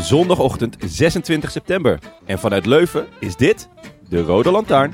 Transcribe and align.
Zondagochtend 0.00 0.76
26 0.86 1.50
september 1.50 1.98
en 2.24 2.38
vanuit 2.38 2.66
Leuven 2.66 3.06
is 3.18 3.36
dit 3.36 3.68
de 4.08 4.22
Rode 4.22 4.50
Lantaarn. 4.50 4.92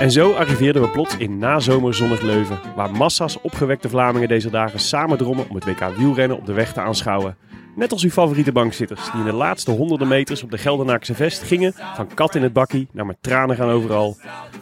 En 0.00 0.10
zo 0.10 0.32
arriveerden 0.32 0.82
we 0.82 0.88
plots 0.88 1.16
in 1.16 1.38
nazomerzonnig 1.38 2.20
Leuven, 2.20 2.58
waar 2.76 2.90
massa's 2.90 3.38
opgewekte 3.42 3.88
Vlamingen 3.88 4.28
deze 4.28 4.50
dagen 4.50 4.80
samen 4.80 5.18
drommen 5.18 5.48
om 5.48 5.54
het 5.54 5.64
WK 5.64 5.96
wielrennen 5.96 6.36
op 6.36 6.46
de 6.46 6.52
weg 6.52 6.72
te 6.72 6.80
aanschouwen. 6.80 7.36
Net 7.78 7.92
als 7.92 8.02
uw 8.02 8.10
favoriete 8.10 8.52
bankzitters, 8.52 9.10
die 9.10 9.20
in 9.20 9.26
de 9.26 9.32
laatste 9.32 9.70
honderden 9.70 10.08
meters 10.08 10.42
op 10.42 10.50
de 10.50 10.58
Geldernaakse 10.58 11.14
vest 11.14 11.42
gingen 11.42 11.72
van 11.94 12.14
kat 12.14 12.34
in 12.34 12.42
het 12.42 12.52
bakkie 12.52 12.88
naar 12.92 13.06
met 13.06 13.16
tranen 13.20 13.56
gaan 13.56 13.68
overal. 13.68 14.16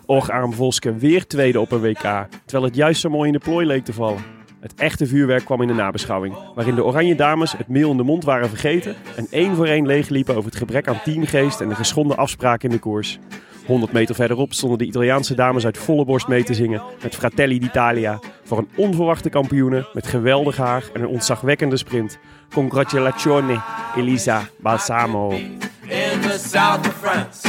Och, 0.06 0.30
Arm 0.30 0.52
Voske 0.52 0.94
weer 0.94 1.26
tweede 1.26 1.60
op 1.60 1.72
een 1.72 1.80
WK, 1.80 2.28
terwijl 2.44 2.64
het 2.64 2.74
juist 2.74 3.00
zo 3.00 3.10
mooi 3.10 3.26
in 3.26 3.32
de 3.32 3.38
plooi 3.38 3.66
leek 3.66 3.84
te 3.84 3.92
vallen. 3.92 4.24
Het 4.60 4.74
echte 4.74 5.06
vuurwerk 5.06 5.44
kwam 5.44 5.62
in 5.62 5.68
de 5.68 5.74
nabeschouwing, 5.74 6.34
waarin 6.54 6.74
de 6.74 6.84
Oranje 6.84 7.14
Dames 7.14 7.52
het 7.52 7.68
meel 7.68 7.90
in 7.90 7.96
de 7.96 8.02
mond 8.02 8.24
waren 8.24 8.48
vergeten 8.48 8.94
en 9.16 9.26
één 9.30 9.54
voor 9.54 9.66
één 9.66 9.86
leegliepen 9.86 10.34
over 10.36 10.50
het 10.50 10.58
gebrek 10.58 10.88
aan 10.88 11.02
teamgeest 11.04 11.60
en 11.60 11.68
de 11.68 11.74
geschonden 11.74 12.16
afspraken 12.16 12.68
in 12.68 12.74
de 12.74 12.80
koers. 12.80 13.18
100 13.66 13.92
meter 13.92 14.14
verderop 14.14 14.52
stonden 14.52 14.78
de 14.78 14.84
Italiaanse 14.84 15.34
dames 15.34 15.64
uit 15.64 15.78
volle 15.78 16.04
borst 16.04 16.28
mee 16.28 16.44
te 16.44 16.54
zingen 16.54 16.82
met 17.02 17.14
Fratelli 17.14 17.58
d'Italia 17.58 18.18
voor 18.46 18.58
een 18.58 18.68
onverwachte 18.74 19.28
kampioene 19.28 19.88
met 19.92 20.06
geweldig 20.06 20.56
haar 20.56 20.84
en 20.94 21.00
een 21.00 21.08
ontzagwekkende 21.08 21.76
sprint. 21.76 22.18
Congratulazione, 22.52 23.60
Elisa 23.96 24.48
Balsamo. 24.60 25.30
In 25.30 26.20
the 26.20 26.38
south 26.48 26.86
of 26.86 26.94
France, 27.00 27.48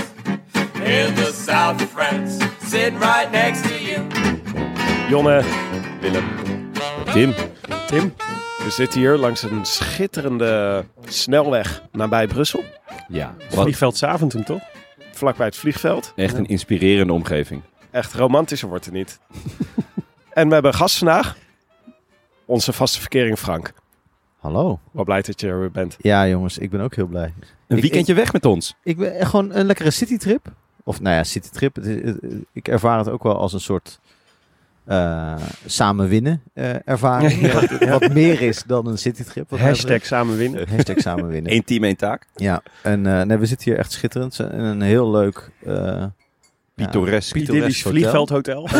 in 0.73 1.13
the 1.13 1.41
south 1.45 1.81
of 1.81 1.89
France, 1.91 2.47
sitting 2.63 2.99
right 2.99 3.31
next 3.31 3.63
to 3.63 3.73
you. 3.73 4.07
Jonne, 5.09 5.43
Willem. 6.01 6.23
Tim. 7.13 7.33
Tim, 7.87 8.13
We 8.63 8.69
zitten 8.69 8.99
hier 8.99 9.17
langs 9.17 9.43
een 9.43 9.65
schitterende 9.65 10.85
snelweg 11.05 11.81
nabij 11.91 12.27
Brussel. 12.27 12.63
Ja, 13.07 13.35
wat 13.49 13.61
vliegveld 13.61 13.97
Zaventem 13.97 14.43
toch? 14.43 14.61
Vlakbij 15.11 15.45
het 15.45 15.55
vliegveld. 15.55 16.13
echt 16.15 16.37
een 16.37 16.45
inspirerende 16.45 17.13
omgeving. 17.13 17.61
Echt 17.91 18.13
romantischer 18.13 18.69
wordt 18.69 18.85
het 18.85 18.93
niet. 18.93 19.19
en 20.37 20.47
we 20.47 20.53
hebben 20.53 20.71
een 20.71 20.77
gast 20.77 20.97
vandaag. 20.97 21.37
Onze 22.45 22.73
vaste 22.73 22.99
verkering 22.99 23.37
Frank. 23.37 23.73
Hallo. 24.39 24.79
Wat 24.91 25.05
blij 25.05 25.21
dat 25.21 25.41
je 25.41 25.47
er 25.47 25.59
weer 25.59 25.71
bent. 25.71 25.95
Ja, 25.99 26.27
jongens, 26.27 26.57
ik 26.57 26.69
ben 26.69 26.81
ook 26.81 26.95
heel 26.95 27.05
blij. 27.07 27.33
Een 27.67 27.75
Ik- 27.77 27.81
weekendje 27.83 28.13
weg 28.13 28.33
met 28.33 28.45
ons. 28.45 28.75
Ik 28.83 28.97
ben 28.97 29.25
gewoon 29.27 29.53
een 29.53 29.65
lekkere 29.65 29.91
citytrip. 29.91 30.51
Of 30.83 31.01
nou 31.01 31.15
ja, 31.15 31.23
citytrip. 31.23 31.77
Ik 32.53 32.67
ervaar 32.67 32.97
het 32.97 33.09
ook 33.09 33.23
wel 33.23 33.37
als 33.37 33.53
een 33.53 33.59
soort 33.59 33.99
eh 34.85 35.35
samen 35.65 36.07
winnen 36.07 36.41
eh, 36.53 36.87
ervaring. 36.87 37.51
Wat, 37.53 37.89
wat 37.99 38.13
meer 38.13 38.41
is 38.41 38.63
dan 38.63 38.87
een 38.87 38.97
citytrip. 38.97 39.49
Hashtag 39.49 39.77
betreft. 39.81 40.05
samen 40.05 40.37
winnen. 40.37 40.69
Hashtag 40.69 40.99
samen 40.99 41.27
winnen. 41.27 41.51
Eén 41.53 41.63
team, 41.63 41.83
één 41.83 41.95
taak. 41.97 42.25
Ja, 42.35 42.61
en 42.83 43.05
eh, 43.07 43.21
nee, 43.21 43.37
we 43.37 43.45
zitten 43.45 43.69
hier 43.71 43.79
echt 43.79 43.91
schitterend. 43.91 44.39
En 44.39 44.59
een 44.59 44.81
heel 44.81 45.11
leuk... 45.11 45.51
Pittoresk. 46.85 47.35
Ja, 47.35 47.41
Idyllisch 47.41 47.83
hotel. 47.83 47.91
vliegveldhotel. 47.99 48.69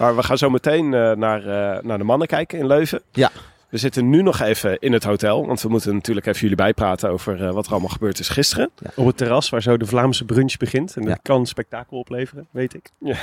Maar 0.00 0.16
we 0.16 0.22
gaan 0.22 0.38
zo 0.38 0.50
meteen 0.50 0.94
eh, 0.94 1.12
naar, 1.12 1.40
eh, 1.46 1.82
naar 1.82 1.98
de 1.98 2.04
mannen 2.04 2.26
kijken 2.28 2.58
in 2.58 2.66
Leuven. 2.66 3.02
Ja. 3.12 3.30
We 3.68 3.76
zitten 3.78 4.08
nu 4.10 4.22
nog 4.22 4.40
even 4.40 4.78
in 4.78 4.92
het 4.92 5.04
hotel. 5.04 5.46
Want 5.46 5.62
we 5.62 5.68
moeten 5.68 5.94
natuurlijk 5.94 6.26
even 6.26 6.40
jullie 6.40 6.56
bijpraten 6.56 7.10
over 7.10 7.44
eh, 7.46 7.50
wat 7.52 7.66
er 7.66 7.70
allemaal 7.72 7.88
gebeurd 7.90 8.18
is 8.18 8.28
gisteren. 8.28 8.70
Op 8.94 9.06
het 9.06 9.16
terras 9.16 9.48
waar 9.50 9.62
zo 9.62 9.76
de 9.76 9.86
Vlaamse 9.86 10.24
brunch 10.24 10.56
begint. 10.56 10.96
En 10.96 11.02
dat 11.02 11.10
Ja. 11.10 11.18
kan 11.22 11.46
spektakel 11.46 11.98
opleveren, 11.98 12.46
weet 12.50 12.74
ik. 12.74 12.90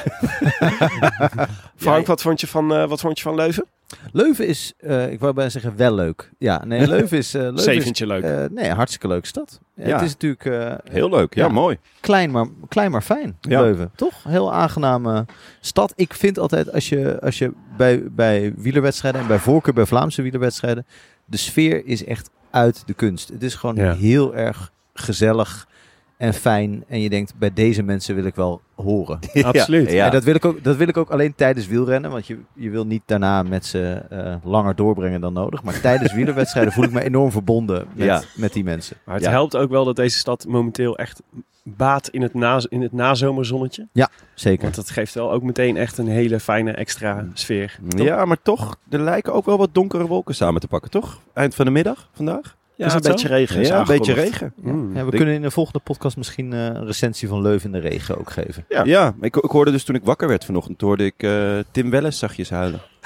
Frank, 1.75 2.07
wat, 2.07 2.21
vond 2.21 2.41
je 2.41 2.47
van, 2.47 2.73
eh, 2.75 2.87
wat 2.87 2.99
vond 2.99 3.17
je 3.17 3.23
van 3.23 3.35
Leuven? 3.35 3.65
Leuven 4.11 4.47
is, 4.47 4.73
eh, 4.77 5.11
ik 5.11 5.19
wou 5.19 5.33
bijna 5.33 5.49
zeggen, 5.49 5.75
wel 5.77 5.93
leuk. 5.93 6.31
Ja, 6.37 6.65
nee, 6.65 6.87
Leuven 6.87 7.17
is... 7.17 7.31
Leuven 7.31 7.53
is, 7.55 7.63
Zeventje 7.63 8.07
leuk. 8.07 8.23
eh, 8.23 8.43
nee, 8.51 8.69
hartstikke 8.71 9.07
leuke 9.07 9.27
stad. 9.27 9.59
Ja. 9.75 9.83
Het 9.93 10.01
is 10.01 10.11
natuurlijk 10.17 10.81
Heel 10.91 11.09
leuk. 11.09 11.33
Ja, 11.35 11.45
Ja. 11.45 11.51
mooi. 11.51 11.77
klein, 11.99 12.31
maar, 12.31 12.47
klein 12.67 12.91
maar 12.91 13.01
fijn, 13.01 13.37
Ja. 13.41 13.61
Leuven. 13.61 13.91
Toch? 13.95 14.23
Heel 14.23 14.53
aangename 14.53 15.25
stad. 15.59 15.93
Ik 15.95 16.13
vind 16.13 16.39
altijd, 16.39 16.71
als 16.73 16.89
je, 16.89 17.21
als 17.21 17.37
je 17.37 17.51
bij, 17.77 18.03
bij 18.11 18.53
wielerwedstrijden 18.57 19.21
en 19.21 19.27
bij 19.27 19.39
voorkeur 19.39 19.73
bij 19.73 19.85
Vlaamse 19.85 20.21
wielerwedstrijden, 20.21 20.85
de 21.25 21.37
sfeer 21.37 21.85
is 21.85 22.03
echt 22.05 22.29
uit 22.51 22.83
de 22.87 22.93
kunst. 22.93 23.29
Het 23.29 23.43
is 23.43 23.55
gewoon 23.55 23.77
heel 23.79 24.35
erg 24.35 24.71
gezellig 24.93 25.67
en 26.17 26.33
fijn. 26.33 26.83
En 26.87 26.99
je 27.01 27.09
denkt, 27.09 27.33
bij 27.37 27.53
deze 27.53 27.83
mensen 27.83 28.15
wil 28.15 28.25
ik 28.25 28.35
wel 28.35 28.61
horen. 28.75 29.19
Absoluut. 29.43 29.91
Ja. 29.91 30.05
En 30.05 30.11
dat 30.11 30.23
wil, 30.23 30.35
ik 30.35 30.45
ook, 30.45 30.63
dat 30.63 30.75
wil 30.75 30.87
ik 30.87 30.97
ook 30.97 31.09
alleen 31.09 31.35
tijdens 31.35 31.67
wielrennen. 31.67 32.11
Want 32.11 32.27
je, 32.27 32.37
je 32.53 32.69
wil 32.69 32.85
niet 32.85 33.01
daarna 33.05 33.43
met 33.43 33.65
ze 33.65 34.01
eh, 34.09 34.35
langer 34.43 34.75
doorbrengen 34.75 35.21
dan 35.21 35.33
nodig. 35.33 35.63
Maar 35.63 35.81
tijdens 35.81 36.13
wielerwedstrijden 36.13 36.73
voel 36.73 36.83
ik 36.83 36.91
me 36.91 37.03
enorm 37.03 37.31
verbonden 37.31 37.87
met, 37.93 38.05
Ja. 38.05 38.21
met 38.35 38.53
die 38.53 38.63
mensen. 38.63 38.97
Maar 39.03 39.15
het 39.15 39.23
Ja. 39.23 39.29
helpt 39.29 39.55
ook 39.55 39.69
wel 39.69 39.85
dat 39.85 39.95
deze 39.95 40.17
stad 40.17 40.45
momenteel 40.47 40.97
echt 40.97 41.21
baat 41.63 42.07
in 42.07 42.21
het, 42.21 42.33
na, 42.33 42.61
in 42.69 42.81
het 42.81 42.91
nazomerzonnetje. 42.91 43.87
Zeker. 44.33 44.61
Want 44.63 44.75
dat 44.75 44.89
geeft 44.89 45.13
wel 45.13 45.31
ook 45.31 45.43
meteen 45.43 45.77
echt 45.77 45.97
een 45.97 46.07
hele 46.07 46.39
fijne 46.39 46.71
extra 46.71 47.25
sfeer. 47.33 47.79
Ja, 47.87 48.25
maar 48.25 48.41
toch, 48.41 48.75
er 48.89 48.99
lijken 49.01 49.33
ook 49.33 49.45
wel 49.45 49.57
wat 49.57 49.69
donkere 49.73 50.07
wolken 50.07 50.35
samen 50.35 50.61
te 50.61 50.67
pakken, 50.67 50.91
toch? 50.91 51.21
Eind 51.33 51.55
van 51.55 51.65
de 51.65 51.71
middag 51.71 52.09
vandaag? 52.13 52.56
Ja, 52.77 52.85
is 52.85 52.93
een 52.93 53.01
beetje 53.01 53.27
regen. 53.27 53.61
is 53.61 53.67
Ja, 53.67 53.79
een 53.79 53.85
beetje 53.85 54.13
regen. 54.13 54.53
Mm. 54.55 54.95
Ja, 54.95 55.05
we 55.05 55.11
kunnen 55.11 55.33
in 55.35 55.41
de 55.41 55.51
volgende 55.51 55.79
podcast 55.79 56.17
misschien 56.17 56.53
eh, 56.53 56.59
een 56.59 56.85
recensie 56.85 57.27
van 57.27 57.41
Leuven 57.41 57.73
in 57.73 57.81
de 57.81 57.87
regen 57.87 58.17
ook 58.17 58.29
geven. 58.29 58.65
Ja. 58.69 58.83
Ja, 58.83 59.15
ik, 59.21 59.35
ik 59.35 59.51
hoorde 59.51 59.71
dus 59.71 59.83
toen 59.83 59.95
ik 59.95 60.03
wakker 60.03 60.27
werd 60.27 60.45
vanochtend, 60.45 60.81
hoorde 60.81 61.05
ik 61.05 61.23
eh, 61.23 61.57
Tim 61.71 61.89
Welles 61.89 62.19
zachtjes 62.19 62.49
huilen. 62.49 62.79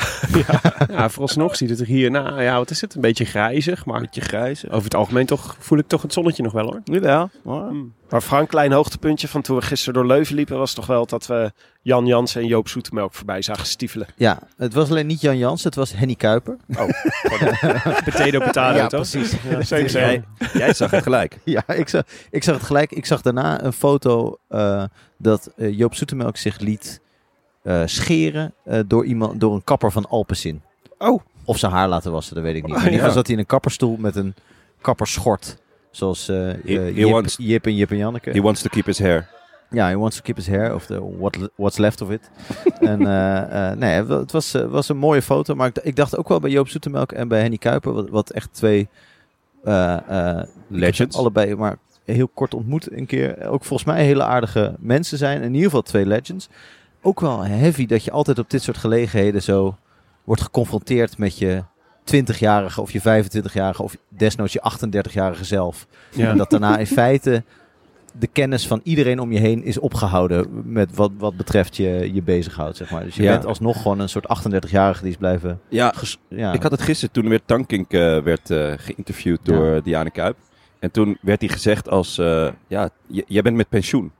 Ja, 0.89 1.09
vooralsnog 1.09 1.55
ziet 1.55 1.69
het 1.69 1.79
er 1.79 1.85
hier, 1.85 2.11
nou 2.11 2.41
ja, 2.41 2.57
wat 2.57 2.69
is 2.69 2.81
het? 2.81 2.95
Een 2.95 3.01
beetje 3.01 3.25
grijzig, 3.25 3.85
maar 3.85 3.99
Beetje 4.01 4.21
grijs. 4.21 4.65
over 4.69 4.83
het 4.83 4.95
algemeen 4.95 5.25
toch 5.25 5.55
voel 5.59 5.77
ik 5.77 5.87
toch 5.87 6.01
het 6.01 6.13
zonnetje 6.13 6.43
nog 6.43 6.51
wel 6.51 6.63
hoor. 6.65 6.81
Nu 6.83 6.99
wel. 6.99 7.29
maar- 7.43 7.71
Mm. 7.71 7.93
Maar 8.09 8.21
Frank, 8.21 8.49
klein 8.49 8.71
hoogtepuntje 8.71 9.27
van 9.27 9.41
toen 9.41 9.55
we 9.55 9.61
gisteren 9.61 9.93
door 9.93 10.05
Leuven 10.05 10.35
liepen... 10.35 10.57
was 10.57 10.73
toch 10.73 10.85
wel 10.85 11.05
dat 11.05 11.25
we 11.27 11.51
Jan 11.81 12.05
Jans 12.05 12.35
en 12.35 12.45
Joop 12.45 12.67
Zoetemelk 12.67 13.13
voorbij 13.13 13.41
zagen 13.41 13.65
stiefelen. 13.65 14.07
Ja, 14.15 14.39
het 14.57 14.73
was 14.73 14.89
alleen 14.89 15.07
niet 15.07 15.21
Jan 15.21 15.37
Jans, 15.37 15.63
het 15.63 15.75
was 15.75 15.93
Henny 15.93 16.15
Kuiper. 16.15 16.57
Potato, 18.05 18.39
potato, 18.39 18.77
ja, 18.77 18.87
toch? 18.87 19.09
precies. 19.09 19.31
Ja, 19.91 20.21
jij 20.53 20.73
zag 20.73 20.91
het 20.91 21.03
gelijk. 21.03 21.37
Ja, 21.45 21.63
ik 21.67 21.89
zag, 21.89 22.03
ik 22.29 22.43
zag 22.43 22.55
het 22.55 22.63
gelijk. 22.63 22.91
Ik 22.91 23.05
zag 23.05 23.21
daarna 23.21 23.63
een 23.63 23.73
foto 23.73 24.37
eh, 24.47 24.83
dat 25.17 25.51
eh, 25.57 25.77
Joop 25.77 25.95
Zoetemelk 25.95 26.37
zich 26.37 26.59
liet 26.59 27.01
eh, 27.63 27.81
scheren 27.85 28.53
eh, 28.63 28.79
door, 28.87 29.05
iemand, 29.05 29.39
door 29.39 29.53
een 29.53 29.63
kapper 29.63 29.91
van 29.91 30.05
Alpecin. 30.09 30.61
Oh. 30.97 31.21
Of 31.45 31.57
zijn 31.57 31.71
haar 31.71 31.87
laten 31.87 32.11
wassen, 32.11 32.35
dat 32.35 32.43
weet 32.43 32.55
ik 32.55 32.61
niet. 32.61 32.71
Oh, 32.71 32.77
Maar 32.77 32.85
in 32.87 32.91
ieder 32.93 33.07
geval 33.07 33.09
ja. 33.09 33.17
zat 33.17 33.25
hij 33.27 33.35
in 33.35 33.41
een 33.41 33.47
kapperstoel 33.47 33.95
met 33.99 34.15
een 34.15 34.35
kapperschort. 34.81 35.57
Zoals 35.91 36.29
eh, 36.29 36.49
eh, 36.49 36.57
he 36.65 36.91
Jip, 36.93 37.09
wants- 37.09 37.35
Jip 37.39 37.65
en 37.65 37.75
Jip 37.75 37.91
en 37.91 37.97
Janneke. 37.97 38.29
He 38.29 38.41
wants 38.41 38.61
to 38.61 38.69
keep 38.69 38.85
his 38.85 38.99
hair. 38.99 39.29
Ja, 39.69 39.87
he 39.87 39.97
wants 39.97 40.15
to 40.15 40.21
keep 40.21 40.35
his 40.35 40.47
hair, 40.47 40.73
of 40.75 40.85
the, 40.85 41.17
what, 41.17 41.37
what's 41.55 41.77
left 41.77 42.01
of 42.01 42.09
it. 42.11 42.29
en 42.79 43.05
eh, 43.07 43.69
eh, 43.71 43.77
nee, 43.77 44.03
het 44.05 44.31
was, 44.31 44.51
was 44.51 44.89
een 44.89 44.97
mooie 44.97 45.21
foto. 45.21 45.55
Maar 45.55 45.71
ik, 45.81 45.95
dacht 45.95 46.17
ook 46.17 46.27
wel 46.27 46.39
bij 46.39 46.49
Joop 46.49 46.67
Zoetemelk 46.67 47.11
en 47.11 47.27
bij 47.27 47.41
Henny 47.41 47.57
Kuiper, 47.57 47.93
wat, 47.93 48.09
wat 48.09 48.29
echt 48.29 48.53
twee 48.53 48.87
eh, 49.63 50.37
eh, 50.39 50.43
Legends. 50.67 51.17
allebei 51.17 51.55
maar 51.55 51.77
heel 52.05 52.27
kort 52.27 52.53
ontmoet 52.53 52.91
een 52.91 53.05
keer. 53.05 53.47
Ook 53.47 53.63
volgens 53.65 53.89
mij 53.89 54.03
hele 54.05 54.23
aardige 54.23 54.75
mensen 54.79 55.17
zijn. 55.17 55.41
In 55.41 55.49
ieder 55.53 55.63
geval 55.65 55.81
twee 55.81 56.05
legends. 56.05 56.49
Ook 57.01 57.19
wel 57.19 57.43
heavy 57.45 57.85
dat 57.85 58.03
je 58.03 58.11
altijd 58.11 58.39
op 58.39 58.49
dit 58.49 58.61
soort 58.61 58.77
gelegenheden 58.77 59.41
zo 59.41 59.77
wordt 60.23 60.41
geconfronteerd 60.41 61.17
met 61.17 61.37
je 61.37 61.63
20-jarige 62.15 62.81
of 62.81 62.91
je 62.91 63.01
25-jarige 63.01 63.83
of 63.83 63.95
desnoods 64.09 64.53
je 64.53 64.61
38-jarige 64.71 65.43
zelf. 65.45 65.87
En 66.17 66.37
dat 66.37 66.49
daarna 66.49 66.77
in 66.77 66.87
feite 66.87 67.43
de 68.19 68.27
kennis 68.27 68.67
van 68.67 68.79
iedereen 68.83 69.19
om 69.19 69.31
je 69.31 69.39
heen 69.39 69.63
is 69.63 69.79
opgehouden 69.79 70.47
met 70.65 70.95
wat, 70.95 71.11
wat 71.17 71.37
betreft 71.37 71.77
je, 71.77 72.09
je 72.13 72.21
bezighoudt, 72.21 72.77
zeg 72.77 72.91
maar. 72.91 73.03
Dus 73.03 73.15
je 73.15 73.23
Ja. 73.23 73.31
bent 73.31 73.45
alsnog 73.45 73.81
gewoon 73.81 73.99
een 73.99 74.09
soort 74.09 74.25
38-jarige 74.39 75.01
die 75.01 75.11
is 75.11 75.17
blijven... 75.17 75.59
Ja, 75.69 75.93
ja. 76.27 76.53
ik 76.53 76.61
had 76.61 76.71
het 76.71 76.81
gisteren 76.81 77.13
toen 77.13 77.29
weer 77.29 77.41
Tankink 77.45 77.93
eh, 77.93 78.17
werd 78.19 78.49
eh, 78.49 78.73
geïnterviewd 78.77 79.39
door 79.43 79.83
Diane 79.83 80.11
Kuip. 80.11 80.37
En 80.79 80.91
toen 80.91 81.17
werd 81.21 81.39
hij 81.41 81.49
gezegd 81.49 81.89
als, 81.89 82.17
eh, 82.17 82.47
ja, 82.67 82.89
jij 83.07 83.41
bent 83.41 83.55
met 83.55 83.69
pensioen. 83.69 84.11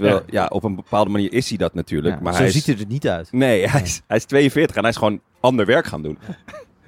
Terwijl, 0.00 0.22
Ja. 0.26 0.40
ja. 0.42 0.46
op 0.46 0.64
een 0.64 0.74
bepaalde 0.74 1.10
manier 1.10 1.32
is 1.32 1.48
hij 1.48 1.58
dat 1.58 1.74
natuurlijk. 1.74 2.14
Ja, 2.14 2.20
maar 2.22 2.32
zo 2.32 2.38
hij 2.38 2.48
is, 2.48 2.52
ziet 2.54 2.66
het 2.66 2.80
er 2.80 2.86
niet 2.86 3.08
uit. 3.08 3.32
Nee, 3.32 3.66
hij 3.68 3.82
is, 3.82 4.02
hij 4.06 4.16
is 4.16 4.24
42 4.24 4.76
en 4.76 4.82
hij 4.82 4.90
is 4.90 4.96
gewoon 4.96 5.20
ander 5.40 5.66
werk 5.66 5.86
gaan 5.86 6.02
doen. 6.02 6.18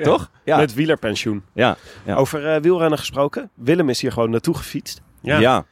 Toch? 0.02 0.30
Ja. 0.44 0.56
Met 0.56 0.74
wielerpensioen. 0.74 1.42
Ja. 1.54 1.76
Ja. 2.06 2.14
Over 2.14 2.46
eh, 2.54 2.60
wielrennen 2.62 2.98
gesproken. 2.98 3.50
Willem 3.54 3.88
is 3.88 4.00
hier 4.00 4.12
gewoon 4.12 4.30
naartoe 4.30 4.54
gefietst. 4.56 5.00
Ja. 5.20 5.38
ja. 5.38 5.64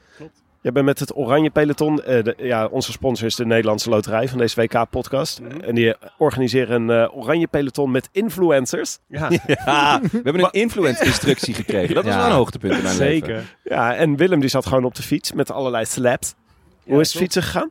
Jij 0.62 0.72
bent 0.72 0.86
met 0.86 0.98
het 1.00 1.16
Oranje 1.16 1.50
Peloton. 1.50 2.02
eh, 2.02 2.24
de- 2.24 2.34
ja, 2.38 2.66
onze 2.66 2.92
sponsor 2.92 3.26
is 3.26 3.34
de 3.34 3.46
Nederlandse 3.46 3.88
Loterij 3.90 4.28
van 4.28 4.38
deze 4.38 4.60
WK-podcast. 4.60 5.40
Mhm. 5.40 5.60
En 5.60 5.74
die 5.74 5.94
organiseren 6.18 6.82
een 6.88 7.02
eh, 7.04 7.16
Oranje 7.16 7.46
Peloton 7.46 7.90
met 7.90 8.08
influencers. 8.12 8.98
Ja, 9.08 9.28
Ja, 9.64 10.00
we 10.12 10.20
hebben 10.22 10.44
een 10.44 10.50
influence-instructie 10.50 11.54
gekregen. 11.54 11.94
Dat 11.94 12.04
was 12.04 12.12
Ja. 12.14 12.18
wel 12.20 12.28
een 12.28 12.34
hoogtepunt 12.36 12.72
in 12.76 12.82
mijn 12.82 12.96
leven. 12.98 13.26
zeker. 13.26 13.56
Ja, 13.64 13.94
en 13.94 14.16
Willem 14.16 14.40
die 14.40 14.48
zat 14.48 14.66
gewoon 14.66 14.84
op 14.84 14.94
de 14.94 15.02
fiets 15.02 15.32
met 15.32 15.50
allerlei 15.50 15.84
slaps. 15.84 16.34
Hoe 16.90 16.98
Ja, 16.98 17.04
is 17.04 17.12
het 17.12 17.22
fietsen 17.22 17.42
gegaan? 17.42 17.70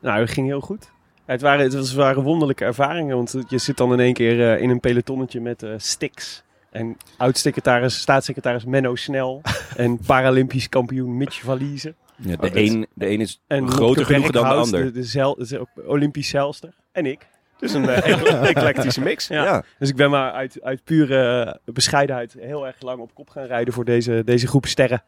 Nou, 0.00 0.20
het 0.20 0.30
ging 0.30 0.46
heel 0.46 0.60
goed. 0.60 0.90
Het, 1.24 1.40
waren, 1.40 1.64
het 1.64 1.74
was- 1.74 1.94
waren 1.94 2.22
wonderlijke 2.22 2.64
ervaringen, 2.64 3.16
want 3.16 3.34
je 3.48 3.58
zit 3.58 3.76
dan 3.76 3.92
in 3.92 4.00
één 4.00 4.12
keer 4.14 4.52
eh, 4.54 4.62
in 4.62 4.70
een 4.70 4.80
pelotonnetje 4.80 5.40
met 5.40 5.62
eh 5.62 5.70
Stix. 5.76 6.42
En 6.70 6.96
oud-secretaris, 7.16 8.00
staatssecretaris 8.00 8.64
Menno 8.64 8.94
Snel 8.94 9.40
en 9.76 9.98
Paralympisch 10.06 10.68
kampioen 10.68 11.16
Mitch 11.16 11.40
Valise. 11.40 11.94
Ja, 12.16 12.34
Oh, 12.34 12.40
de, 12.40 12.50
dit- 12.50 12.68
een, 12.70 12.86
de 12.94 13.10
een 13.10 13.20
is 13.20 13.40
En 13.46 13.68
groter 13.70 14.04
genoeg 14.04 14.30
dan 14.30 14.48
de 14.48 14.54
ander. 14.54 14.84
De, 14.84 14.90
de, 14.92 15.04
zeil- 15.04 15.34
de 15.34 15.66
Olympisch 15.86 16.28
zeilster. 16.28 16.74
En 16.92 17.06
ik. 17.06 17.26
Dus 17.58 17.72
een 17.72 17.88
eh, 17.88 18.42
eclectische 18.56 19.00
mix. 19.00 19.26
Ja. 19.28 19.44
Ja. 19.44 19.64
Dus 19.78 19.88
ik 19.88 19.96
ben 19.96 20.10
maar 20.10 20.32
uit, 20.32 20.62
uit 20.62 20.84
pure 20.84 21.60
bescheidenheid 21.64 22.36
heel 22.38 22.66
erg 22.66 22.76
lang 22.80 23.00
op 23.00 23.14
kop 23.14 23.30
gaan 23.30 23.44
rijden 23.46 23.74
voor 23.74 23.84
deze, 23.84 24.22
deze 24.24 24.46
groep 24.46 24.66
sterren. 24.66 25.02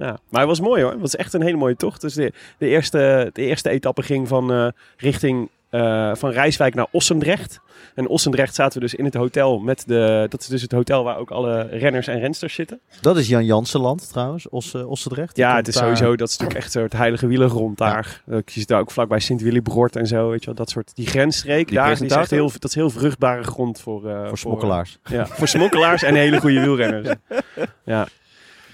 Ja. 0.00 0.18
Maar 0.28 0.40
het 0.40 0.48
was 0.48 0.60
mooi 0.60 0.82
hoor. 0.82 0.90
Het 0.92 1.00
was 1.00 1.16
echt 1.16 1.32
een 1.34 1.42
hele 1.42 1.56
mooie 1.56 1.76
tocht. 1.76 2.00
Dus 2.00 2.14
de, 2.14 2.32
de, 2.58 2.66
eerste, 2.66 3.30
de 3.32 3.42
eerste 3.42 3.70
etappe 3.70 4.02
ging 4.02 4.28
van 4.28 4.52
eh, 4.52 4.66
richting 4.96 5.48
eh, 5.70 6.14
van 6.14 6.30
Rijswijk 6.30 6.74
naar 6.74 6.86
Ossendrecht. 6.90 7.60
En 7.94 8.08
Ossendrecht 8.08 8.54
zaten 8.54 8.74
we 8.74 8.80
dus 8.86 8.94
in 8.94 9.04
het 9.04 9.14
hotel 9.14 9.58
met 9.58 9.84
de... 9.86 10.26
Dat 10.28 10.40
is 10.40 10.46
dus 10.46 10.62
het 10.62 10.72
hotel 10.72 11.04
waar 11.04 11.16
ook 11.18 11.30
alle 11.30 11.60
renners 11.62 12.06
en 12.06 12.18
rensters 12.20 12.54
zitten. 12.54 12.80
Dat 13.00 13.16
is 13.16 13.28
Jan 13.28 13.44
Jansenland 13.44 14.08
trouwens, 14.12 14.48
Osse, 14.48 14.86
Ossendrecht. 14.86 15.34
Die 15.34 15.44
Ja, 15.44 15.56
het 15.56 15.68
is 15.68 15.74
daar- 15.74 15.82
sowieso... 15.82 16.16
Dat 16.16 16.28
is 16.28 16.36
natuurlijk 16.36 16.64
echt 16.64 16.72
zo 16.72 16.82
het 16.82 16.92
heilige 16.92 17.26
wielergrond 17.26 17.78
daar. 17.78 18.22
Eh, 18.26 18.36
Je 18.44 18.60
zit 18.60 18.68
daar 18.68 18.80
ook 18.80 18.90
vlakbij 18.90 19.18
Sint-Willibrord 19.20 19.96
en 19.96 20.06
zo. 20.06 20.28
Weet 20.30 20.40
je 20.40 20.46
wel, 20.46 20.54
dat 20.54 20.70
soort... 20.70 20.90
Die 20.94 21.06
grensstreek 21.06 21.66
Die 21.68 21.76
daar, 21.76 21.96
die 21.96 22.04
is 22.06 22.12
echt 22.12 22.30
heel, 22.30 22.50
dat 22.52 22.64
is 22.64 22.74
heel 22.74 22.90
vruchtbare 22.90 23.42
grond 23.42 23.80
voor... 23.80 24.08
eh, 24.10 24.28
Voor 24.28 24.38
smokkelaars. 24.38 24.98
Ja, 25.04 25.26
voor 25.26 25.48
smokkelaars 25.48 26.02
en 26.02 26.14
hele 26.14 26.40
goede 26.40 26.60
wielrenners. 26.60 27.08
Ja. 27.84 28.06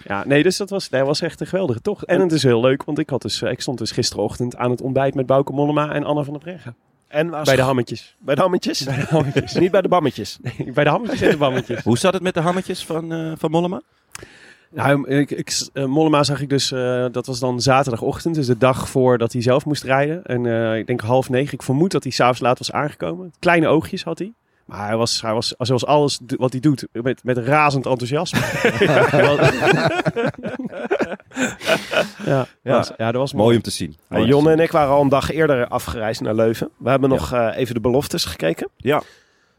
Ja, 0.06 0.25
nee, 0.26 0.43
dus 0.43 0.56
dat 0.56 0.70
was, 0.70 0.88
dat 0.88 1.06
was 1.06 1.20
echt 1.20 1.41
een 1.41 1.47
geweldige 1.47 1.81
tocht. 1.81 2.05
En 2.05 2.20
het 2.20 2.32
is 2.32 2.43
heel 2.43 2.61
leuk, 2.61 2.85
want 2.85 2.99
ik, 2.99 3.11
had 3.11 3.23
dus, 3.23 3.43
eh, 3.43 3.50
ik 3.50 3.61
stond 3.61 3.79
dus 3.79 3.91
gisterochtend 3.91 4.56
aan 4.56 4.70
het 4.70 4.81
ontbijt 4.81 5.14
met 5.14 5.26
Bouke 5.26 5.53
Mollema 5.53 5.93
en 5.93 6.05
Anna 6.05 6.23
van 6.23 6.32
der 6.32 6.43
Breggen. 6.43 6.76
En 7.08 7.29
waar 7.29 7.44
Bij 7.44 7.56
de 7.56 7.62
hammetjes. 7.62 8.17
bij 8.19 8.35
de 8.35 8.41
hammetjes? 8.41 8.85
Bij 8.85 8.97
de 8.97 9.06
hammetjes. 9.06 9.53
Niet 9.53 9.70
bij 9.70 9.82
de 9.82 9.88
bammetjes. 9.88 10.38
Bij 10.75 10.85
de 10.85 10.91
hammetjes 10.91 11.20
en 11.20 11.31
de 11.31 11.37
bammetjes. 11.37 11.82
Hoe 11.82 11.99
zat 11.99 12.12
het 12.12 12.23
met 12.23 12.35
de 12.35 12.41
hammetjes 12.41 12.85
van, 12.85 13.12
eh, 13.12 13.32
van 13.37 13.50
Mollema? 13.50 13.82
Nou, 14.70 15.08
ik, 15.08 15.31
ik, 15.31 15.69
eh, 15.73 15.85
Mollema 15.85 16.23
zag 16.23 16.41
ik 16.41 16.49
dus, 16.49 16.73
eh, 16.73 17.06
dat 17.12 17.26
was 17.26 17.38
dan 17.38 17.61
zaterdagochtend, 17.61 18.35
dus 18.35 18.47
de 18.47 18.58
dag 18.58 18.88
voordat 18.88 19.32
hij 19.32 19.43
zelf 19.43 19.64
moest 19.64 19.82
rijden. 19.82 20.25
En 20.25 20.47
eh, 20.47 20.79
ik 20.79 20.87
denk 20.87 21.00
half 21.00 21.29
negen, 21.29 21.55
ik 21.55 21.62
vermoed 21.62 21.91
dat 21.91 22.03
hij 22.03 22.12
s'avonds 22.12 22.41
laat 22.41 22.58
was 22.58 22.73
aangekomen. 22.73 23.32
Kleine 23.38 23.69
oogjes 23.69 24.05
had 24.05 24.19
hij. 24.19 24.32
Maar 24.66 24.86
hij 24.86 24.96
was, 24.96 25.20
hij 25.22 25.32
was 25.32 25.54
zoals 25.58 25.86
alles 25.86 26.18
wat 26.26 26.52
hij 26.52 26.60
doet, 26.60 26.86
met, 26.92 27.24
met 27.24 27.38
razend 27.38 27.86
enthousiasme. 27.86 28.40
ja, 32.24 32.46
Ja. 32.62 32.76
was- 32.76 32.92
ja, 32.96 33.12
dat 33.12 33.20
was 33.20 33.32
mooi. 33.32 33.44
Mooi 33.44 33.56
om 33.56 33.62
te 33.62 33.70
zien. 33.70 33.96
Zien. 34.10 34.46
en 34.48 34.60
ik 34.60 34.70
waren 34.70 34.94
al 34.94 35.02
een 35.02 35.08
dag 35.08 35.30
eerder 35.30 35.68
afgereisd 35.68 36.20
naar 36.20 36.34
Leuven. 36.34 36.70
We 36.76 36.88
hebben 36.90 37.08
nog 37.08 37.32
eh, 37.32 37.48
even 37.56 37.74
de 37.74 37.80
beloftes 37.80 38.24
gekeken. 38.24 38.68
Ja. 38.76 39.02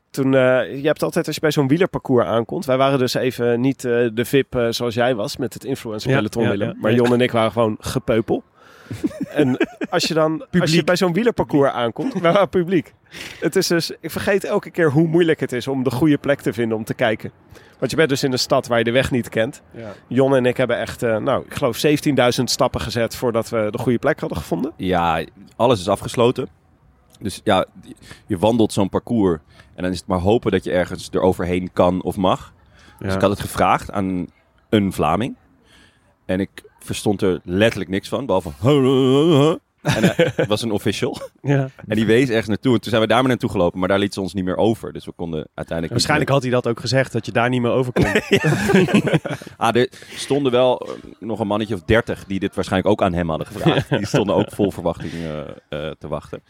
Toen, 0.09 0.33
eh, 0.35 0.81
je 0.81 0.87
hebt 0.87 1.03
altijd 1.03 1.25
als 1.25 1.35
je 1.35 1.41
bij 1.41 1.51
zo'n 1.51 1.67
wielerparcours 1.67 2.25
aankomt. 2.25 2.65
Wij 2.65 2.77
waren 2.77 2.99
dus 2.99 3.13
even 3.13 3.61
niet 3.61 3.85
eh, 3.85 4.07
de 4.13 4.25
VIP 4.25 4.67
zoals 4.69 4.93
jij 4.93 5.15
was 5.15 5.37
met 5.37 5.53
het 5.53 5.63
influencer 5.63 6.09
Ja, 6.09 6.15
peloton 6.17 6.43
ja, 6.43 6.49
Willem. 6.49 6.67
ja. 6.67 6.75
maar 6.79 6.93
Jon 6.93 7.13
en 7.13 7.21
ik 7.21 7.31
waren 7.31 7.51
gewoon 7.51 7.77
gepeupel. 7.79 8.43
En 9.29 9.57
als 9.89 10.03
je 10.03 10.13
dan 10.13 10.45
als 10.59 10.73
je 10.73 10.83
bij 10.83 10.95
zo'n 10.95 11.13
wielerparcours 11.13 11.71
aankomt, 11.71 12.13
waren 12.21 12.49
publiek. 12.49 12.93
Het 13.39 13.55
is 13.55 13.67
dus, 13.67 13.91
ik 13.99 14.11
vergeet 14.11 14.43
elke 14.43 14.69
keer 14.69 14.91
hoe 14.91 15.07
moeilijk 15.07 15.39
het 15.39 15.51
is 15.51 15.67
om 15.67 15.83
de 15.83 15.91
goede 15.91 16.17
plek 16.17 16.41
te 16.41 16.53
vinden 16.53 16.77
om 16.77 16.83
te 16.83 16.93
kijken. 16.93 17.31
Want 17.79 17.91
je 17.91 17.97
bent 17.97 18.09
dus 18.09 18.23
in 18.23 18.31
een 18.31 18.39
stad 18.39 18.67
waar 18.67 18.77
je 18.77 18.83
de 18.83 18.91
weg 18.91 19.11
niet 19.11 19.29
kent. 19.29 19.61
Ja. 19.71 19.93
Jon 20.07 20.35
en 20.35 20.45
ik 20.45 20.57
hebben 20.57 20.77
echt, 20.77 21.03
eh, 21.03 21.17
nou, 21.17 21.43
ik 21.45 21.53
geloof 21.53 21.77
17.000 21.77 22.49
stappen 22.49 22.81
gezet 22.81 23.15
voordat 23.15 23.49
we 23.49 23.67
de 23.71 23.77
goede 23.77 23.99
plek 23.99 24.19
hadden 24.19 24.37
gevonden. 24.37 24.71
Ja, 24.75 25.23
alles 25.55 25.79
is 25.79 25.89
afgesloten. 25.89 26.47
Dus 27.19 27.41
ja, 27.43 27.65
je 28.27 28.37
wandelt 28.37 28.73
zo'n 28.73 28.89
parcours. 28.89 29.39
En 29.75 29.83
dan 29.83 29.91
is 29.91 29.97
het 29.97 30.07
maar 30.07 30.19
hopen 30.19 30.51
dat 30.51 30.63
je 30.63 30.71
ergens 30.71 31.09
eroverheen 31.11 31.69
kan 31.73 32.03
of 32.03 32.15
mag. 32.15 32.53
Dus 32.99 33.13
ik 33.13 33.21
had 33.21 33.29
het 33.29 33.39
gevraagd 33.39 33.91
aan 33.91 34.27
een 34.69 34.93
Vlaming. 34.93 35.35
En 36.25 36.39
ik 36.39 36.63
verstond 36.87 37.21
er 37.21 37.39
letterlijk 37.43 37.89
niks 37.89 38.09
van. 38.09 38.25
Behalve... 38.25 39.59
En 39.95 40.03
eh, 40.03 40.31
het 40.35 40.47
was 40.47 40.61
een 40.61 40.71
official. 40.71 41.17
Ja. 41.41 41.69
En 41.87 41.95
die 41.95 42.05
wees 42.05 42.29
ergens 42.29 42.47
naartoe. 42.47 42.73
En 42.73 42.81
toen 42.81 42.89
zijn 42.89 43.01
we 43.01 43.07
daar 43.07 43.19
maar 43.19 43.27
naartoe 43.27 43.49
gelopen. 43.49 43.79
Maar 43.79 43.87
daar 43.87 43.99
liet 43.99 44.13
ze 44.13 44.21
ons 44.21 44.33
niet 44.33 44.45
meer 44.45 44.57
over. 44.57 44.93
Dus 44.93 45.05
we 45.05 45.11
konden 45.11 45.39
uiteindelijk... 45.53 45.91
Waarschijnlijk 45.91 46.29
had 46.29 46.41
hij 46.41 46.51
dat 46.51 46.67
ook 46.67 46.79
gezegd, 46.79 47.11
dat 47.11 47.25
je 47.25 47.31
daar 47.31 47.49
niet 47.49 47.61
meer 47.61 47.71
over 47.71 47.93
kon. 47.93 48.05
Ah, 49.57 49.75
er 49.75 49.89
stonden 50.15 50.51
wel 50.51 50.79
eh, 50.79 50.93
nog 51.19 51.39
een 51.39 51.47
mannetje 51.47 51.73
of 51.73 51.81
dertig 51.81 52.25
die 52.25 52.39
dit 52.39 52.55
waarschijnlijk 52.55 52.91
ook 52.91 53.01
aan 53.01 53.13
hem 53.13 53.29
hadden 53.29 53.47
gevraagd. 53.47 53.89
Die 53.89 54.05
stonden 54.05 54.35
ook 54.35 54.51
vol 54.51 54.71
verwachting 54.71 55.11
eh, 55.13 55.89
te 55.99 56.07
wachten. 56.07 56.41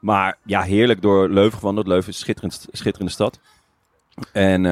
Maar 0.00 0.38
ja, 0.44 0.62
heerlijk 0.62 1.02
door 1.02 1.28
Leuven 1.28 1.58
gewandeld. 1.58 1.86
Leuven 1.86 2.08
is 2.08 2.14
een 2.14 2.20
schitterend, 2.22 2.66
schitterende 2.72 3.12
stad. 3.12 3.40
En 4.32 4.62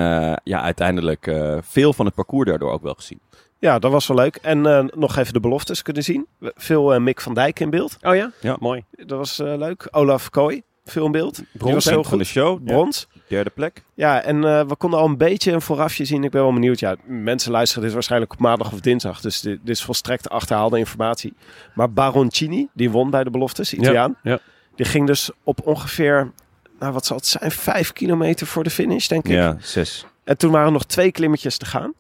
ja, 0.44 0.62
uiteindelijk 0.62 1.32
veel 1.60 1.92
van 1.92 2.06
het 2.06 2.14
parcours 2.14 2.48
daardoor 2.48 2.70
ook 2.70 2.82
wel 2.82 2.94
gezien. 2.94 3.20
Ja, 3.58 3.78
dat 3.78 3.90
was 3.92 4.06
wel 4.06 4.16
leuk. 4.16 4.36
En 4.36 4.66
eh, 4.66 4.84
nog 4.94 5.16
even 5.16 5.32
de 5.32 5.40
beloftes 5.40 5.82
kunnen 5.82 6.02
zien. 6.02 6.26
Veel 6.40 7.00
Mick 7.00 7.20
van 7.20 7.34
Dijk 7.34 7.60
in 7.60 7.70
beeld. 7.70 7.96
Oh 8.02 8.14
ja? 8.14 8.30
Ja. 8.40 8.56
Mooi. 8.60 8.84
Dat 8.90 9.18
was 9.18 9.38
eh, 9.38 9.56
leuk. 9.56 9.88
Olaf 9.90 10.30
Kooi, 10.30 10.62
veel 10.84 11.04
in 11.04 11.12
beeld. 11.12 11.36
Was 11.36 11.46
Brons 11.52 11.84
heel 11.84 12.04
van 12.04 12.18
de 12.18 12.24
goed. 12.24 12.32
show, 12.32 12.64
Brons. 12.64 13.08
derde 13.28 13.50
plek. 13.50 13.82
Ja, 13.94 14.22
en 14.22 14.44
eh, 14.44 14.64
we 14.66 14.76
konden 14.76 14.98
al 15.00 15.06
een 15.06 15.16
beetje 15.16 15.52
een 15.52 15.62
voorafje 15.62 16.04
zien. 16.04 16.24
Ik 16.24 16.30
ben 16.30 16.42
wel 16.42 16.52
benieuwd. 16.52 16.78
Ja, 16.78 16.96
mensen 17.04 17.50
luisteren 17.52 17.84
dit 17.84 17.92
waarschijnlijk 17.92 18.32
op 18.32 18.38
maandag 18.38 18.72
of 18.72 18.80
dinsdag. 18.80 19.20
Dus 19.20 19.40
dit, 19.40 19.58
dit 19.64 19.76
is 19.76 19.82
volstrekt 19.84 20.28
achterhaalde 20.28 20.78
informatie. 20.78 21.34
Maar 21.74 21.92
Baroncini, 21.92 22.68
die 22.72 22.90
won 22.90 23.10
bij 23.10 23.24
de 23.24 23.30
beloftes, 23.30 23.74
Italiaan. 23.74 24.16
Ja. 24.22 24.38
Die 24.74 24.86
ging 24.86 25.06
dus 25.06 25.30
op 25.44 25.66
ongeveer, 25.66 26.32
nou 26.78 26.92
wat 26.92 27.06
zal 27.06 27.16
het 27.16 27.26
zijn, 27.26 27.50
vijf 27.50 27.92
kilometer 27.92 28.46
voor 28.46 28.64
de 28.64 28.70
finish, 28.70 29.06
denk 29.06 29.24
ik. 29.24 29.32
Ja, 29.32 29.56
zes. 29.60 30.06
En 30.24 30.36
toen 30.36 30.50
waren 30.50 30.66
er 30.66 30.72
nog 30.72 30.84
twee 30.84 31.12
klimmetjes 31.12 31.56
te 31.56 31.66
gaan. 31.66 31.92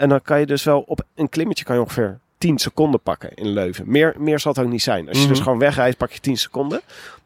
En 0.00 0.08
dan 0.08 0.22
kan 0.22 0.40
je 0.40 0.46
dus 0.46 0.64
wel 0.64 0.80
op 0.86 1.02
een 1.14 1.28
klimmetje 1.28 1.64
kan 1.64 1.74
je 1.74 1.80
ongeveer 1.82 2.18
10 2.38 2.58
seconden 2.58 3.00
pakken 3.00 3.34
in 3.34 3.48
Leuven. 3.48 3.84
Meer, 3.90 4.14
meer 4.18 4.38
zal 4.40 4.52
het 4.52 4.60
ook 4.64 4.70
niet 4.70 4.82
zijn. 4.82 5.08
Als 5.08 5.16
je 5.16 5.22
Mhm. 5.24 5.32
dus 5.32 5.42
gewoon 5.42 5.58
wegrijdt, 5.58 5.96
pak 5.96 6.10
je 6.10 6.20
10 6.20 6.36
seconden. 6.36 6.80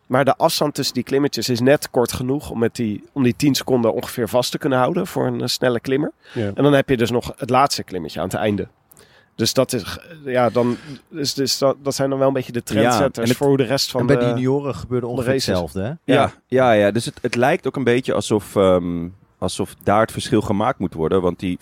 Maar 0.06 0.24
de 0.24 0.36
afstand 0.36 0.74
tussen 0.74 0.94
die 0.94 1.02
klimmetjes 1.04 1.48
is 1.48 1.60
net 1.60 1.90
kort 1.90 2.12
genoeg 2.12 2.50
om, 2.50 2.58
met 2.58 2.74
die, 2.76 3.04
om 3.12 3.22
die 3.22 3.36
10 3.36 3.54
seconden 3.54 3.92
ongeveer 3.94 4.28
vast 4.28 4.50
te 4.50 4.58
kunnen 4.58 4.78
houden 4.78 5.06
voor 5.06 5.26
een 5.26 5.40
eh, 5.40 5.46
snelle 5.46 5.80
klimmer. 5.80 6.12
Ja. 6.32 6.50
En 6.54 6.62
dan 6.62 6.72
heb 6.72 6.88
je 6.88 6.96
dus 6.96 7.10
nog 7.10 7.32
het 7.36 7.50
laatste 7.50 7.82
klimmetje 7.82 8.18
aan 8.20 8.26
het 8.26 8.34
einde. 8.34 8.68
Dus 9.34 9.52
dat, 9.52 9.72
is, 9.72 9.98
ja, 10.24 10.50
dan, 10.50 10.76
dus, 11.08 11.34
dus 11.34 11.58
dat, 11.58 11.76
dat 11.82 11.94
zijn 11.94 12.10
dan 12.10 12.18
wel 12.18 12.28
een 12.28 12.34
beetje 12.34 12.52
de 12.52 12.62
trendsetters 12.62 13.28
het- 13.28 13.38
voor 13.38 13.46
hoe 13.46 13.56
de 13.56 13.62
rest 13.64 13.90
van 13.90 14.00
en 14.00 14.06
bij 14.06 14.16
de... 14.16 14.22
de 14.22 14.28
junioren 14.28 14.74
gebeurde 14.74 15.06
ongeveer 15.06 15.32
hetzelfde, 15.32 15.82
hè? 15.82 15.92
Ja, 16.14 16.32
ja, 16.46 16.72
ja. 16.72 16.90
dus 16.90 17.04
het, 17.04 17.18
het 17.22 17.34
lijkt 17.34 17.66
ook 17.66 17.76
een 17.76 17.84
beetje 17.84 18.14
alsof, 18.14 18.56
ehm, 18.56 19.08
alsof 19.38 19.74
daar 19.82 20.00
het 20.00 20.12
verschil 20.12 20.40
gemaakt 20.40 20.78
moet 20.78 20.94
worden. 20.94 21.22
Want 21.22 21.38
die 21.38 21.56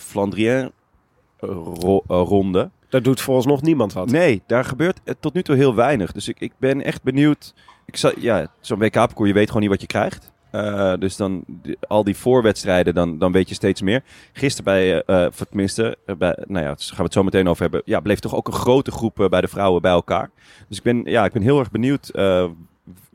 Flandrien-ronde, 1.42 2.70
Daar 2.88 3.02
doet 3.02 3.20
vooralsnog 3.20 3.62
niemand 3.62 3.92
wat. 3.92 4.10
Nee, 4.10 4.42
daar 4.46 4.64
gebeurt 4.64 5.00
eh, 5.04 5.14
tot 5.20 5.34
nu 5.34 5.42
toe 5.42 5.56
heel 5.56 5.74
weinig. 5.74 6.12
Dus 6.12 6.28
ik, 6.28 6.40
ik 6.40 6.52
ben 6.58 6.82
echt 6.84 7.02
benieuwd. 7.02 7.54
Ik 7.86 7.96
zal, 7.96 8.12
ja, 8.18 8.46
zo'n 8.60 8.78
WK-parcours, 8.78 9.28
je 9.28 9.34
weet 9.34 9.46
gewoon 9.46 9.60
niet 9.62 9.70
wat 9.70 9.80
je 9.80 9.86
krijgt. 9.86 10.30
Eh, 10.50 10.92
dus 10.98 11.16
dan 11.16 11.44
die- 11.46 11.76
al 11.88 12.04
die 12.04 12.16
voorwedstrijden, 12.16 12.94
dan, 12.94 13.18
dan 13.18 13.32
weet 13.32 13.48
je 13.48 13.54
steeds 13.54 13.82
meer. 13.82 14.02
Gisteren 14.32 14.64
bij, 14.64 15.02
eh 15.02 15.24
eh, 15.24 15.32
voor 15.32 15.46
tenminste, 15.46 15.96
eh, 16.06 16.16
bij, 16.16 16.36
nou 16.46 16.60
ja, 16.64 16.68
daar 16.70 16.76
gaan 16.78 16.96
we 16.96 17.02
het 17.02 17.12
zo 17.12 17.22
meteen 17.22 17.48
over 17.48 17.62
hebben. 17.62 17.82
Ja, 17.84 18.00
bleef 18.00 18.18
toch 18.18 18.34
ook 18.34 18.46
een 18.46 18.52
grote 18.52 18.90
groep 18.90 19.20
eh, 19.20 19.28
bij 19.28 19.40
de 19.40 19.48
vrouwen 19.48 19.82
bij 19.82 19.90
elkaar. 19.92 20.30
Dus 20.68 20.76
ik 20.78 20.82
ben, 20.82 21.02
ja, 21.04 21.24
ik 21.24 21.32
ben 21.32 21.42
heel 21.42 21.58
erg 21.58 21.70
benieuwd 21.70 22.08
eh, 22.08 22.44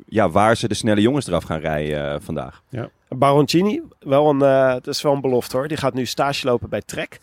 ja, 0.05 0.29
waar 0.29 0.57
ze 0.57 0.67
de 0.67 0.73
snelle 0.73 1.01
jongens 1.01 1.27
eraf 1.27 1.43
gaan 1.43 1.59
rijden 1.59 2.13
eh, 2.13 2.19
vandaag. 2.21 2.61
Baroncini, 3.09 3.81
wel 3.99 4.29
een, 4.29 4.41
eh, 4.41 4.71
dat 4.73 4.87
is 4.87 5.01
wel 5.01 5.13
een 5.13 5.21
belofte 5.21 5.57
hoor. 5.57 5.67
Die 5.67 5.77
gaat 5.77 5.93
nu 5.93 6.05
stage 6.05 6.45
lopen 6.47 6.69
bij 6.69 6.81
Trek. 6.81 7.19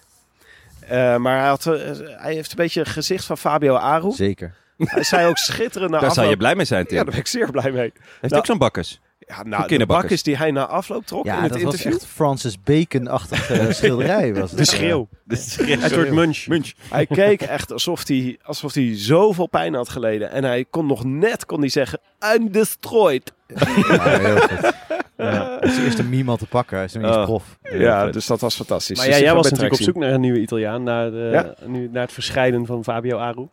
Eh, 0.89 1.17
maar 1.17 1.39
hij, 1.39 1.49
had, 1.49 1.67
eh, 1.67 1.81
hij 2.17 2.35
heeft 2.35 2.51
een 2.51 2.57
beetje 2.57 2.81
het 2.81 2.89
gezicht 2.89 3.25
van 3.25 3.39
Fabio 3.39 3.75
Aru. 3.75 4.13
Zeker. 4.13 4.55
Hij 4.77 5.03
zei 5.03 5.29
ook 5.29 5.37
schitterend 5.37 5.91
na 5.91 5.99
Daar 5.99 6.07
zou 6.07 6.15
je 6.21 6.23
afloop. 6.23 6.39
blij 6.39 6.55
mee 6.55 6.65
zijn, 6.65 6.87
Tim. 6.87 6.97
Ja, 6.97 7.03
daar 7.03 7.11
ben 7.13 7.21
ik 7.21 7.27
zeer 7.27 7.51
blij 7.51 7.71
mee. 7.71 7.93
Heeft 7.93 8.21
Nou, 8.21 8.37
ook 8.37 8.47
zo'n 8.47 8.59
bakkes. 8.59 9.01
Ja, 9.27 9.43
nou, 9.43 9.79
de 9.79 9.87
bakjes 9.87 10.23
die 10.23 10.37
hij 10.37 10.51
na 10.51 10.67
afloop 10.67 11.07
trok 11.07 11.25
Ja, 11.25 11.37
in 11.37 11.43
het 11.43 11.53
dat 11.53 11.63
was 11.63 11.85
echt 11.85 12.07
Francis 12.07 12.63
Bacon-achtige 12.63 13.73
schilderij. 13.73 14.35
Was 14.35 14.51
het. 14.51 14.59
De 14.59 14.65
schreeuw. 14.65 15.09
Dus 15.25 15.59
Edward 15.59 16.11
Munch. 16.11 16.47
Munch. 16.47 16.73
Hij 16.91 17.07
keek 17.07 17.43
echt 17.43 17.73
alsof 17.73 18.09
hij, 18.09 18.39
alsof 18.43 18.75
hij 18.75 18.93
zoveel 18.99 19.47
pijn 19.47 19.75
had 19.75 19.89
geleden. 19.89 20.31
En 20.31 20.45
hij 20.45 20.65
kon 20.71 20.87
nog 20.87 21.05
net 21.05 21.47
kon 21.47 21.61
hij 21.61 21.69
zeggen, 21.69 22.01
I'm 22.35 22.53
destroyed. 22.53 23.33
Ja, 23.47 24.19
heel 24.19 24.39
goed. 24.39 24.73
Ja, 25.17 25.49
dat 25.61 25.65
is 25.65 25.77
de 25.77 25.85
eerste 25.85 26.05
meme 26.05 26.31
al 26.31 26.37
te 26.37 26.47
pakken. 26.47 26.77
Hij 26.77 26.85
is 26.85 26.93
nog 26.95 27.03
eens 27.05 27.17
Oh. 27.17 27.25
prof. 27.25 27.59
Ja, 27.63 28.07
dus 28.11 28.27
dat 28.27 28.41
was 28.41 28.55
fantastisch. 28.57 28.97
Maar 28.97 29.07
Dus 29.07 29.17
ja, 29.17 29.23
jij 29.23 29.35
was 29.35 29.45
natuurlijk 29.51 29.75
op 29.75 29.81
zoek 29.81 29.97
naar 29.97 30.13
een 30.13 30.21
nieuwe 30.21 30.41
Italiaan. 30.41 30.83
Naar, 30.83 31.11
de, 31.11 31.55
nu, 31.67 31.89
naar 31.93 32.03
het 32.03 32.13
verschijnen 32.13 32.67
van 32.67 32.85
Fabio 32.85 33.19
Aru. 33.19 33.49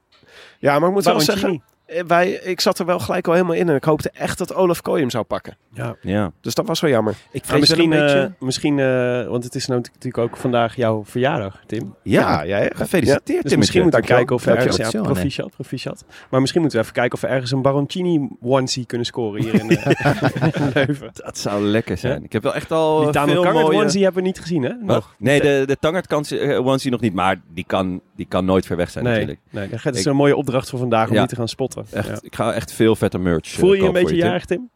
Ja, 0.59 0.79
maar 0.79 0.87
ik 0.89 0.93
moet 0.95 1.03
wel 1.03 1.13
Baroncini. 1.13 1.39
zeggen, 1.39 1.53
eh, 1.59 1.61
wij, 2.07 2.29
ik 2.31 2.61
zat 2.61 2.79
er 2.79 2.85
wel 2.85 2.99
gelijk 2.99 3.27
al 3.27 3.33
helemaal 3.33 3.55
in. 3.55 3.69
En 3.69 3.75
ik 3.75 3.83
hoopte 3.83 4.09
echt 4.13 4.37
dat 4.37 4.53
Olaf 4.53 4.81
Kooi 4.81 5.01
hem 5.01 5.09
zou 5.09 5.23
pakken. 5.23 5.57
Ja. 5.73 5.95
Ja. 6.01 6.31
Dus 6.41 6.53
dat 6.55 6.67
was 6.67 6.79
wel 6.79 6.89
jammer. 6.91 7.15
Ik 7.31 7.47
Maar 7.47 7.59
misschien, 7.59 7.91
een 7.91 7.99
beetje... 7.99 8.19
eh, 8.39 8.45
misschien 8.45 8.79
eh, 8.79 9.27
want 9.27 9.43
het 9.43 9.55
is 9.55 9.67
nou 9.67 9.81
natuurlijk 9.81 10.17
ook 10.17 10.37
vandaag 10.37 10.75
jouw 10.75 11.05
verjaardag, 11.05 11.61
Tim. 11.65 11.95
ja, 12.03 12.41
ja, 12.43 12.57
ja. 12.57 12.69
gefeliciteerd 12.73 13.25
Dus 13.25 13.25
Timmetje. 13.25 13.57
misschien 13.57 13.81
moeten 13.81 13.99
we 14.01 14.05
kijken 14.05 14.35
of 14.35 14.43
we 14.43 14.51
ergens... 14.51 14.75
Ja, 14.75 14.81
Dankjewel. 14.81 15.11
proficiat, 15.13 15.51
proficiat. 15.51 16.05
Maar 16.29 16.39
misschien 16.39 16.61
moeten 16.61 16.79
we 16.79 16.85
even 16.85 16.97
kijken 16.99 17.15
of 17.15 17.21
we 17.21 17.27
ergens 17.27 17.51
een 17.51 17.61
Baroncini 17.61 18.29
onesie 18.41 18.85
kunnen 18.85 19.05
scoren 19.07 19.41
hier 19.41 19.53
in, 19.53 19.69
eh, 19.69 20.21
in 20.61 20.71
Leuven. 20.73 21.09
Dat 21.13 21.37
zou 21.37 21.63
lekker 21.63 21.97
zijn. 21.97 22.19
Ja. 22.19 22.25
Ik 22.25 22.31
heb 22.33 22.43
wel 22.43 22.55
echt 22.55 22.71
al 22.71 22.99
Die 22.99 23.07
eh, 23.19 23.23
veel 23.23 23.41
Kangert 23.43 23.65
mooie... 23.65 23.77
onesie 23.77 24.03
hebben 24.03 24.21
we 24.21 24.27
niet 24.27 24.39
gezien, 24.39 24.63
hè? 24.63 24.73
Nog. 24.81 25.15
Nee, 25.17 25.41
de, 25.41 25.63
de 25.67 25.77
Tangert 25.79 26.31
eh, 26.31 26.65
onesie 26.65 26.91
nog 26.91 27.01
niet, 27.01 27.13
maar 27.13 27.41
die 27.53 27.63
kan, 27.67 28.01
die 28.15 28.25
kan 28.25 28.45
nooit 28.45 28.65
ver 28.65 28.77
weg 28.77 28.89
zijn 28.89 29.03
Nee, 29.03 29.13
natuurlijk. 29.13 29.39
nee, 29.49 29.79
dat 29.83 29.95
is 29.95 30.05
een 30.05 30.15
mooie 30.15 30.35
opdracht 30.35 30.69
voor 30.69 30.79
vandaag 30.79 31.09
om 31.09 31.15
die 31.15 31.25
te 31.25 31.35
gaan 31.35 31.47
spotten. 31.47 31.80
Echt, 31.91 32.07
Ja. 32.07 32.17
Ik 32.21 32.35
ga 32.35 32.53
echt 32.53 32.73
veel 32.73 32.95
vette 32.95 33.17
merch 33.17 33.53
eh, 33.53 33.59
Voel 33.59 33.73
je 33.73 33.81
je 33.81 33.87
een 33.87 33.93
beetje 33.93 34.15
jarig, 34.15 34.45
Tim? 34.45 34.69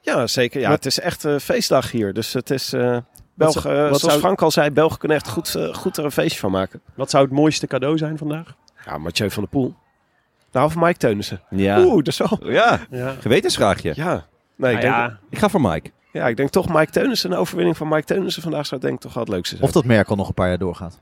Ja, 0.00 0.26
zeker. 0.26 0.60
Ja, 0.60 0.66
Wat- 0.68 0.76
het 0.76 0.86
is 0.86 1.00
echt 1.00 1.24
een 1.24 1.40
feestdag 1.40 1.90
hier. 1.90 2.12
Dus 2.12 2.32
het 2.32 2.50
is... 2.50 2.72
eh 2.72 2.96
eh, 2.96 3.02
wat 3.36 3.52
zoals 3.52 4.00
zou- 4.02 4.18
Frank 4.18 4.42
al 4.42 4.50
zei, 4.50 4.70
Belgen 4.70 4.98
kunnen 4.98 5.16
echt 5.16 5.28
goed, 5.28 5.54
eh, 5.54 5.74
goed 5.74 5.96
er 5.96 6.04
een 6.04 6.12
feestje 6.12 6.38
van 6.40 6.50
maken. 6.50 6.80
Wat 6.94 7.10
zou 7.10 7.24
het 7.24 7.32
mooiste 7.32 7.66
cadeau 7.66 7.98
zijn 7.98 8.18
vandaag? 8.18 8.54
Ja, 8.86 8.98
Mathieu 8.98 9.30
van 9.30 9.42
der 9.42 9.52
Poel. 9.52 9.74
Nou, 10.52 10.66
of 10.66 10.76
Mike 10.76 10.98
Teunissen. 10.98 11.40
Ja. 11.50 11.80
Oeh, 11.80 11.94
dat 11.96 12.06
is 12.06 12.18
wel... 12.18 12.38
ja, 12.52 12.80
Ja. 12.90 13.14
gewetensvraagje. 13.20 13.92
Ja. 13.96 14.26
Nee, 14.56 14.74
ik, 14.74 14.80
Nou 14.80 14.80
denk, 14.80 14.82
ja, 15.10 15.18
Ik 15.30 15.38
ga 15.38 15.48
voor 15.48 15.60
Mike. 15.60 15.90
ja, 16.12 16.28
ik 16.28 16.36
denk 16.36 16.50
toch 16.50 16.68
Mike 16.68 16.90
Teunissen. 16.90 17.32
Een 17.32 17.38
overwinning 17.38 17.76
van 17.76 17.88
Mike 17.88 18.04
Teunissen 18.04 18.42
vandaag 18.42 18.66
zou 18.66 18.80
denk 18.80 18.94
ik 18.94 19.00
toch 19.00 19.14
wel 19.14 19.22
het 19.22 19.32
leukste 19.32 19.54
zijn. 19.56 19.68
Of 19.68 19.74
dat 19.74 19.84
Merkel 19.84 20.16
nog 20.16 20.28
een 20.28 20.34
paar 20.34 20.48
jaar 20.48 20.58
doorgaat. 20.58 21.00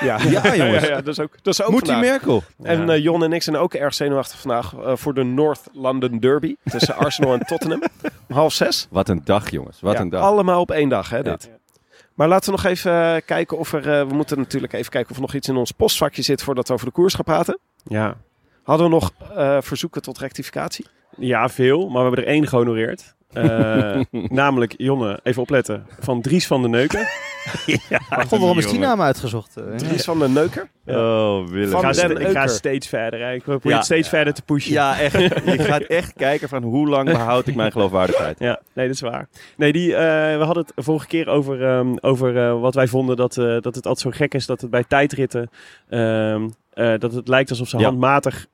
Ja, 0.00 0.18
Ja, 0.28 0.56
jongens. 0.56 0.86
ja, 0.86 0.94
dat 0.94 1.06
is 1.06 1.20
ook, 1.20 1.32
dat 1.42 1.52
is 1.54 1.62
ook 1.62 1.70
Moet 1.70 1.84
die. 1.84 1.96
Merkel? 1.96 2.42
En 2.62 2.90
eh, 2.90 3.02
Jon 3.02 3.22
en 3.24 3.32
ik 3.32 3.42
zijn 3.42 3.56
ook 3.56 3.74
erg 3.74 3.94
zenuwachtig 3.94 4.40
vandaag 4.40 4.74
eh, 4.74 4.96
voor 4.96 5.14
de 5.14 5.22
North 5.22 5.60
London 5.72 6.18
Derby. 6.18 6.56
Tussen 6.64 6.96
Arsenal 7.04 7.32
en 7.32 7.40
Tottenham. 7.46 7.82
Om 8.28 8.34
half 8.36 8.52
zes. 8.52 8.86
Wat 8.90 9.08
een 9.08 9.20
dag, 9.24 9.50
jongens. 9.50 9.80
Wat 9.80 9.92
Ja, 9.94 10.00
een 10.00 10.08
dag. 10.08 10.22
Allemaal 10.22 10.60
op 10.60 10.70
één 10.70 10.88
dag, 10.88 11.10
hè, 11.10 11.16
Ja. 11.16 11.22
dit. 11.22 11.50
Maar 12.14 12.28
laten 12.28 12.50
we 12.52 12.56
nog 12.62 12.70
even 12.70 12.92
eh, 12.92 13.20
kijken 13.24 13.58
of 13.58 13.72
er... 13.72 14.08
we 14.08 14.14
moeten 14.14 14.38
natuurlijk 14.38 14.72
even 14.72 14.90
kijken 14.90 15.10
of 15.10 15.16
er 15.16 15.22
nog 15.22 15.34
iets 15.34 15.48
in 15.48 15.56
ons 15.56 15.70
postvakje 15.72 16.22
zit 16.22 16.42
voordat 16.42 16.68
we 16.68 16.74
over 16.74 16.86
de 16.86 16.92
koers 16.92 17.14
gaan 17.14 17.24
praten. 17.24 17.58
ja. 17.84 18.16
Hadden 18.62 18.86
we 18.86 18.92
nog 18.92 19.10
eh, 19.36 19.56
verzoeken 19.60 20.02
tot 20.02 20.18
rectificatie? 20.18 20.86
ja, 21.16 21.48
veel, 21.48 21.78
maar 21.88 21.96
we 22.02 22.06
hebben 22.06 22.24
er 22.24 22.30
één 22.30 22.46
gehonoreerd. 22.46 23.14
Eh, 23.32 24.00
namelijk, 24.40 24.74
Jonne, 24.76 25.20
even 25.22 25.42
opletten, 25.42 25.86
van 26.00 26.20
Dries 26.20 26.46
van 26.46 26.62
den 26.62 26.70
Neuken. 26.70 27.00
God, 28.10 28.28
waarom 28.30 28.58
is 28.58 28.70
die 28.70 28.78
naam 28.78 29.00
uitgezocht? 29.00 29.56
Eh, 29.56 29.74
Dries 29.76 30.04
van 30.04 30.18
de 30.18 30.28
Neuker. 30.28 30.68
Oh, 30.86 31.46
Willem. 31.46 31.62
Ik 31.62 31.68
Van 31.68 31.94
ga, 31.94 32.04
ik 32.08 32.28
ga 32.28 32.46
steeds 32.46 32.88
verder. 32.88 33.20
Hè. 33.20 33.32
Ik 33.32 33.42
probeer 33.42 33.70
Ja. 33.70 33.76
het 33.76 33.84
steeds 33.84 34.08
verder 34.08 34.34
te 34.34 34.42
pushen. 34.42 34.72
Ja, 34.72 34.98
echt. 34.98 35.18
Je 35.52 35.58
gaat 35.58 35.82
echt 35.82 36.12
kijken 36.12 36.48
van 36.48 36.62
hoe 36.62 36.88
lang 36.88 37.04
behoud 37.04 37.46
ik 37.46 37.54
mijn 37.54 37.72
geloofwaardigheid. 37.72 38.38
Ja, 38.38 38.60
nee, 38.72 38.86
dat 38.86 38.94
is 38.94 39.00
waar. 39.00 39.28
Nee, 39.56 39.72
die, 39.72 39.94
eh, 39.94 40.38
we 40.38 40.44
hadden 40.44 40.64
het 40.74 40.84
vorige 40.84 41.06
keer 41.06 41.28
over, 41.28 41.64
ehm, 41.64 41.96
over 42.00 42.36
eh, 42.38 42.60
wat 42.60 42.74
wij 42.74 42.86
vonden 42.86 43.16
dat, 43.16 43.36
eh, 43.36 43.44
dat 43.44 43.74
het 43.74 43.86
altijd 43.86 43.98
zo 43.98 44.10
gek 44.10 44.34
is 44.34 44.46
dat 44.46 44.60
het 44.60 44.70
bij 44.70 44.84
tijdritten, 44.84 45.50
ehm, 45.88 46.48
eh, 46.72 46.98
dat 46.98 47.12
het 47.12 47.28
lijkt 47.28 47.50
alsof 47.50 47.68
ze 47.68 47.78
Ja. 47.78 47.84
handmatig 47.84 48.46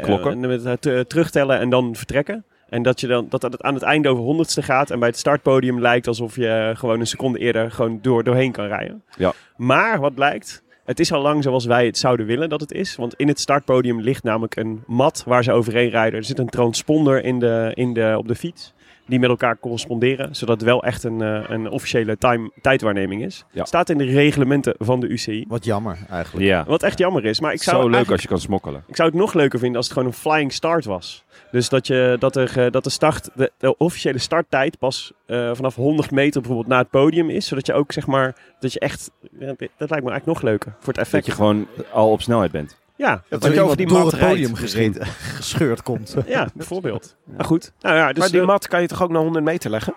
Klokken. 0.00 0.40
met 0.40 0.78
terugtellen 1.08 1.58
en 1.58 1.68
dan 1.70 1.94
vertrekken. 1.94 2.44
En 2.68 2.82
dat, 2.82 3.00
je 3.00 3.06
dan, 3.06 3.26
dat 3.28 3.42
het 3.42 3.62
aan 3.62 3.74
het 3.74 3.82
einde 3.82 4.08
over 4.08 4.22
honderdste 4.24 4.62
gaat 4.62 4.90
en 4.90 4.98
bij 4.98 5.08
het 5.08 5.18
startpodium 5.18 5.80
lijkt 5.80 6.06
alsof 6.06 6.36
je 6.36 6.72
gewoon 6.76 7.00
een 7.00 7.06
seconde 7.06 7.38
eerder 7.38 7.70
gewoon 7.70 7.98
door, 8.02 8.24
doorheen 8.24 8.52
kan 8.52 8.66
rijden. 8.66 9.02
Ja. 9.16 9.32
Maar 9.56 10.00
wat 10.00 10.14
blijkt, 10.14 10.62
het 10.84 11.00
is 11.00 11.12
al 11.12 11.22
lang 11.22 11.42
zoals 11.42 11.64
wij 11.64 11.86
het 11.86 11.98
zouden 11.98 12.26
willen 12.26 12.48
dat 12.48 12.60
het 12.60 12.72
is. 12.72 12.96
Want 12.96 13.14
in 13.14 13.28
het 13.28 13.40
startpodium 13.40 14.00
ligt 14.00 14.22
namelijk 14.22 14.56
een 14.56 14.82
mat 14.86 15.22
waar 15.26 15.44
ze 15.44 15.52
overheen 15.52 15.88
rijden. 15.88 16.18
Er 16.18 16.24
zit 16.24 16.38
een 16.38 16.48
transponder 16.48 17.24
in 17.24 17.38
de, 17.38 17.70
in 17.74 17.92
de, 17.94 18.14
op 18.18 18.28
de 18.28 18.34
fiets. 18.34 18.74
Die 19.06 19.18
met 19.18 19.30
elkaar 19.30 19.58
corresponderen. 19.58 20.34
Zodat 20.36 20.56
het 20.56 20.64
wel 20.68 20.82
echt 20.82 21.04
een, 21.04 21.20
eh, 21.22 21.44
een 21.48 21.70
officiële 21.70 22.18
time, 22.18 22.50
tijdwaarneming 22.60 23.24
is. 23.24 23.44
Ja. 23.52 23.64
Staat 23.64 23.90
in 23.90 23.98
de 23.98 24.04
reglementen 24.04 24.74
van 24.78 25.00
de 25.00 25.06
UCI. 25.06 25.44
Wat 25.48 25.64
jammer 25.64 25.98
eigenlijk. 26.10 26.46
Ja. 26.46 26.64
Wat 26.64 26.82
echt 26.82 26.98
jammer 26.98 27.24
is. 27.24 27.40
Maar 27.40 27.52
ik 27.52 27.62
zou, 27.62 27.82
Zo 27.82 27.88
leuk 27.88 28.10
als 28.10 28.22
je 28.22 28.28
kan 28.28 28.38
smokkelen. 28.40 28.84
ik 28.86 28.96
zou 28.96 29.08
het 29.08 29.18
nog 29.18 29.34
leuker 29.34 29.58
vinden 29.58 29.76
als 29.76 29.86
het 29.86 29.94
gewoon 29.96 30.12
een 30.12 30.18
flying 30.18 30.52
start 30.52 30.84
was. 30.84 31.24
Dus 31.50 31.68
dat, 31.68 31.86
je, 31.86 32.16
dat, 32.18 32.36
er, 32.36 32.70
dat 32.70 32.84
de, 32.84 32.90
start, 32.90 33.30
de, 33.34 33.50
de 33.58 33.76
officiële 33.76 34.18
starttijd 34.18 34.78
pas 34.78 35.12
eh, 35.26 35.50
vanaf 35.54 35.74
100 35.74 36.10
meter 36.10 36.40
bijvoorbeeld 36.40 36.68
naar 36.70 36.78
het 36.78 36.90
podium 36.90 37.30
is. 37.30 37.46
Zodat 37.46 37.66
je 37.66 37.72
ook 37.72 37.92
zeg 37.92 38.06
maar, 38.06 38.36
dat 38.60 38.72
je 38.72 38.80
echt, 38.80 39.10
dat 39.30 39.58
lijkt 39.58 39.78
me 39.78 40.10
eigenlijk 40.10 40.26
nog 40.26 40.42
leuker 40.42 40.70
voor 40.78 40.86
het 40.86 40.94
Dat 40.96 41.04
effect. 41.04 41.26
je 41.26 41.32
gewoon 41.32 41.66
al 41.92 42.10
op 42.10 42.22
snelheid 42.22 42.50
bent. 42.50 42.76
Ja, 42.96 43.22
Dat 43.28 43.42
je 43.42 43.48
er 43.48 43.52
over 43.52 43.58
iemand 43.58 43.76
die 43.78 43.86
door 43.86 43.98
mat 43.98 44.12
het 44.12 44.20
podium 44.20 44.54
gereden, 44.54 45.06
gescheurd 45.38 45.82
komt. 45.82 46.16
ja, 46.26 46.48
bijvoorbeeld. 46.54 47.16
Maar 47.24 47.44
goed, 47.44 47.72
nou 47.80 47.96
ja, 47.96 48.08
dus 48.08 48.18
maar 48.18 48.30
die 48.30 48.40
eh, 48.40 48.46
mat 48.46 48.68
kan 48.68 48.80
je 48.80 48.86
toch 48.88 49.02
ook 49.02 49.10
naar 49.10 49.22
100 49.22 49.44
meter 49.44 49.70
leggen? 49.70 49.94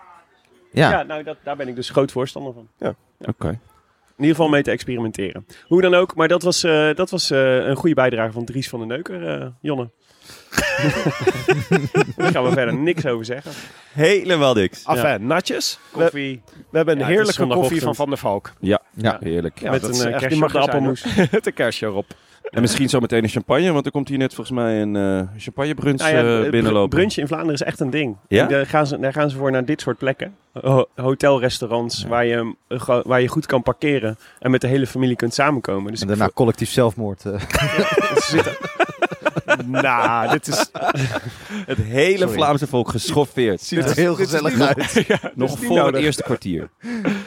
Ja, 0.72 0.90
ja, 0.92 1.04
nou, 1.04 1.24
dat, 1.24 1.38
daar 1.44 1.56
ben 1.56 1.68
ik 1.68 1.76
dus 1.76 1.90
groot 1.90 2.12
voorstander 2.12 2.54
van. 2.54 2.96
Oké. 3.20 3.48
In 3.48 4.26
ieder 4.26 4.36
geval 4.36 4.50
mee 4.52 4.64
te 4.64 4.72
experimenteren. 4.72 5.46
Hoe 5.68 5.82
dan 5.82 5.94
ook, 5.94 6.16
maar 6.16 6.28
dat 6.28 6.44
was, 6.44 6.64
eh, 6.64 6.96
dat 6.96 7.10
was 7.10 7.32
eh, 7.32 7.56
een 7.56 7.76
goede 7.76 7.96
bijdrage 7.96 8.32
van 8.32 8.46
Dries 8.46 8.70
van 8.70 8.80
den 8.80 8.88
Neuker, 8.88 9.28
eh, 9.42 9.48
Jonne. 9.62 9.90
Daar 12.16 12.32
gaan 12.32 12.44
we 12.44 12.52
verder 12.52 12.74
niks 12.74 13.06
over 13.06 13.26
zeggen. 13.26 13.52
Helemaal 13.92 14.54
niks. 14.54 14.84
Enfin, 14.84 15.28
natjes. 15.28 15.80
We, 15.92 16.00
Koffie. 16.00 16.42
we 16.70 16.78
hebben 16.78 16.94
een 16.96 17.02
Ja, 17.02 17.08
heerlijke 17.08 17.48
koffie 17.48 17.82
van 17.82 17.96
Van 17.96 18.10
der 18.10 18.18
Valk. 18.18 18.54
Ja, 18.60 18.82
Ja. 18.96 19.18
heerlijk. 19.20 19.60
Ja, 19.60 19.72
met 19.72 19.84
een 19.84 20.12
kerstje 20.18 20.44
op 20.44 20.52
de 20.52 20.60
appelmoes. 20.60 21.06
Met 21.32 21.46
een 21.46 21.54
kerstje 21.54 21.86
erop. 21.86 22.06
En 22.50 22.62
misschien 22.62 22.90
zo 22.90 23.00
meteen 23.00 23.24
een 23.24 23.30
champagne, 23.30 23.72
want 23.72 23.86
er 23.86 23.92
komt 23.92 24.08
hier 24.10 24.18
net 24.18 24.34
volgens 24.34 24.58
mij 24.58 24.82
een 24.82 24.96
eh 24.96 25.22
champagnebrunch 25.38 26.00
Nou 26.00 26.16
ja, 26.16 26.24
eh, 26.38 26.40
het 26.42 26.52
binnenlopen. 26.52 27.02
in 27.02 27.28
Vlaanderen 27.28 27.54
is 27.54 27.62
echt 27.62 27.80
een 27.80 27.90
ding. 27.90 28.18
Ja? 28.28 28.46
Daar, 28.46 28.66
gaan 28.66 28.88
ze, 28.88 29.00
daar 29.00 29.14
gaan 29.14 29.30
ze 29.30 29.38
voor 29.38 29.52
naar 29.52 29.66
dit 29.66 29.82
soort 29.82 29.98
plekken. 29.98 30.36
Ho- 30.62 30.86
hotelrestaurants 30.96 32.04
waar, 32.08 32.26
je, 32.26 32.56
eh, 32.68 33.00
waar 33.04 33.22
je 33.22 33.28
goed 33.28 33.46
kan 33.46 33.64
parkeren 33.64 34.18
en 34.40 34.52
met 34.52 34.62
de 34.62 34.68
hele 34.68 34.88
familie 34.88 35.16
kunt 35.16 35.34
samenkomen. 35.34 35.92
Dus 35.92 36.02
en 36.02 36.08
daarna 36.08 36.30
collectief 36.34 36.70
zelfmoord. 36.70 37.26
eh. 37.26 37.40
ze 37.40 38.22
zitten- 38.26 38.54
nou, 39.86 40.32
dit 40.32 40.48
is... 40.48 40.70
Het 41.66 41.78
hele 41.78 42.18
Sorry. 42.18 42.34
Vlaamse 42.34 42.68
volk 42.68 42.90
geschoffeerd. 42.90 43.62
ziet 43.62 43.90
er 43.90 43.96
heel 43.96 44.16
gezellig 44.16 44.60
uit. 44.60 45.08
Nog 45.36 45.60
voor 45.60 45.86
het 45.86 45.96
eerste 45.96 46.24
kwartier. 46.24 46.70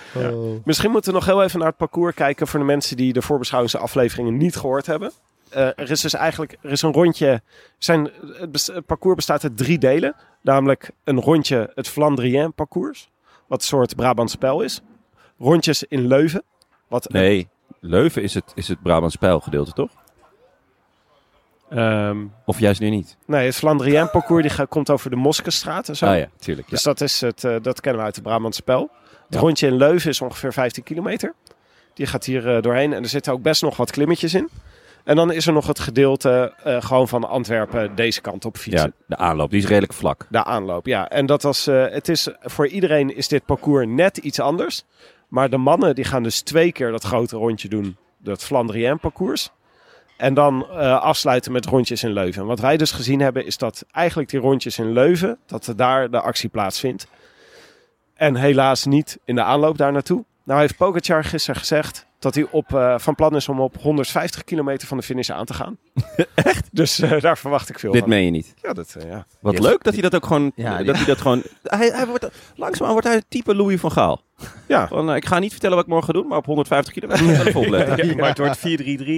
Misschien 0.65 0.91
moeten 0.91 1.13
we 1.13 1.19
nog 1.19 1.27
heel 1.27 1.43
even 1.43 1.59
naar 1.59 1.69
het 1.69 1.77
parcours 1.77 2.15
kijken 2.15 2.47
voor 2.47 2.61
de 2.61 2.67
mensen 2.67 2.97
die 2.97 3.13
de 3.13 3.23
voorbeschouwingsafleveringen 3.23 4.37
niet 4.37 4.57
gehoord 4.57 4.87
hebben. 4.87 5.13
Eh, 5.49 5.67
er 5.67 5.91
is 5.91 6.01
dus 6.01 6.15
eigenlijk 6.15 6.57
er 6.63 6.71
is 6.71 6.83
een 6.83 6.93
rondje. 6.93 7.43
Zijn, 7.79 8.11
het, 8.39 8.87
parcours 8.87 9.17
bestaat 9.17 9.43
uit 9.45 9.57
drie 9.57 9.79
delen. 9.79 10.15
Namelijk 10.41 10.91
een 11.05 11.21
rondje 11.21 11.71
het 11.75 11.89
Flandrien 11.89 12.55
parcours. 12.55 13.09
Wat 13.47 13.61
een 13.61 13.67
soort 13.67 13.97
Brabants 13.97 14.33
spel 14.33 14.61
is. 14.61 14.81
Rondjes 15.39 15.85
in 15.85 16.07
Leuven. 16.07 16.43
Wat 16.89 17.09
Nee, 17.09 17.49
Leuven 17.81 18.23
is 18.23 18.35
het, 18.35 18.53
is 18.55 18.69
het 18.69 18.83
Brabants 18.83 19.17
Pijlgedeelte, 19.17 19.73
toch? 19.73 19.91
Ehm, 21.75 22.19
Of 22.45 22.59
juist 22.59 22.81
nu 22.81 22.91
niet? 22.91 23.17
Nee, 23.27 23.47
het 23.47 23.57
Flandrien 23.57 24.11
parcours 24.11 24.55
die 24.57 24.67
komt 24.67 24.91
over 24.91 25.11
de 25.11 25.17
Moskestraat 25.17 25.89
en 25.89 25.97
zo. 25.97 26.07
Ah 26.07 26.19
ja, 26.19 26.27
tuurlijk. 26.39 26.69
Ja. 26.69 26.75
Dus 26.75 26.83
dat, 26.85 27.01
is 27.01 27.21
het, 27.21 27.45
eh, 27.45 27.57
dat 27.63 27.81
kennen 27.81 28.01
we 28.01 28.07
uit 28.07 28.15
het 28.15 28.25
Brabants 28.25 28.57
spel. 28.57 28.91
Het 29.25 29.35
Ja. 29.35 29.41
rondje 29.41 29.67
in 29.67 29.77
Leuven 29.77 30.11
is 30.11 30.21
ongeveer 30.21 30.53
15 30.53 30.83
kilometer. 30.83 31.35
Die 31.95 32.07
gaat 32.07 32.25
hier 32.25 32.57
eh, 32.57 32.63
doorheen 32.63 32.93
en 32.93 33.03
er 33.03 33.09
zitten 33.09 33.33
ook 33.33 33.43
best 33.43 33.63
nog 33.63 33.77
wat 33.77 33.91
klimmetjes 33.91 34.35
in. 34.35 34.49
En 35.05 35.17
dan 35.17 35.33
is 35.33 35.47
er 35.47 35.53
nog 35.53 35.67
het 35.67 35.81
gedeelte 35.81 36.55
eh, 36.65 36.83
gewoon 36.83 37.09
van 37.09 37.29
Antwerpen 37.29 37.95
deze 37.95 38.21
kant 38.21 38.45
op 38.45 38.57
fietsen. 38.57 38.95
Ja, 38.99 39.05
de 39.17 39.17
aanloop, 39.17 39.51
die 39.51 39.59
is 39.63 39.67
redelijk 39.69 39.93
vlak. 39.93 40.27
De 40.31 40.45
aanloop, 40.45 40.87
ja. 40.87 41.09
En 41.09 41.27
dat 41.27 41.43
was, 41.43 41.65
het 41.67 42.09
is, 42.09 42.29
voor 42.41 42.67
iedereen 42.67 43.17
is 43.17 43.29
dit 43.29 43.45
parcours 43.45 43.87
net 43.89 44.17
iets 44.17 44.41
anders. 44.41 44.85
Maar 45.29 45.51
de 45.51 45.57
mannen 45.57 45.95
die 45.95 46.05
gaan 46.05 46.23
dus 46.23 46.41
twee 46.41 46.73
keer 46.73 46.91
dat 46.91 47.05
grote 47.05 47.37
rondje 47.37 47.69
doen. 47.69 47.97
Dat 48.19 48.45
Flandrien 48.45 48.99
parcours. 48.99 49.51
En 50.23 50.35
dan 50.35 50.67
eh, 50.71 51.01
afsluiten 51.01 51.53
met 51.53 51.67
rondjes 51.67 52.03
in 52.03 52.13
Leuven. 52.13 52.43
En 52.43 52.49
wat 52.49 52.61
wij 52.61 52.77
dus 52.77 52.91
gezien 52.91 53.21
hebben 53.21 53.47
is 53.47 53.57
dat 53.57 53.85
eigenlijk 53.93 54.31
die 54.31 54.41
rondjes 54.41 54.79
in 54.79 54.93
Leuven, 54.93 55.39
dat 55.47 55.67
er 55.67 55.77
daar 55.77 56.11
de 56.11 56.21
actie 56.21 56.49
plaatsvindt. 56.49 57.07
En 58.15 58.37
helaas 58.37 58.85
niet 58.85 59.19
in 59.25 59.35
de 59.35 59.43
aanloop 59.43 59.79
daar 59.79 59.93
naartoe. 59.93 60.25
Nou 60.43 60.61
heeft 60.61 60.77
Pogacar 60.77 61.25
gisteren 61.25 61.61
gezegd 61.61 62.07
dat 62.23 62.35
hij 62.35 62.47
op, 62.51 62.75
eh, 62.75 62.95
van 62.99 63.15
plan 63.15 63.37
is 63.37 63.49
om 63.49 63.61
op 63.61 63.77
150 63.81 64.45
kilometer 64.45 64.89
van 64.89 64.97
de 64.97 65.03
finish 65.03 65.31
aan 65.31 65.45
te 65.45 65.55
gaan. 65.55 65.79
Echt? 66.35 66.69
Dus 66.73 67.01
eh, 67.01 67.21
daar 67.21 67.39
verwacht 67.39 67.69
ik 67.69 67.79
veel 67.79 67.93
Dit 67.93 68.01
van. 68.01 68.09
meen 68.11 68.25
je 68.25 68.31
niet. 68.31 68.55
Ja, 68.63 68.73
dat, 68.73 68.95
eh, 68.99 69.09
ja. 69.09 69.27
Wat 69.41 69.59
leuk 69.59 69.85
dat 69.85 69.93
hij 69.93 70.03
dat 70.03 70.15
ook 70.15 70.27
gewoon... 70.27 70.53
Ja, 70.55 70.77
dat 70.77 70.87
ja. 70.87 70.93
hij 70.93 71.05
dat 71.05 71.21
gewoon... 71.21 71.43
Hij, 71.63 71.89
hij 71.89 72.07
wordt, 72.07 72.29
langzaamaan 72.57 72.93
wordt 72.93 73.07
hij 73.07 73.17
het 73.17 73.25
type 73.29 73.55
Louis 73.55 73.81
van 73.81 73.93
Gaal. 73.93 74.21
Ja. 74.69 74.89
Van, 74.89 75.15
ik 75.15 75.25
ga 75.27 75.39
niet 75.39 75.51
vertellen 75.51 75.77
wat 75.77 75.85
ik 75.85 75.91
morgen 75.91 76.15
ga 76.15 76.21
doen, 76.21 76.29
maar 76.29 76.39
op 76.39 76.47
150 76.47 76.93
kilometer 76.93 77.25
ga 77.35 77.41
ik 77.41 77.47
even 77.47 77.61
opletten. 77.61 78.07
Ja, 78.07 78.15
maar 78.15 78.29
het 78.29 78.39
wordt 78.39 78.59
4-3-3 78.59 78.63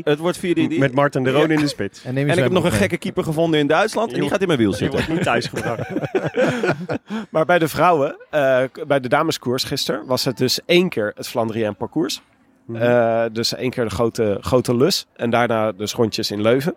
Het 0.04 0.18
wordt 0.18 0.38
4 0.38 0.54
d 0.68 0.78
met 0.78 0.92
Martin 0.94 1.22
de 1.22 1.30
Roon 1.30 1.50
in 1.50 1.60
de 1.60 1.68
spits. 1.68 2.04
En, 2.04 2.16
En 2.16 2.28
ik 2.28 2.34
heb 2.34 2.52
nog 2.52 2.64
een 2.64 2.72
gekke 2.72 2.96
keeper 2.96 3.24
gevonden 3.24 3.60
in 3.60 3.66
Duitsland 3.66 4.12
en 4.12 4.20
die 4.20 4.28
gaat 4.30 4.40
in 4.40 4.46
mijn 4.46 4.58
wiel 4.58 4.70
Die 4.70 4.78
zitten. 4.78 4.98
wordt 4.98 5.14
niet 5.14 5.22
thuisgebracht. 5.22 5.88
Maar 7.30 7.44
bij 7.44 7.58
de 7.58 7.68
vrouwen, 7.68 8.16
eh, 8.30 8.62
bij 8.86 9.00
de 9.00 9.08
dameskoers 9.08 9.64
gisteren, 9.64 10.06
was 10.06 10.24
het 10.24 10.36
dus 10.36 10.60
één 10.66 10.88
keer 10.88 11.12
het 11.14 11.28
Flandrien 11.28 11.76
parcours. 11.76 12.22
Eh, 12.72 13.24
dus 13.32 13.54
één 13.54 13.70
keer 13.70 13.84
de 13.84 13.90
grote, 13.90 14.38
grote 14.40 14.76
lus. 14.76 15.06
En 15.16 15.30
daarna 15.30 15.72
dus 15.72 15.92
rondjes 15.94 16.30
in 16.30 16.42
Leuven. 16.42 16.74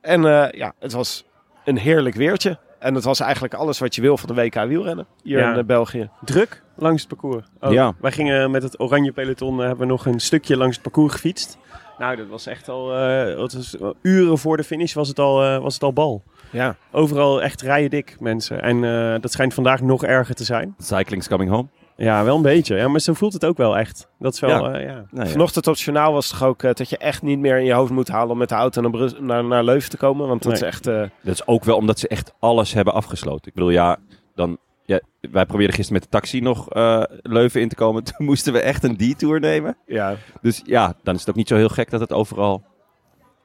En 0.00 0.24
eh, 0.24 0.58
ja, 0.58 0.72
het 0.78 0.92
was 0.92 1.24
een 1.64 1.78
heerlijk 1.78 2.14
weertje. 2.14 2.58
En 2.78 2.94
het 2.94 3.04
was 3.04 3.20
eigenlijk 3.20 3.54
alles 3.54 3.78
wat 3.78 3.94
je 3.94 4.00
wil 4.00 4.16
van 4.18 4.34
de 4.34 4.42
WK 4.42 4.54
wielrennen 4.54 5.06
hier 5.22 5.38
Ja. 5.38 5.52
in 5.52 5.58
eh, 5.58 5.64
België. 5.64 6.10
Druk 6.24 6.62
langs 6.76 7.00
het 7.02 7.08
parcours. 7.10 7.46
Oh, 7.60 7.72
Ja. 7.72 7.94
Wij 8.00 8.12
gingen 8.12 8.50
met 8.50 8.62
het 8.62 8.80
oranje 8.80 9.12
peloton, 9.12 9.58
hebben 9.58 9.78
we 9.78 9.84
nog 9.84 10.06
een 10.06 10.20
stukje 10.20 10.56
langs 10.56 10.74
het 10.74 10.82
parcours 10.82 11.12
gefietst. 11.12 11.58
Nou, 11.98 12.16
dat 12.16 12.26
was 12.28 12.46
echt 12.46 12.68
al, 12.68 12.96
eh, 12.96 13.34
wat 13.36 13.52
was, 13.52 13.76
uren 14.02 14.38
voor 14.38 14.56
de 14.56 14.64
finish 14.64 14.94
was 14.94 15.08
het 15.08 15.18
al, 15.18 15.60
was 15.60 15.74
het 15.74 15.82
al 15.82 15.92
bal. 15.92 16.22
Ja, 16.50 16.76
Overal 16.92 17.42
echt 17.42 17.62
rijen 17.62 17.90
dik 17.90 18.16
mensen. 18.20 18.62
En 18.62 18.84
eh, 18.84 19.20
dat 19.20 19.32
schijnt 19.32 19.54
vandaag 19.54 19.80
nog 19.80 20.04
erger 20.04 20.34
te 20.34 20.44
zijn. 20.44 20.74
Cycling's 20.78 21.28
coming 21.28 21.50
home. 21.50 21.68
Ja, 22.00 22.24
wel 22.24 22.36
een 22.36 22.42
beetje. 22.42 22.76
Ja, 22.76 22.88
maar 22.88 23.00
zo 23.00 23.12
voelt 23.12 23.32
het 23.32 23.44
ook 23.44 23.56
wel 23.56 23.76
echt. 23.78 24.08
Dat 24.18 24.34
is 24.34 24.40
wel, 24.40 24.50
Ja. 24.70 24.72
eh, 24.78 24.86
ja. 24.86 25.04
Nou 25.10 25.26
ja. 25.26 25.32
Vanochtend 25.32 25.66
op 25.66 25.72
het 25.72 25.82
journaal 25.82 26.12
was 26.12 26.28
toch 26.28 26.42
ook 26.42 26.62
eh, 26.62 26.72
dat 26.74 26.88
je 26.90 26.98
echt 26.98 27.22
niet 27.22 27.38
meer 27.38 27.58
in 27.58 27.64
je 27.64 27.72
hoofd 27.72 27.90
moet 27.92 28.08
halen 28.08 28.30
om 28.30 28.38
met 28.38 28.48
de 28.48 28.54
auto 28.54 28.80
naar, 28.80 28.90
Brus- 28.90 29.14
naar, 29.20 29.44
naar 29.44 29.64
Leuven 29.64 29.90
te 29.90 29.96
komen. 29.96 30.28
Want 30.28 30.42
dat 30.42 30.52
Nee. 30.52 30.60
is 30.60 30.66
echt... 30.66 30.86
eh, 30.86 31.00
Dat 31.22 31.34
is 31.34 31.46
ook 31.46 31.64
wel 31.64 31.76
omdat 31.76 31.98
ze 31.98 32.08
echt 32.08 32.32
alles 32.38 32.72
hebben 32.72 32.94
afgesloten. 32.94 33.46
Ik 33.48 33.54
bedoel, 33.54 33.70
ja, 33.70 33.96
dan, 34.34 34.58
ja 34.84 35.00
wij 35.20 35.46
probeerden 35.46 35.74
gisteren 35.76 36.00
met 36.00 36.10
de 36.10 36.18
taxi 36.18 36.40
nog 36.40 36.70
eh, 36.70 37.02
Leuven 37.22 37.60
in 37.60 37.68
te 37.68 37.74
komen. 37.74 38.04
Toen 38.16 38.26
moesten 38.26 38.52
we 38.52 38.60
echt 38.60 38.84
een 38.84 38.96
detour 38.96 39.40
nemen. 39.40 39.76
ja, 39.86 40.14
Dus 40.40 40.62
ja, 40.64 40.94
dan 41.02 41.14
is 41.14 41.20
het 41.20 41.30
ook 41.30 41.36
niet 41.36 41.48
zo 41.48 41.56
heel 41.56 41.68
gek 41.68 41.90
dat 41.90 42.00
het 42.00 42.12
overal 42.12 42.62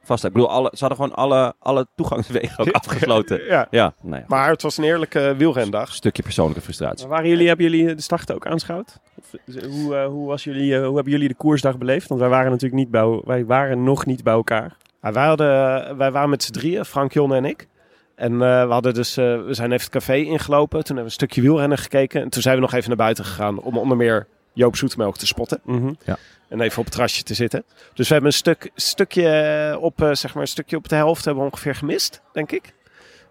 vast. 0.06 0.24
Ik 0.24 0.32
bedoel, 0.32 0.50
alle, 0.50 0.70
ze 0.72 0.84
hadden 0.84 0.96
gewoon 0.98 1.14
alle, 1.14 1.54
alle 1.58 1.86
toegangswegen 1.94 2.66
ook 2.66 2.72
afgesloten. 2.82 3.44
ja. 3.44 3.66
Ja, 3.70 3.94
nou 4.02 4.16
ja. 4.16 4.24
Maar 4.26 4.50
het 4.50 4.62
was 4.62 4.76
een 4.76 4.84
eerlijke 4.84 5.34
wielrendag. 5.36 5.88
Een 5.88 5.94
stukje 5.94 6.22
persoonlijke 6.22 6.62
frustratie. 6.62 7.06
Maar 7.06 7.14
waren 7.14 7.30
jullie, 7.30 7.48
hebben 7.48 7.70
jullie 7.70 7.94
de 7.94 8.02
start 8.02 8.32
ook 8.32 8.46
aanschouwd? 8.46 9.00
Of, 9.18 9.56
eh, 9.56 9.70
hoe, 9.70 9.96
eh, 9.96 10.06
hoe, 10.06 10.26
was 10.26 10.44
jullie, 10.44 10.74
eh, 10.74 10.86
hoe 10.86 10.94
hebben 10.94 11.12
jullie 11.12 11.28
de 11.28 11.34
koersdag 11.34 11.78
beleefd? 11.78 12.08
Want 12.08 12.20
wij 12.20 12.30
waren 12.30 12.50
natuurlijk 12.50 12.80
niet 12.80 12.90
bij, 12.90 13.20
wij 13.24 13.44
waren 13.44 13.84
nog 13.84 14.06
niet 14.06 14.22
bij 14.22 14.34
elkaar. 14.34 14.76
Ja, 15.02 15.12
wij, 15.12 15.26
hadden, 15.26 15.96
wij 15.96 16.10
waren 16.10 16.30
met 16.30 16.42
z'n 16.42 16.52
drieën, 16.52 16.84
Frank, 16.84 17.12
Jon 17.12 17.34
en 17.34 17.44
ik. 17.44 17.68
En 18.14 18.32
eh, 18.32 18.66
we, 18.66 18.72
hadden 18.72 18.94
dus, 18.94 19.16
eh, 19.16 19.24
we 19.24 19.54
zijn 19.54 19.72
even 19.72 19.84
het 19.84 19.94
café 19.94 20.14
ingelopen. 20.14 20.84
Toen 20.84 20.96
hebben 20.96 20.96
we 20.96 21.02
een 21.02 21.10
stukje 21.10 21.40
wielrennen 21.40 21.78
gekeken. 21.78 22.22
En 22.22 22.28
toen 22.28 22.42
zijn 22.42 22.54
we 22.54 22.60
nog 22.60 22.72
even 22.72 22.88
naar 22.88 22.96
buiten 22.96 23.24
gegaan 23.24 23.60
om 23.60 23.78
onder 23.78 23.96
meer 23.96 24.26
Joop 24.54 24.76
Zoetemelk 24.76 25.16
te 25.16 25.26
spotten. 25.26 25.60
Mhm. 25.64 25.92
En 26.48 26.60
even 26.60 26.78
op 26.78 26.84
het 26.84 26.92
terrasje 26.92 27.22
te 27.22 27.34
zitten. 27.34 27.64
Dus 27.94 28.08
we 28.08 28.14
hebben 28.14 28.32
een, 28.32 28.38
stuk, 28.38 28.70
stukje, 28.74 29.28
eh, 29.28 29.82
op, 29.82 30.02
eh, 30.02 30.12
zeg 30.12 30.34
maar 30.34 30.42
een 30.42 30.48
stukje 30.48 30.76
op 30.76 30.88
de 30.88 30.94
helft 30.94 31.24
hebben 31.24 31.44
we 31.44 31.50
ongeveer 31.50 31.74
gemist, 31.74 32.22
denk 32.32 32.52
ik. 32.52 32.74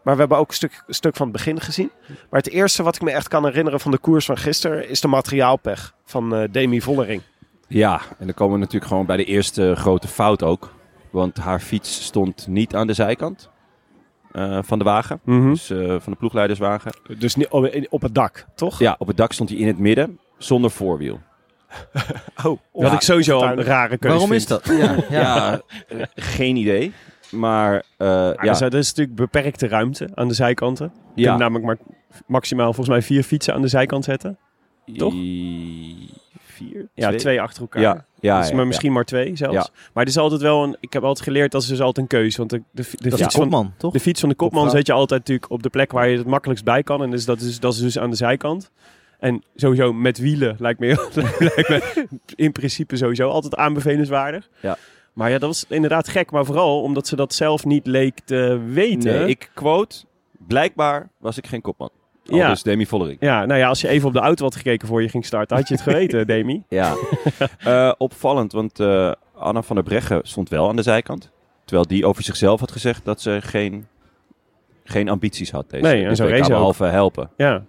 Maar 0.04 0.14
we 0.14 0.20
hebben 0.20 0.38
ook 0.38 0.48
een 0.48 0.56
stuk, 0.56 0.84
een 0.88 0.94
stuk 0.94 1.16
van 1.16 1.28
het 1.28 1.36
begin 1.36 1.62
gezien. 1.62 1.92
Maar 2.30 2.42
het 2.42 2.50
eerste 2.50 2.84
wat 2.84 2.96
ik 2.96 3.02
me 3.02 3.12
echt 3.12 3.28
kan 3.28 3.46
herinneren 3.46 3.80
van 3.80 3.92
de 3.92 3.98
koers 3.98 4.26
van 4.26 4.38
gisteren... 4.38 4.90
is 4.90 5.02
de 5.02 5.08
materiaalpech 5.08 5.94
van 6.06 6.36
eh, 6.36 6.44
Demi 6.52 6.82
Vollering. 6.82 7.22
Ja, 7.68 8.02
en 8.20 8.26
dan 8.26 8.34
komen 8.34 8.54
we 8.54 8.60
natuurlijk 8.60 8.92
gewoon 8.92 9.06
bij 9.06 9.18
de 9.18 9.26
eerste 9.26 9.76
grote 9.76 10.08
fout 10.08 10.44
ook. 10.44 10.74
Want 11.10 11.38
haar 11.38 11.60
fiets 11.60 12.04
stond 12.04 12.48
niet 12.48 12.76
aan 12.76 12.88
de 12.88 12.94
zijkant 12.94 13.50
eh, 14.32 14.60
van 14.62 14.78
de 14.80 14.86
wagen. 14.86 15.20
Mhm. 15.24 15.50
Dus 15.50 15.70
eh, 15.70 15.88
van 16.00 16.12
de 16.12 16.18
ploegleiderswagen. 16.18 16.92
Dus 17.18 17.38
op 17.90 18.02
het 18.02 18.16
dak, 18.16 18.46
toch? 18.56 18.80
Ja, 18.80 18.96
op 18.98 19.08
het 19.08 19.18
dak 19.18 19.32
stond 19.32 19.50
hij 19.50 19.58
in 19.58 19.68
het 19.68 19.80
midden 19.80 20.20
zonder 20.44 20.72
voorwiel. 20.72 21.20
Oh, 22.44 22.60
Dat 22.84 22.94
ik 22.94 23.02
sowieso 23.02 23.38
al 23.38 23.44
een 23.44 23.64
rare 23.64 23.98
keuze 23.98 24.08
Waarom 24.18 24.28
vind. 24.30 24.42
is 24.42 24.48
dat? 24.48 24.66
Ja, 24.66 24.96
ja. 25.20 25.20
Ja, 25.20 25.62
eh, 25.88 26.02
geen 26.16 26.56
idee. 26.56 26.94
Maar 27.32 27.76
eh, 27.98 28.08
Ja, 28.08 28.36
ja, 28.42 28.60
Er 28.60 28.74
is 28.76 28.88
natuurlijk 28.88 29.16
beperkte 29.16 29.68
ruimte 29.68 30.10
aan 30.14 30.28
de 30.28 30.34
zijkanten. 30.34 30.92
Je 31.16 31.22
ja. 31.22 31.28
kunt 31.28 31.40
namelijk 31.40 31.66
maar 31.66 31.78
maximaal 32.28 32.66
volgens 32.66 32.88
mij 32.88 33.02
vier 33.02 33.24
fietsen 33.24 33.54
aan 33.54 33.62
de 33.62 33.68
zijkant 33.68 34.04
zetten. 34.04 34.38
toch? 34.98 35.14
I- 35.14 36.10
Vier? 36.46 36.88
Ja, 36.94 37.16
twee, 37.16 37.42
achter 37.42 37.62
elkaar. 37.62 37.82
Ja, 37.82 38.06
ja, 38.20 38.38
dus 38.38 38.48
ja, 38.48 38.52
maar 38.54 38.62
ja. 38.62 38.68
misschien 38.68 38.92
maar 38.92 39.04
twee 39.06 39.36
zelfs. 39.36 39.56
Ja. 39.56 39.68
Maar 39.94 40.04
het 40.04 40.14
is 40.14 40.18
altijd 40.20 40.42
wel 40.42 40.64
een. 40.64 40.78
Ik 40.80 40.94
heb 40.94 41.04
altijd 41.04 41.26
geleerd 41.28 41.52
dat 41.52 41.62
is 41.62 41.68
dus 41.68 41.80
altijd 41.82 41.98
een 41.98 42.18
keuze. 42.20 42.38
Want 42.38 42.50
de, 42.50 42.62
de, 42.72 42.82
de, 42.82 43.10
Dat 43.10 43.14
is 43.14 43.20
fiets 43.20 43.34
de 43.34 43.40
van, 43.42 43.50
kopman, 43.50 43.74
toch? 43.78 43.94
de 43.94 44.00
fiets 44.00 44.20
van 44.20 44.30
de 44.30 44.36
kopman 44.36 44.70
zet 44.70 44.88
je 44.88 44.94
altijd 44.94 45.20
natuurlijk 45.20 45.52
op 45.52 45.64
de 45.64 45.70
plek 45.70 45.92
waar 45.92 46.08
je 46.10 46.18
het 46.18 46.28
makkelijkst 46.28 46.66
bij 46.66 46.84
kan. 46.84 47.04
En 47.04 47.12
dus 47.12 47.26
dat, 47.26 47.42
is, 47.42 47.60
dat 47.60 47.74
is 47.74 47.80
dus 47.80 48.00
aan 48.00 48.10
de 48.10 48.16
zijkant. 48.16 48.72
En 49.24 49.44
sowieso 49.56 49.94
met 49.94 50.18
wielen 50.18 50.56
lijkt 50.60 50.80
me, 50.80 50.88
lijkt 51.56 51.70
me 51.70 52.08
in 52.36 52.52
principe 52.52 52.96
sowieso 52.96 53.30
altijd 53.30 53.56
aanbevelenswaardig. 53.56 54.50
Ja. 54.62 54.78
Maar 55.14 55.30
ja, 55.30 55.38
dat 55.38 55.50
was 55.50 55.66
inderdaad 55.70 56.08
gek. 56.08 56.32
Maar 56.32 56.46
vooral 56.46 56.82
omdat 56.82 57.08
ze 57.08 57.16
dat 57.16 57.34
zelf 57.34 57.66
niet 57.66 57.88
leek 57.88 58.20
te 58.26 58.62
weten. 58.68 59.14
Nee, 59.20 59.28
ik 59.28 59.50
quote, 59.54 60.04
blijkbaar 60.48 61.10
was 61.18 61.38
ik 61.38 61.48
geen 61.48 61.62
kopman. 61.62 61.90
Al 62.28 62.38
Ja. 62.38 62.50
dus 62.50 62.64
Demi 62.64 62.86
Vollering. 62.86 63.18
Ja, 63.20 63.46
nou 63.46 63.60
ja, 63.60 63.68
als 63.68 63.82
je 63.82 63.88
even 63.88 64.08
op 64.08 64.14
de 64.14 64.20
auto 64.20 64.44
had 64.44 64.56
gekeken 64.56 64.88
voor 64.88 65.02
je 65.02 65.10
ging 65.10 65.26
starten, 65.26 65.58
had 65.58 65.68
je 65.68 65.74
het 65.74 65.84
geweten, 65.90 66.28
Demi. 66.28 66.64
Ja, 66.70 66.94
Eh, 67.60 67.92
opvallend, 67.98 68.52
want 68.52 68.80
eh, 68.80 69.12
Anna 69.36 69.62
van 69.62 69.76
der 69.76 69.86
Breggen 69.86 70.20
stond 70.24 70.50
wel 70.50 70.70
aan 70.70 70.76
de 70.76 70.82
zijkant. 70.82 71.32
Terwijl 71.66 71.88
die 71.88 72.06
over 72.06 72.24
zichzelf 72.24 72.60
had 72.60 72.72
gezegd 72.72 73.06
dat 73.06 73.22
ze 73.22 73.40
geen, 73.42 73.88
geen 74.84 75.10
ambities 75.10 75.52
had. 75.52 75.70
Deze, 75.70 75.84
Nee, 75.84 76.06
en 76.06 76.16
zo 76.16 76.26
race 76.26 76.50
behalve 76.50 76.86
helpen. 76.86 77.30
Ja, 77.38 77.64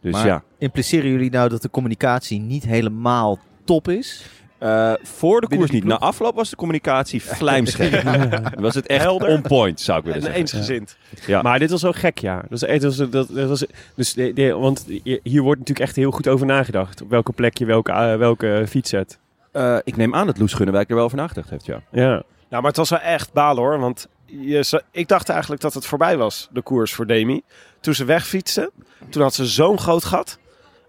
Dus 0.00 0.12
Maar- 0.12 0.26
ja, 0.26 0.42
Impliceren 0.60 1.10
jullie 1.10 1.30
nou 1.30 1.48
dat 1.48 1.62
de 1.62 1.70
communicatie 1.70 2.40
niet 2.40 2.64
helemaal 2.64 3.38
top 3.64 3.88
is? 3.88 4.24
Eh, 4.58 4.92
voor 5.02 5.40
de 5.40 5.46
Binnen 5.46 5.68
koers 5.68 5.80
niet. 5.80 5.90
Na 5.90 5.98
afloop 5.98 6.34
was 6.34 6.50
de 6.50 6.56
communicatie 6.56 7.22
vlijmscherp. 7.34 8.58
was 8.58 8.74
het 8.74 8.86
echt 8.86 9.02
Helder. 9.02 9.28
on 9.28 9.42
point, 9.42 9.80
zou 9.80 9.98
ik 9.98 10.04
willen 10.04 10.18
En 10.20 10.24
zeggen. 10.24 10.40
eensgezind. 10.40 10.96
Ja. 11.26 11.42
maar 11.42 11.58
dit 11.58 11.70
was 11.70 11.82
wel 11.82 11.92
gek, 11.92 12.18
ja. 12.18 12.42
Dat 12.48 12.60
was, 12.60 12.60
dat 12.60 12.82
was, 12.82 12.96
dat, 12.96 13.28
dat 13.30 13.48
was, 13.48 13.64
dus 13.94 14.12
de, 14.14 14.32
de- 14.32 14.52
want 14.52 14.86
hier 15.22 15.42
wordt 15.42 15.58
natuurlijk 15.58 15.86
echt 15.88 15.96
heel 15.96 16.10
goed 16.10 16.28
over 16.28 16.46
nagedacht. 16.46 17.02
Op 17.02 17.10
welke 17.10 17.32
plek 17.32 17.58
je 17.58 17.64
welke, 17.64 17.92
eh, 17.92 18.16
welke 18.16 18.64
fiets 18.68 18.90
zet. 18.90 19.18
Eh, 19.52 19.76
ik 19.84 19.96
neem 19.96 20.14
aan 20.14 20.26
dat 20.26 20.38
Loes 20.38 20.52
Gunnewijk 20.52 20.88
er 20.88 20.94
wel 20.94 21.04
over 21.04 21.16
nagedacht 21.16 21.50
heeft, 21.50 21.66
ja. 21.66 21.82
Ja. 21.90 22.08
Nou, 22.08 22.22
maar 22.62 22.70
het 22.70 22.76
was 22.76 22.90
wel 22.90 22.98
echt 23.00 23.32
balen 23.32 23.62
hoor. 23.62 23.78
Want 23.78 24.08
je, 24.26 24.82
ik 24.90 25.08
dacht 25.08 25.28
eigenlijk 25.28 25.60
dat 25.62 25.74
het 25.74 25.86
voorbij 25.86 26.16
was, 26.16 26.48
de 26.52 26.62
koers 26.62 26.92
voor 26.94 27.06
Demi. 27.06 27.42
Toen 27.80 27.94
ze 27.94 28.04
wegfietste, 28.04 28.70
toen 29.08 29.22
had 29.22 29.34
ze 29.34 29.46
zo'n 29.46 29.78
groot 29.78 30.04
gat. 30.04 30.38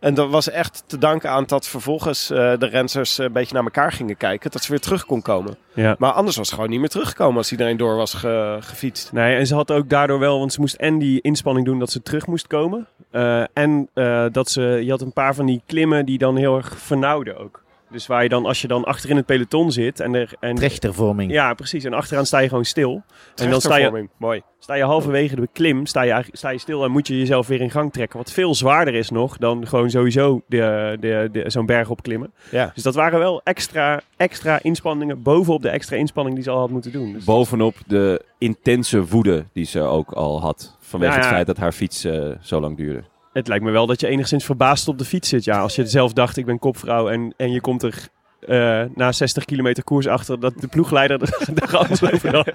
En 0.02 0.14
dat 0.14 0.30
was 0.30 0.50
echt 0.50 0.84
te 0.88 0.98
danken 0.98 1.30
aan 1.30 1.44
dat 1.48 1.68
vervolgens 1.68 2.30
eh, 2.30 2.38
de 2.58 2.66
renners 2.66 3.18
een 3.18 3.32
beetje 3.32 3.54
naar 3.54 3.64
elkaar 3.64 3.92
gingen 3.92 4.18
kijken. 4.18 4.52
Dat 4.52 4.64
ze 4.64 4.70
weer 4.72 4.80
terug 4.80 5.06
kon 5.06 5.22
komen. 5.22 5.56
ja. 5.74 5.96
Maar 5.98 6.12
anders 6.12 6.38
was 6.38 6.48
ze 6.48 6.54
gewoon 6.54 6.70
niet 6.70 6.80
meer 6.80 6.90
teruggekomen 6.90 7.38
als 7.38 7.52
iedereen 7.52 7.78
door 7.78 7.96
was 7.96 8.14
ge- 8.14 8.58
gefietst. 8.62 9.12
Nee, 9.12 9.36
en 9.36 9.48
ze 9.48 9.56
had 9.56 9.72
ook 9.72 9.90
daardoor 9.90 10.20
wel, 10.20 10.40
want 10.40 10.54
ze 10.54 10.60
moest 10.60 10.76
en 10.76 11.00
die 11.00 11.22
inspanning 11.22 11.66
doen 11.66 11.80
dat 11.80 11.92
ze 11.92 12.02
terug 12.02 12.28
moest 12.28 12.48
komen. 12.48 12.88
eh, 13.12 13.44
en 13.54 13.90
eh, 13.94 14.26
dat 14.32 14.50
ze, 14.50 14.62
je 14.62 14.90
had 14.90 15.02
een 15.02 15.14
paar 15.14 15.36
van 15.36 15.46
die 15.46 15.62
klimmen 15.66 16.06
die 16.06 16.18
dan 16.18 16.36
heel 16.38 16.56
erg 16.58 16.78
vernauwden 16.78 17.38
ook. 17.38 17.64
Dus 17.92 18.08
waar 18.08 18.24
je 18.24 18.30
dan, 18.30 18.46
als 18.46 18.62
je 18.62 18.68
dan 18.68 18.84
achter 18.84 19.10
in 19.10 19.16
het 19.16 19.26
peloton 19.26 19.72
zit 19.72 20.00
en 20.00 20.14
er... 20.16 20.34
En, 20.40 20.56
Trechtervorming. 20.56 21.32
ja, 21.32 21.54
precies. 21.54 21.84
En 21.84 21.94
achteraan 21.94 22.26
sta 22.26 22.40
je 22.40 22.48
gewoon 22.48 22.66
stil. 22.66 23.04
En 23.36 23.50
dan 23.50 23.62
sta 23.62 23.76
je. 23.76 24.08
Mooi. 24.18 24.42
sta 24.60 24.74
je 24.74 24.84
halverwege 24.84 25.36
de 25.36 25.48
klim, 25.54 25.86
sta 25.86 26.02
je, 26.02 26.08
eigenlijk- 26.10 26.38
sta 26.38 26.50
je 26.50 26.58
stil 26.58 26.84
en 26.84 26.92
moet 26.92 27.08
je 27.08 27.18
jezelf 27.18 27.48
weer 27.48 27.62
in 27.62 27.72
gang 27.72 27.94
trekken. 27.94 28.18
Wat 28.18 28.32
veel 28.32 28.56
zwaarder 28.56 28.94
is 28.94 29.10
nog 29.10 29.38
dan 29.38 29.68
gewoon 29.68 29.90
sowieso 29.90 30.42
de, 30.48 30.98
de, 31.00 31.30
de, 31.32 31.44
zo'n 31.50 31.66
berg 31.66 31.90
opklimmen. 31.90 32.34
Ja. 32.52 32.72
Dus 32.74 32.84
dat 32.84 32.96
waren 32.96 33.20
wel 33.20 33.42
extra, 33.44 34.02
extra 34.18 34.60
inspanningen 34.62 35.22
bovenop 35.22 35.62
de 35.62 35.70
extra 35.70 35.96
inspanning 35.96 36.36
die 36.36 36.44
ze 36.44 36.50
al 36.50 36.60
had 36.60 36.70
moeten 36.70 36.92
doen. 36.92 37.14
Dus 37.14 37.24
Bovenop 37.24 37.76
de 37.88 38.22
intense 38.38 39.06
woede 39.06 39.46
die 39.54 39.66
ze 39.66 39.82
ook 39.82 40.12
al 40.12 40.42
had. 40.42 40.78
Vanwege 40.80 41.12
Ja, 41.12 41.18
ja. 41.20 41.26
het 41.26 41.34
feit 41.36 41.48
dat 41.48 41.58
haar 41.58 41.72
fiets 41.72 42.04
eh, 42.04 42.30
zo 42.42 42.60
lang 42.60 42.78
duurde. 42.78 43.04
Het 43.34 43.48
lijkt 43.48 43.64
me 43.64 43.72
wel 43.72 43.86
dat 43.86 44.00
je 44.00 44.08
enigszins 44.08 44.46
verbaasd 44.46 44.88
op 44.88 44.98
de 44.98 45.06
fiets 45.06 45.30
zit. 45.30 45.44
Ja, 45.44 45.60
als 45.60 45.76
je 45.76 45.86
zelf 45.86 46.14
dacht, 46.14 46.38
ik 46.38 46.46
ben 46.46 46.60
kopvrouw 46.60 47.10
en, 47.10 47.34
en 47.38 47.52
je 47.52 47.62
komt 47.62 47.84
er 47.84 48.10
eh, 48.42 48.84
na 48.96 49.12
60 49.12 49.46
kilometer 49.46 49.84
koers 49.84 50.08
achter 50.08 50.40
dat 50.40 50.54
de 50.60 50.68
ploegleider 50.68 51.22
er 51.22 51.50
er 51.64 51.78
alles 51.78 52.04
over 52.04 52.36
had. 52.36 52.52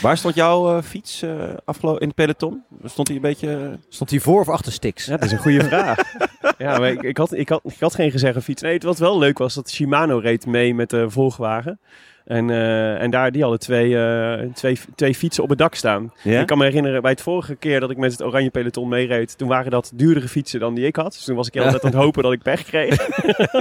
Waar 0.00 0.16
stond 0.16 0.34
jouw 0.34 0.76
eh, 0.76 0.82
fiets 0.82 1.22
eh 1.22 1.30
afgelopen 1.64 2.00
in 2.00 2.06
het 2.06 2.16
peloton? 2.16 2.62
Stond 2.84 3.08
hij 3.08 3.16
een 3.16 3.22
beetje... 3.22 3.78
Stond 3.88 4.10
hij 4.10 4.20
voor 4.20 4.40
of 4.40 4.48
achter 4.48 4.72
Stix? 4.72 5.04
Ja, 5.04 5.16
dat 5.16 5.24
is 5.24 5.32
een 5.32 5.38
goede 5.38 5.64
vraag. 5.64 5.98
ja, 6.58 6.78
maar 6.78 6.90
ik, 6.90 7.02
ik, 7.02 7.16
had, 7.16 7.32
ik, 7.32 7.48
had, 7.48 7.60
ik 7.64 7.80
had 7.80 7.94
geen 7.94 8.10
gezegde 8.10 8.40
fiets. 8.40 8.62
Nee, 8.62 8.78
wat 8.78 8.98
wel 8.98 9.18
leuk 9.18 9.38
was, 9.38 9.54
dat 9.54 9.70
Shimano 9.70 10.18
reed 10.18 10.46
mee 10.46 10.74
met 10.74 10.90
de 10.90 11.10
Volkswagen. 11.10 11.80
En, 12.24 12.50
eh, 12.50 13.02
en 13.02 13.10
daar, 13.10 13.32
die 13.32 13.42
hadden 13.42 13.60
twee, 13.60 13.98
eh, 13.98 14.38
twee, 14.52 14.78
twee 14.94 15.14
fietsen 15.14 15.42
op 15.42 15.48
het 15.48 15.58
dak 15.58 15.74
staan. 15.74 16.12
Ja? 16.22 16.40
Ik 16.40 16.46
kan 16.46 16.58
me 16.58 16.64
herinneren, 16.64 17.02
bij 17.02 17.10
het 17.10 17.22
vorige 17.22 17.54
keer 17.54 17.80
dat 17.80 17.90
ik 17.90 17.96
met 17.96 18.12
het 18.12 18.22
oranje 18.22 18.50
peloton 18.50 18.88
meereed, 18.88 19.38
toen 19.38 19.48
waren 19.48 19.70
dat 19.70 19.92
duurdere 19.94 20.28
fietsen 20.28 20.60
dan 20.60 20.74
die 20.74 20.86
ik 20.86 20.96
had. 20.96 21.12
Dus 21.12 21.24
toen 21.24 21.36
was 21.36 21.46
ik 21.48 21.56
altijd 21.56 21.84
aan 21.84 21.90
het 21.90 21.98
hopen 22.00 22.22
dat 22.22 22.32
ik 22.32 22.42
pech 22.42 22.62
kreeg. 22.64 23.08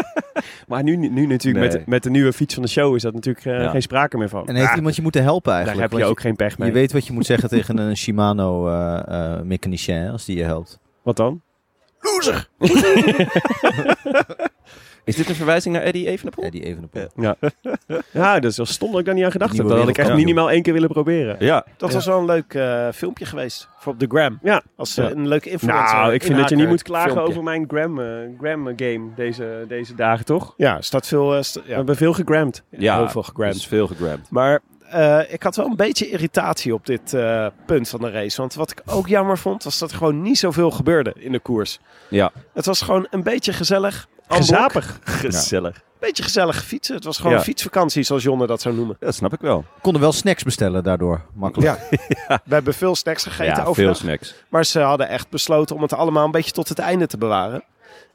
maar 0.68 0.84
nu, 0.84 0.96
nu 0.96 1.26
natuurlijk, 1.26 1.66
Nee. 1.66 1.78
met, 1.78 1.88
met 1.88 2.04
de 2.04 2.10
nieuwe 2.10 2.34
fiets 2.34 2.54
van 2.54 2.64
de 2.64 2.70
show, 2.70 2.96
is 2.96 3.02
dat 3.02 3.14
natuurlijk 3.14 3.46
eh, 3.46 3.62
Ja. 3.62 3.70
geen 3.70 3.82
sprake 3.82 4.18
meer 4.18 4.30
van. 4.30 4.48
En 4.48 4.56
heeft 4.56 4.70
Ja, 4.70 4.76
iemand 4.76 4.96
je 4.96 5.02
moeten 5.02 5.24
helpen 5.24 5.52
daar 5.52 5.60
eigenlijk? 5.62 5.92
heb 5.92 6.00
je 6.02 6.06
ook 6.06 6.20
geen 6.20 6.36
pech 6.36 6.58
mee. 6.58 6.68
Je 6.68 6.74
weet 6.74 6.92
wat 6.94 7.08
je 7.08 7.14
moet 7.14 7.26
zeggen 7.26 7.50
tegen 7.58 7.78
een 7.78 7.98
Shimano-mechanicien 7.98 10.10
als 10.10 10.26
die 10.26 10.38
je 10.38 10.44
helpt. 10.44 10.80
Wat 11.02 11.16
dan? 11.18 11.42
Is 15.06 15.16
dit 15.16 15.30
een 15.30 15.36
verwijzing 15.36 15.76
naar 15.76 15.84
Eddie 15.84 16.08
Evenepoel? 16.08 16.44
Ja, 16.44 16.50
die 16.50 16.64
even 16.64 16.84
op. 16.84 17.08
Ja, 18.12 18.40
dat 18.40 18.52
is 18.52 18.58
wel 18.58 18.66
stom 18.66 18.92
dat 18.92 19.00
ik 19.00 19.06
daar 19.06 19.16
niet 19.16 19.24
aan 19.24 19.32
gedacht 19.32 19.58
heb. 19.58 19.68
Dat 19.68 19.78
had 19.80 19.88
ik 19.90 19.98
echt 19.98 20.14
minimaal 20.14 20.52
één 20.52 20.62
keer 20.62 20.74
willen 20.74 20.90
proberen. 20.90 21.36
Ja. 21.40 21.66
Dat 21.78 21.94
was 21.94 22.06
wel 22.06 22.20
een 22.20 22.26
leuk 22.26 22.54
eh, 22.54 22.88
filmpje 22.94 23.26
geweest 23.26 23.68
voor 23.80 23.94
op 23.94 24.00
de 24.00 24.06
gram. 24.10 24.40
Ja. 24.44 24.62
Als 24.76 24.98
eh, 24.98 25.06
Ja. 25.06 25.12
een 25.12 25.28
leuke 25.28 25.50
influencer. 25.50 25.96
Nou, 25.98 26.14
ik 26.14 26.24
vind 26.24 26.38
dat 26.38 26.50
je 26.50 26.56
niet 26.56 26.68
moet 26.68 26.82
klagen 26.82 27.12
filmpje. 27.12 27.30
over 27.32 27.44
mijn 27.44 27.66
gram, 27.68 28.00
eh, 28.00 28.08
gram 28.40 28.66
game 28.76 29.06
deze, 29.16 29.66
deze 29.68 29.96
dagen, 29.96 30.26
toch? 30.26 30.54
Ja, 30.58 30.78
er 30.78 30.84
staat 30.84 31.08
veel. 31.08 31.44
st- 31.44 31.56
We 31.56 31.62
ja, 31.66 31.76
hebben 31.76 31.96
veel 31.96 32.14
gegramd. 32.14 32.64
ja, 32.70 32.98
heel 32.98 33.10
veel 33.10 33.24
gegramd. 33.24 33.56
is 33.56 33.68
veel 33.68 33.88
gegramd. 33.88 34.30
Maar 34.30 34.60
eh, 34.90 35.20
ik 35.34 35.44
had 35.44 35.56
wel 35.56 35.66
een 35.66 35.76
beetje 35.76 36.10
irritatie 36.10 36.74
op 36.74 36.86
dit 36.86 37.14
eh, 37.14 37.48
punt 37.66 37.90
van 37.90 38.00
de 38.02 38.12
race. 38.12 38.42
Want 38.42 38.54
wat 38.54 38.72
ik 38.72 38.82
ook 38.86 39.08
jammer 39.08 39.38
vond, 39.38 39.64
was 39.64 39.80
dat 39.80 39.92
er 39.92 39.98
gewoon 39.98 40.22
niet 40.22 40.38
zoveel 40.38 40.72
gebeurde 40.72 41.14
in 41.18 41.32
de 41.32 41.40
koers. 41.40 41.80
Ja. 42.10 42.32
Het 42.54 42.66
was 42.66 42.82
gewoon 42.82 43.08
een 43.10 43.24
beetje 43.24 43.54
gezellig. 43.54 44.08
Gezapig. 44.28 45.00
Gezellig. 45.04 45.82
beetje 46.00 46.24
gezellig 46.24 46.64
fietsen. 46.64 46.96
Het 46.96 47.04
was 47.04 47.18
gewoon 47.18 47.32
Ja. 47.32 47.38
een 47.38 47.44
fietsvakantie, 47.44 48.04
zoals 48.04 48.24
Jonne 48.24 48.48
dat 48.48 48.62
zou 48.62 48.76
noemen. 48.76 48.96
Dat 49.00 49.16
snap 49.16 49.34
ik 49.34 49.40
wel. 49.40 49.66
Konden 49.82 50.02
wel 50.02 50.12
snacks 50.12 50.44
bestellen 50.44 50.84
daardoor. 50.84 51.22
Makkelijk. 51.34 51.80
Ja. 51.90 52.40
We 52.46 52.54
hebben 52.54 52.74
veel 52.74 52.96
snacks 52.96 53.24
gegeten 53.24 53.64
ja, 53.66 53.74
veel 53.74 53.94
snacks. 53.96 54.36
Maar 54.50 54.66
ze 54.66 54.80
hadden 54.80 55.08
echt 55.10 55.30
besloten 55.30 55.76
om 55.76 55.82
het 55.82 55.94
allemaal 55.94 56.26
een 56.26 56.32
beetje 56.32 56.52
tot 56.52 56.70
het 56.70 56.80
einde 56.80 57.08
te 57.08 57.18
bewaren. 57.18 57.64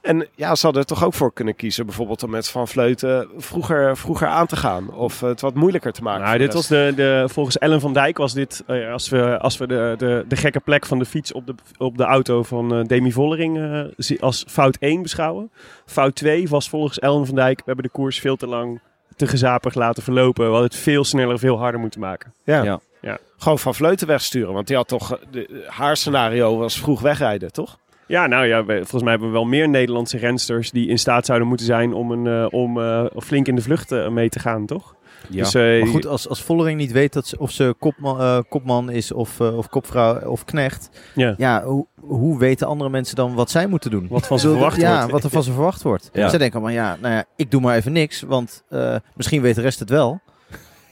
En 0.01 0.27
ja, 0.35 0.55
ze 0.55 0.65
hadden 0.65 0.83
er 0.83 0.89
toch 0.89 1.05
ook 1.05 1.15
voor 1.15 1.33
kunnen 1.33 1.57
kiezen. 1.57 1.87
Bijvoorbeeld 1.87 2.23
om 2.23 2.31
met 2.31 2.49
Van 2.49 2.69
Vleuten 2.69 3.29
vroeger, 3.37 3.97
vroeger 3.97 4.29
aan 4.29 4.47
te 4.47 4.57
gaan. 4.57 4.93
Of 4.93 5.21
het 5.21 5.41
wat 5.41 5.55
moeilijker 5.55 5.93
te 5.93 6.03
maken. 6.03 6.25
Nou, 6.25 6.39
dit 6.39 6.51
de 6.51 6.57
was 6.57 6.67
de, 6.67 6.93
de, 6.97 7.25
volgens 7.27 7.59
Ellen 7.59 7.81
van 7.81 7.93
Dijk 7.93 8.19
was 8.19 8.33
dit, 8.33 8.63
eh, 8.67 8.93
als 8.93 9.09
we, 9.09 9.39
als 9.39 9.57
we 9.57 9.67
de, 9.67 9.95
de, 9.99 10.25
de 10.29 10.37
gekke 10.37 10.61
plek 10.61 10.87
van 10.87 10.99
de 10.99 11.05
fiets 11.05 11.33
op 11.33 11.47
de, 11.47 11.55
op 11.79 11.97
de 11.97 12.05
auto 12.05 12.43
van 12.43 12.75
eh, 12.75 12.85
Demi 12.85 13.13
Vollering 13.13 13.59
eh, 13.59 14.21
als 14.21 14.45
fout 14.49 14.77
1 14.77 15.03
beschouwen. 15.03 15.51
Fout 15.87 16.15
2 16.15 16.49
was 16.49 16.69
volgens 16.69 16.99
Ellen 16.99 17.27
van 17.27 17.35
Dijk, 17.35 17.59
we 17.59 17.65
hebben 17.67 17.85
de 17.85 17.91
koers 17.91 18.19
veel 18.19 18.37
te 18.37 18.47
lang 18.47 18.81
te 19.17 19.27
gezapig 19.27 19.75
laten 19.75 20.03
verlopen. 20.03 20.45
We 20.45 20.51
hadden 20.51 20.69
het 20.71 20.79
veel 20.79 21.05
sneller, 21.05 21.39
veel 21.39 21.59
harder 21.59 21.81
moeten 21.81 22.01
maken. 22.01 22.33
Ja. 22.45 22.63
Ja. 22.63 22.81
Ja. 23.01 23.19
Gewoon 23.37 23.59
Van 23.59 23.75
Vleuten 23.75 24.07
wegsturen. 24.07 24.53
Want 24.53 24.67
die 24.67 24.77
had 24.77 24.89
toch... 24.89 25.19
De, 25.31 25.65
haar 25.67 25.97
scenario 25.97 26.57
was 26.59 26.81
vroeg 26.81 27.01
wegrijden, 27.01 27.53
toch? 27.53 27.79
Ja, 28.09 28.27
nou 28.27 28.47
ja, 28.47 28.65
volgens 28.65 29.03
mij 29.03 29.11
hebben 29.11 29.29
we 29.29 29.35
wel 29.35 29.45
meer 29.45 29.69
Nederlandse 29.69 30.19
rensters 30.19 30.71
die 30.71 30.89
in 30.89 30.99
staat 30.99 31.27
zouden 31.27 31.49
moeten 31.49 31.67
zijn 31.67 31.93
om, 31.93 32.11
een, 32.11 32.27
eh, 32.27 32.47
om 32.51 32.81
eh, 32.81 33.05
flink 33.17 33.47
in 33.49 33.55
de 33.55 33.63
vlucht 33.63 33.93
eh, 33.93 34.09
mee 34.09 34.29
te 34.29 34.39
gaan, 34.39 34.67
toch? 34.67 34.95
Ja. 35.29 35.43
Dus, 35.43 35.55
eh, 35.55 35.63
Maar 35.79 35.87
goed, 35.89 36.07
als, 36.07 36.29
als 36.29 36.43
Vollering 36.43 36.79
niet 36.79 36.93
weet 36.93 37.13
dat 37.13 37.27
ze, 37.27 37.39
of 37.39 37.51
ze 37.51 37.75
kopman, 37.79 38.21
eh, 38.21 38.39
kopman 38.49 38.91
is 38.91 39.13
of, 39.13 39.41
eh, 39.41 39.57
of 39.57 39.69
kopvrouw 39.69 40.21
of 40.31 40.45
knecht. 40.45 40.91
ja. 41.15 41.35
Ja, 41.37 41.63
hoe, 41.65 41.87
hoe 42.01 42.39
weten 42.39 42.67
andere 42.67 42.91
mensen 42.91 43.17
dan 43.17 43.35
wat 43.35 43.51
zij 43.51 43.67
moeten 43.67 43.91
doen? 43.91 44.07
Wat 44.11 44.27
van 44.27 44.39
ze 44.39 44.49
verwacht 44.49 44.81
ja, 44.81 44.97
wordt. 44.97 45.13
wat 45.13 45.25
er 45.25 45.31
van 45.31 45.43
ze 45.43 45.53
verwacht 45.53 45.83
wordt. 45.83 46.11
Ja. 46.13 46.29
Zij 46.29 46.39
denken 46.39 46.63
maar 46.63 46.73
ja, 46.73 46.97
nou 47.01 47.15
ja, 47.15 47.25
ik 47.37 47.51
doe 47.51 47.61
maar 47.61 47.77
even 47.77 47.93
niks, 47.93 48.23
want 48.23 48.65
eh, 48.69 48.97
misschien 49.15 49.43
weet 49.43 49.55
de 49.55 49.61
rest 49.61 49.79
het 49.79 49.91
wel. 49.91 50.21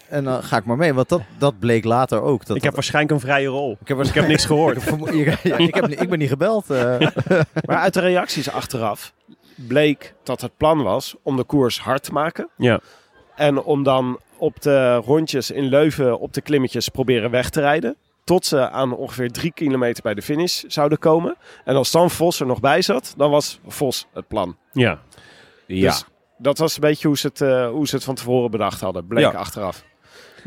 En 0.09 0.25
dan 0.25 0.43
ga 0.43 0.57
ik 0.57 0.65
maar 0.65 0.77
mee, 0.77 0.95
want 0.95 1.09
dat, 1.09 1.23
dat 1.39 1.59
bleek 1.59 1.85
later 1.85 2.23
ook. 2.23 2.47
Dat 2.47 2.57
ik 2.57 2.63
heb 2.63 2.75
waarschijnlijk 2.75 3.15
een 3.15 3.21
vrije 3.21 3.47
rol. 3.49 3.77
ik 3.81 3.89
heb, 3.89 4.01
Ik 4.03 4.15
heb 4.15 4.27
niks 4.27 4.45
gehoord. 4.45 4.83
ja, 5.43 5.57
ik, 5.57 5.75
heb, 5.75 5.87
ik 5.89 6.09
ben 6.09 6.19
niet 6.19 6.29
gebeld. 6.29 6.71
eh. 6.71 6.99
Maar 7.67 7.77
uit 7.77 7.95
de 7.95 8.01
reacties 8.01 8.51
achteraf 8.51 9.13
bleek 9.55 10.15
dat 10.23 10.41
het 10.41 10.57
plan 10.57 10.83
was 10.83 11.15
om 11.23 11.37
de 11.37 11.45
koers 11.45 11.81
hard 11.81 12.03
te 12.03 12.13
maken. 12.13 12.49
Ja. 12.57 12.81
En 13.35 13.63
om 13.63 13.83
dan 13.83 14.19
op 14.39 14.61
de 14.63 14.95
rondjes 14.95 15.51
in 15.51 15.65
Leuven 15.65 16.19
op 16.21 16.33
de 16.33 16.41
klimmetjes 16.41 16.89
proberen 16.89 17.31
weg 17.31 17.51
te 17.51 17.61
rijden. 17.61 17.97
Tot 18.25 18.47
ze 18.47 18.71
aan 18.71 18.97
ongeveer 18.97 19.31
drie 19.31 19.53
kilometer 19.53 20.03
bij 20.03 20.15
de 20.15 20.23
finish 20.23 20.63
zouden 20.67 20.99
komen. 20.99 21.37
En 21.65 21.77
als 21.77 21.91
dan 21.91 22.11
Vos 22.11 22.41
er 22.41 22.47
nog 22.47 22.61
bij 22.61 22.83
zat, 22.83 23.15
dan 23.17 23.31
was 23.31 23.61
Vos 23.67 24.07
het 24.15 24.29
plan. 24.29 24.57
Ja. 24.73 24.99
ja. 25.67 25.89
Dus 25.89 26.05
dat 26.39 26.59
was 26.59 26.75
een 26.75 26.81
beetje 26.81 27.09
hoe 27.09 27.19
ze 27.19 27.27
het, 27.27 27.41
eh, 27.41 27.69
hoe 27.69 27.89
ze 27.89 27.95
het 27.95 28.05
van 28.05 28.15
tevoren 28.15 28.51
bedacht 28.51 28.81
hadden. 28.81 29.07
Bleek 29.07 29.25
Ja. 29.25 29.31
achteraf. 29.31 29.85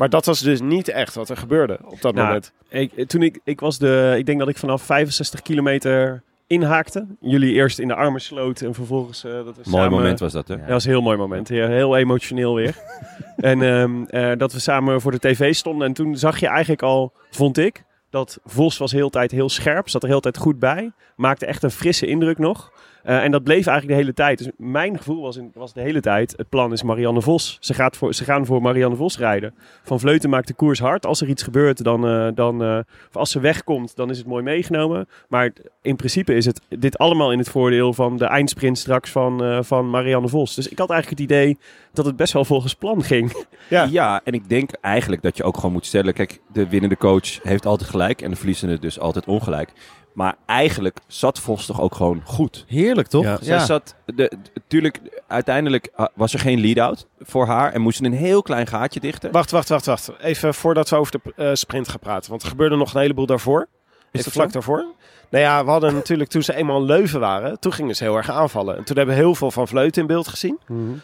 Maar 0.00 0.10
dat 0.10 0.26
was 0.26 0.40
dus 0.40 0.60
niet 0.60 0.88
echt 0.88 1.14
wat 1.14 1.28
er 1.28 1.36
gebeurde 1.36 1.78
op 1.84 2.00
dat 2.00 2.14
Nou, 2.14 2.26
moment. 2.26 2.52
Ik, 2.68 3.08
toen 3.08 3.22
ik, 3.22 3.40
ik 3.44 3.60
was 3.60 3.78
de, 3.78 4.14
ik 4.18 4.26
denk 4.26 4.38
dat 4.38 4.48
ik 4.48 4.56
vanaf 4.56 4.82
65 4.82 5.42
kilometer 5.42 6.22
inhaakte. 6.46 7.06
Jullie 7.20 7.52
eerst 7.52 7.78
in 7.78 7.88
de 7.88 7.94
armen 7.94 8.20
sloten 8.20 8.66
en 8.66 8.74
vervolgens 8.74 9.24
eh, 9.24 9.32
dat 9.32 9.44
we 9.44 9.62
Mooi 9.64 9.82
samen, 9.82 9.90
moment 9.90 10.20
was 10.20 10.32
dat, 10.32 10.48
hè? 10.48 10.54
Ja. 10.54 10.60
Dat 10.60 10.68
was 10.68 10.84
een 10.84 10.90
heel 10.90 11.02
mooi 11.02 11.16
moment. 11.16 11.48
Ja, 11.48 11.68
heel 11.68 11.96
emotioneel 11.96 12.54
weer. 12.54 12.76
en 13.36 13.62
ehm, 13.62 14.04
eh, 14.04 14.38
dat 14.38 14.52
we 14.52 14.58
samen 14.58 15.00
voor 15.00 15.12
de 15.12 15.18
tv 15.18 15.54
stonden. 15.54 15.86
En 15.86 15.92
toen 15.92 16.16
zag 16.16 16.40
je 16.40 16.46
eigenlijk 16.46 16.82
al, 16.82 17.12
vond 17.30 17.58
ik, 17.58 17.84
dat 18.10 18.38
Vos 18.44 18.78
was 18.78 18.92
heel 18.92 19.10
tijd 19.10 19.30
heel 19.30 19.48
scherp. 19.48 19.88
Zat 19.88 20.02
er 20.02 20.08
heel 20.08 20.20
tijd 20.20 20.38
goed 20.38 20.58
bij. 20.58 20.92
Maakte 21.16 21.46
echt 21.46 21.62
een 21.62 21.70
frisse 21.70 22.06
indruk 22.06 22.38
nog. 22.38 22.72
Eh, 23.02 23.24
en 23.24 23.30
dat 23.30 23.42
bleef 23.42 23.66
eigenlijk 23.66 23.88
de 23.88 24.02
hele 24.02 24.14
tijd. 24.14 24.38
Dus 24.38 24.50
mijn 24.56 24.96
gevoel 24.96 25.22
was, 25.22 25.36
in, 25.36 25.50
was 25.54 25.72
de 25.72 25.80
hele 25.80 26.00
tijd, 26.00 26.34
het 26.36 26.48
plan 26.48 26.72
is 26.72 26.82
Marianne 26.82 27.22
Vos. 27.22 27.56
Ze, 27.60 27.74
gaat 27.74 27.96
voor, 27.96 28.14
ze 28.14 28.24
gaan 28.24 28.46
voor 28.46 28.62
Marianne 28.62 28.96
Vos 28.96 29.18
rijden. 29.18 29.54
Van 29.82 30.00
Vleuten 30.00 30.30
maakt 30.30 30.46
de 30.46 30.54
koers 30.54 30.78
hard. 30.78 31.06
Als 31.06 31.20
er 31.20 31.28
iets 31.28 31.42
gebeurt, 31.42 31.84
dan, 31.84 32.06
eh, 32.06 32.28
dan 32.34 32.62
eh, 32.62 32.78
of 33.08 33.16
als 33.16 33.30
ze 33.30 33.40
wegkomt, 33.40 33.96
dan 33.96 34.10
is 34.10 34.18
het 34.18 34.26
mooi 34.26 34.42
meegenomen. 34.42 35.08
Maar 35.28 35.52
in 35.82 35.96
principe 35.96 36.34
is 36.34 36.44
het 36.44 36.60
dit 36.68 36.98
allemaal 36.98 37.32
in 37.32 37.38
het 37.38 37.48
voordeel 37.48 37.92
van 37.92 38.16
de 38.16 38.24
eindsprint 38.24 38.78
straks 38.78 39.10
van, 39.10 39.44
eh, 39.44 39.58
van 39.62 39.90
Marianne 39.90 40.28
Vos. 40.28 40.54
Dus 40.54 40.68
ik 40.68 40.78
had 40.78 40.90
eigenlijk 40.90 41.20
het 41.20 41.30
idee 41.30 41.58
dat 41.92 42.04
het 42.04 42.16
best 42.16 42.32
wel 42.32 42.44
volgens 42.44 42.74
plan 42.74 43.02
ging. 43.02 43.32
Ja. 43.68 43.86
Ja. 43.90 44.20
en 44.24 44.32
ik 44.32 44.48
denk 44.48 44.70
eigenlijk 44.80 45.22
dat 45.22 45.36
je 45.36 45.42
ook 45.42 45.54
gewoon 45.54 45.72
moet 45.72 45.86
stellen... 45.86 46.14
Kijk, 46.14 46.40
de 46.52 46.68
winnende 46.68 46.96
coach 46.96 47.42
heeft 47.42 47.66
altijd 47.66 47.90
gelijk 47.90 48.22
en 48.22 48.30
de 48.30 48.36
verliezende 48.36 48.78
dus 48.78 48.98
altijd 48.98 49.26
ongelijk. 49.26 49.72
Maar 50.12 50.36
eigenlijk 50.46 50.98
zat 51.06 51.38
Vos 51.38 51.66
toch 51.66 51.80
ook 51.80 51.94
gewoon 51.94 52.22
goed. 52.24 52.64
Heerlijk 52.68 53.08
toch? 53.08 53.24
Ja. 53.24 53.38
Zij 53.42 53.58
zat, 53.58 53.94
de, 54.14 54.32
natuurlijk, 54.54 55.00
uiteindelijk 55.26 55.88
ah, 55.94 56.06
was 56.14 56.32
er 56.32 56.38
geen 56.38 56.60
lead-out 56.60 57.06
voor 57.20 57.46
haar 57.46 57.72
en 57.72 57.80
moest 57.80 57.96
ze 57.96 58.04
een 58.04 58.12
heel 58.12 58.42
klein 58.42 58.66
gaatje 58.66 59.00
dichten. 59.00 59.32
Wacht, 59.32 59.50
wacht, 59.50 59.68
wacht, 59.68 59.86
wacht. 59.86 60.12
Even 60.20 60.54
voordat 60.54 60.88
we 60.88 60.96
over 60.96 61.20
de 61.22 61.32
eh, 61.36 61.50
sprint 61.54 61.88
gaan 61.88 61.98
praten. 61.98 62.30
Want 62.30 62.42
er 62.42 62.48
gebeurde 62.48 62.76
nog 62.76 62.94
een 62.94 63.00
heleboel 63.00 63.26
daarvoor. 63.26 63.68
Is 64.12 64.24
dat 64.24 64.32
vlak 64.32 64.52
daarvoor. 64.52 64.84
Nou 65.30 65.44
ja, 65.44 65.64
we 65.64 65.70
hadden 65.70 65.94
natuurlijk 65.94 66.30
toen 66.30 66.42
ze 66.42 66.54
eenmaal 66.54 66.76
in 66.80 66.84
Leuven 66.86 67.20
waren, 67.20 67.58
toen 67.60 67.72
gingen 67.72 67.94
ze 67.96 68.04
heel 68.04 68.16
erg 68.16 68.30
aanvallen. 68.30 68.76
En 68.76 68.84
toen 68.84 68.96
hebben 68.96 69.14
we 69.14 69.20
heel 69.20 69.34
veel 69.34 69.50
van 69.50 69.68
Vleuten 69.68 70.00
in 70.02 70.08
beeld 70.08 70.28
gezien. 70.28 70.58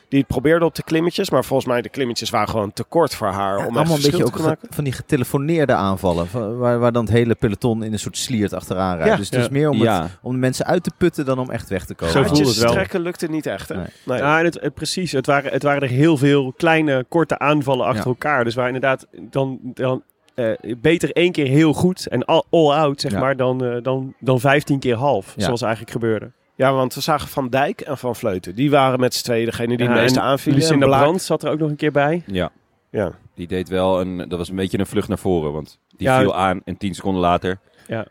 Die 0.09 0.19
het 0.19 0.27
probeerde 0.27 0.65
op 0.65 0.75
de 0.75 0.83
klimmetjes, 0.83 1.31
maar 1.31 1.45
volgens 1.45 1.69
mij 1.69 1.83
de 1.83 1.89
klimmetjes 1.89 2.31
waren 2.31 2.49
gewoon 2.49 2.73
te 2.73 2.85
kort 2.85 3.15
voor 3.15 3.27
haar 3.27 3.59
Ja, 3.59 3.67
om 3.67 3.77
allemaal 3.77 3.83
een 3.83 3.89
beetje 3.89 4.01
verschil 4.03 4.27
ook 4.27 4.37
te 4.37 4.43
maken. 4.43 4.69
ge- 4.69 4.75
van 4.75 4.85
die 4.85 4.93
getelefoneerde 4.93 5.75
aanvallen. 5.75 6.27
van- 6.27 6.57
waar, 6.59 6.79
waar 6.79 6.93
dan 6.93 7.05
het 7.05 7.13
hele 7.13 7.35
peloton 7.35 7.83
in 7.83 7.93
een 7.93 7.99
soort 7.99 8.17
sliert 8.19 8.53
achteraan 8.53 8.95
rijdt. 8.97 9.11
Ja. 9.11 9.17
dus 9.17 9.31
het 9.31 9.41
is 9.41 9.49
meer 9.49 9.69
om, 9.69 9.81
het- 9.81 10.19
om 10.23 10.33
de 10.33 10.39
mensen 10.39 10.67
uit 10.67 10.83
te 10.83 10.91
putten 10.99 11.25
dan 11.25 11.39
om 11.39 11.51
echt 11.51 11.69
weg 11.69 11.85
te 11.85 11.95
komen. 11.95 12.15
Zo 12.15 12.23
voelde 12.23 12.45
het 12.49 12.57
wel. 12.59 12.73
trekken 12.73 13.01
lukte 13.01 13.27
niet 13.27 13.47
echt, 13.47 13.69
hè? 13.69 13.77
Nee. 13.77 13.87
Nee. 14.05 14.19
Ja, 14.19 14.39
en 14.39 14.45
het, 14.45 14.59
het- 14.61 14.75
precies. 14.75 15.13
Het 15.13 15.27
waren, 15.27 15.53
het 15.53 15.63
waren 15.63 15.83
er 15.83 15.89
heel 15.89 16.17
veel 16.17 16.53
kleine, 16.57 17.05
korte 17.09 17.39
aanvallen 17.39 17.85
achter 17.87 18.03
Ja. 18.05 18.09
elkaar. 18.11 18.45
Dus 18.45 18.55
waar 18.55 18.67
inderdaad 18.67 19.07
dan, 19.31 19.59
dan 19.63 20.03
eh, 20.37 20.75
beter 20.79 21.13
één 21.13 21.33
keer 21.33 21.47
heel 21.47 21.73
goed 21.73 22.07
en 22.09 22.25
all, 22.25 22.43
all 22.51 22.71
out, 22.71 23.01
zeg 23.01 23.13
Ja. 23.13 23.19
maar, 23.21 23.37
dan, 23.37 23.65
eh, 23.65 23.83
dan, 23.83 24.15
dan 24.21 24.41
15 24.41 24.79
keer 24.79 24.95
half. 24.97 25.35
Ja. 25.37 25.45
Zoals 25.45 25.63
eigenlijk 25.63 25.93
gebeurde. 25.93 26.31
Ja, 26.55 26.73
want 26.73 26.95
we 26.95 27.01
zagen 27.01 27.29
Van 27.29 27.49
Dijk 27.49 27.81
en 27.81 27.99
Van 27.99 28.17
Vleuten. 28.17 28.55
Die 28.55 28.71
waren 28.71 29.01
met 29.01 29.15
z'n 29.15 29.25
tweeën 29.25 29.45
degene 29.45 29.77
die 29.77 29.87
Ja, 29.87 29.93
het 29.93 30.01
meeste 30.03 30.19
en 30.21 30.25
aanvielen. 30.25 30.61
Lucinda 30.61 30.87
Blaak- 30.87 31.01
Brandt 31.01 31.23
zat 31.23 31.43
er 31.43 31.51
ook 31.51 31.59
nog 31.59 31.69
een 31.71 31.77
keer 31.77 31.93
bij. 31.93 32.23
ja, 32.27 32.51
Ja. 32.91 33.13
die 33.35 33.47
deed 33.47 33.69
wel 33.69 34.01
een, 34.01 34.17
dat 34.29 34.39
was 34.39 34.49
een 34.49 34.57
beetje 34.57 34.79
een 34.79 34.87
vlucht 34.87 35.09
naar 35.09 35.19
voren, 35.19 35.53
want 35.53 35.79
die 35.97 36.07
Ja, 36.07 36.21
viel 36.21 36.35
aan 36.37 36.61
en 36.65 36.77
tien 36.77 36.95
seconden 36.95 37.21
later 37.23 37.59
Ja. 37.89 38.07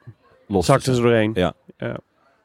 Zakte 0.48 0.84
ze. 0.90 0.96
ze 0.96 1.02
doorheen. 1.02 1.32
Ja. 1.34 1.54
ja, 1.78 1.98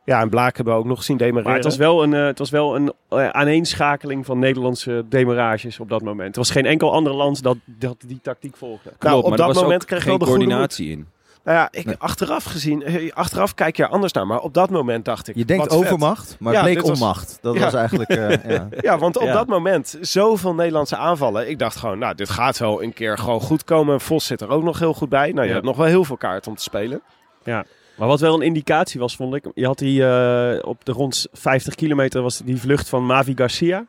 en 0.05 0.29
Blaak 0.29 0.57
hebben 0.57 0.75
we 0.75 0.81
ook 0.81 0.87
nog 0.87 0.99
gezien 0.99 1.17
demareren. 1.17 1.45
Maar 1.47 1.55
het 1.55 1.65
was 1.65 1.77
wel 1.77 2.03
een, 2.03 2.15
eh, 2.15 2.25
het 2.25 2.39
was 2.39 2.51
wel 2.51 2.77
een 2.77 2.93
eh, 3.09 3.29
aaneenschakeling 3.29 4.27
van 4.27 4.39
Nederlandse 4.39 5.05
demarages 5.09 5.81
op 5.81 5.89
dat 5.89 6.03
moment. 6.03 6.33
Er 6.35 6.41
was 6.41 6.51
geen 6.51 6.67
enkel 6.67 6.93
ander 6.93 7.13
land 7.13 7.43
dat, 7.43 7.57
dat 7.65 7.97
die 8.07 8.21
tactiek 8.23 8.57
volgde. 8.57 8.83
Klopt, 8.89 9.03
Nou, 9.03 9.23
op 9.23 9.29
maar 9.29 9.39
dat 9.39 9.55
moment 9.63 9.85
kreeg 9.85 9.99
geen 10.03 10.09
wel 10.09 10.19
de 10.19 10.25
goede 10.25 10.41
coördinatie 10.45 10.91
in. 10.91 11.07
Nou 11.45 11.57
ja, 11.59 11.69
ik, 11.71 11.95
achteraf 11.99 12.45
gezien, 12.45 12.83
eh, 12.83 13.13
achteraf 13.13 13.55
kijk 13.55 13.77
je 13.77 13.83
er 13.83 13.89
anders 13.89 14.13
naar. 14.13 14.27
Maar 14.27 14.41
op 14.41 14.55
dat 14.55 14.71
moment 14.71 15.05
dacht 15.05 15.29
ik. 15.29 15.37
Je 15.37 15.45
denkt 15.45 15.67
wat 15.69 15.73
vet. 15.79 15.85
overmacht, 15.87 16.37
maar 16.39 16.53
Ja, 16.53 16.63
het 16.63 16.73
bleek 16.73 16.87
was- 16.87 17.01
onmacht. 17.01 17.39
Dat 17.43 17.55
Ja. 17.55 17.61
was 17.61 17.75
eigenlijk... 17.75 18.11
eh, 18.11 18.51
ja. 18.57 18.69
Ja, 18.81 18.99
want 18.99 19.17
op 19.17 19.23
Ja. 19.27 19.33
dat 19.33 19.47
moment 19.47 19.99
zoveel 20.01 20.55
Nederlandse 20.55 20.97
aanvallen. 20.97 21.49
Ik 21.51 21.59
dacht 21.59 21.77
gewoon, 21.77 21.99
nou, 21.99 22.15
dit 22.15 22.29
gaat 22.31 22.59
wel 22.59 22.83
een 22.83 22.93
keer 22.93 23.19
gewoon 23.19 23.41
goed 23.41 23.65
komen. 23.65 24.01
Vos 24.01 24.27
zit 24.27 24.41
er 24.41 24.49
ook 24.49 24.63
nog 24.63 24.79
heel 24.79 24.95
goed 24.95 25.09
bij. 25.09 25.29
Nou, 25.31 25.41
je 25.41 25.47
Ja. 25.47 25.53
hebt 25.53 25.65
nog 25.67 25.77
wel 25.77 25.87
heel 25.87 26.05
veel 26.05 26.17
kaart 26.17 26.47
om 26.47 26.55
te 26.55 26.63
spelen. 26.63 27.03
Maar 28.01 28.09
wat 28.09 28.21
wel 28.21 28.35
een 28.35 28.43
indicatie 28.43 29.01
was, 29.01 29.17
vond 29.17 29.35
ik. 29.35 29.45
Je 29.55 29.67
had 29.67 29.79
die 29.79 30.07
eh, 30.07 30.59
op 30.69 30.85
de 30.85 30.93
rond 30.93 31.27
50 31.33 31.75
kilometer 31.75 32.23
was 32.23 32.39
die 32.45 32.61
vlucht 32.61 32.89
van 32.89 33.07
Mavi 33.07 33.33
Garcia. 33.37 33.87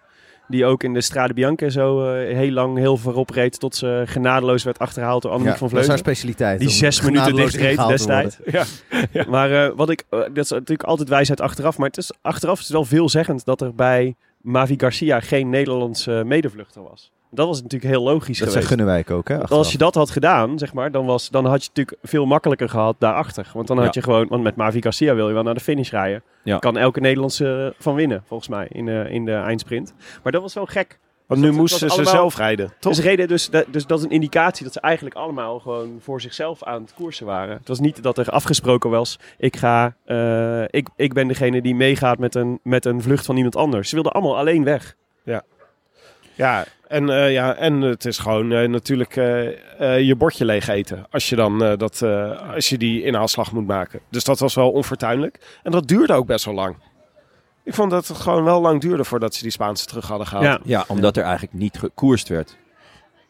Die 0.47 0.65
ook 0.65 0.83
in 0.83 0.93
de 0.93 1.01
Strade 1.01 1.33
Bianca 1.33 1.69
zo 1.69 2.13
eh, 2.13 2.35
heel 2.37 2.51
lang 2.51 2.77
heel 2.77 2.97
voorop 2.97 3.29
reed. 3.29 3.59
Tot 3.59 3.75
ze 3.75 4.03
genadeloos 4.05 4.63
werd 4.63 4.79
achterhaald 4.79 5.21
door 5.21 5.31
Annemiek 5.31 5.53
Ja, 5.53 5.57
van 5.59 5.69
dat 5.69 5.79
is 5.79 5.87
haar 5.87 5.97
Vleuten. 5.97 6.15
specialiteit. 6.15 6.59
Die 6.59 6.69
zes 6.69 7.01
minuten 7.01 7.35
dicht 7.35 7.55
reed 7.55 7.69
ingehaald 7.69 7.97
te 7.97 8.05
worden. 8.05 8.31
destijds. 8.43 8.83
Maar 9.29 9.51
eh, 9.65 9.71
wat 9.75 9.89
ik, 9.89 10.03
dat 10.09 10.37
is 10.37 10.49
natuurlijk 10.49 10.83
altijd 10.89 11.09
wijsheid 11.09 11.41
achteraf. 11.41 11.77
Maar 11.77 11.87
het 11.87 11.97
is, 11.97 12.11
achteraf 12.21 12.55
is 12.59 12.63
het 12.63 12.73
wel 12.73 12.85
veelzeggend 12.85 13.45
dat 13.45 13.61
er 13.61 13.75
bij 13.75 14.15
Mavi 14.41 14.73
Garcia 14.77 15.19
geen 15.19 15.49
Nederlandse 15.49 16.23
medevluchter 16.25 16.83
was. 16.83 17.11
Dat 17.33 17.47
was 17.47 17.61
natuurlijk 17.61 17.91
heel 17.91 18.03
logisch 18.03 18.27
Dat 18.39 18.47
geweest. 18.47 18.53
zei 18.53 18.65
Gunnewijk 18.65 19.09
ook, 19.11 19.27
hè? 19.27 19.37
Want 19.37 19.51
als 19.51 19.71
je 19.71 19.77
dat 19.77 19.95
had 19.95 20.09
gedaan, 20.09 20.57
zeg 20.59 20.73
maar, 20.73 20.91
dan, 20.91 21.05
was, 21.05 21.29
dan 21.29 21.45
had 21.45 21.63
je 21.63 21.67
het 21.69 21.77
natuurlijk 21.77 21.97
veel 22.11 22.25
makkelijker 22.25 22.69
gehad 22.69 22.95
daarachter. 22.99 23.47
Want 23.53 23.67
dan 23.67 23.77
had 23.77 23.85
Ja. 23.85 23.91
je 23.93 24.01
gewoon, 24.01 24.27
want 24.27 24.43
met 24.43 24.55
Mavi 24.55 24.81
Garcia 24.81 25.15
wil 25.15 25.27
je 25.27 25.33
wel 25.33 25.43
naar 25.43 25.53
de 25.53 25.59
finish 25.59 25.89
rijden. 25.91 26.23
Ja. 26.43 26.57
Kan 26.57 26.77
elke 26.77 26.99
Nederlandse 26.99 27.73
van 27.79 27.95
winnen, 27.95 28.23
volgens 28.27 28.49
mij, 28.49 28.67
in 28.69 28.85
de, 28.85 29.05
in 29.09 29.25
de 29.25 29.33
eindsprint. 29.33 29.93
Maar 30.23 30.31
dat 30.31 30.41
was 30.41 30.53
wel 30.53 30.65
gek. 30.65 30.99
Want 31.27 31.41
Dus 31.43 31.49
nu 31.51 31.55
dat- 31.55 31.65
moesten 31.67 31.87
dat 31.87 31.89
ze 31.97 32.01
allemaal- 32.03 32.19
zelf 32.21 32.37
rijden. 32.37 32.73
Toch? 32.79 32.95
Dus, 32.95 33.03
reden 33.03 33.27
dus, 33.27 33.49
dat- 33.49 33.65
dus 33.69 33.85
dat 33.85 33.97
is 33.99 34.05
een 34.05 34.11
indicatie 34.11 34.63
dat 34.63 34.73
ze 34.73 34.79
eigenlijk 34.79 35.15
allemaal 35.15 35.59
gewoon 35.59 35.97
voor 36.01 36.21
zichzelf 36.21 36.63
aan 36.63 36.81
het 36.81 36.93
koersen 36.93 37.25
waren. 37.25 37.57
Het 37.57 37.67
was 37.67 37.79
niet 37.79 38.03
dat 38.03 38.17
er 38.17 38.29
afgesproken 38.29 38.89
was, 38.89 39.19
ik, 39.37 39.55
ga, 39.55 39.95
eh, 40.05 40.63
ik, 40.67 40.87
ik 40.95 41.13
ben 41.13 41.27
degene 41.27 41.61
die 41.61 41.75
meegaat 41.75 42.17
met 42.19 42.35
een, 42.35 42.59
met 42.63 42.85
een 42.85 43.01
vlucht 43.01 43.25
van 43.25 43.35
iemand 43.37 43.55
anders. 43.55 43.89
Ze 43.89 43.95
wilden 43.95 44.11
allemaal 44.13 44.37
alleen 44.37 44.63
weg. 44.63 44.95
Ja, 46.35 46.65
en, 46.91 47.09
eh, 47.09 47.31
ja, 47.31 47.55
en 47.55 47.81
het 47.81 48.05
is 48.05 48.17
gewoon 48.17 48.51
eh, 48.51 48.69
natuurlijk 48.69 49.15
eh, 49.81 49.99
je 49.99 50.15
bordje 50.15 50.45
leeg 50.45 50.67
eten. 50.67 51.05
Als 51.09 51.29
je, 51.29 51.35
dan, 51.35 51.63
eh, 51.63 51.77
dat, 51.77 52.01
eh, 52.01 52.53
als 52.53 52.69
je 52.69 52.77
die 52.77 53.03
inhaalslag 53.03 53.51
moet 53.51 53.67
maken. 53.67 53.99
Dus 54.09 54.23
dat 54.23 54.39
was 54.39 54.55
wel 54.55 54.71
onfortuinlijk. 54.71 55.59
En 55.63 55.71
dat 55.71 55.87
duurde 55.87 56.13
ook 56.13 56.25
best 56.25 56.45
wel 56.45 56.53
lang. 56.53 56.75
Ik 57.63 57.73
vond 57.73 57.91
dat 57.91 58.07
het 58.07 58.17
gewoon 58.17 58.43
wel 58.43 58.61
lang 58.61 58.81
duurde 58.81 59.03
voordat 59.03 59.35
ze 59.35 59.41
die 59.41 59.51
Spaanse 59.51 59.85
terug 59.85 60.07
hadden 60.07 60.27
gehaald. 60.27 60.45
Ja. 60.45 60.59
Ja, 60.63 60.85
omdat 60.87 61.17
er 61.17 61.23
eigenlijk 61.23 61.53
niet 61.53 61.77
gekoerst 61.77 62.27
werd. 62.27 62.57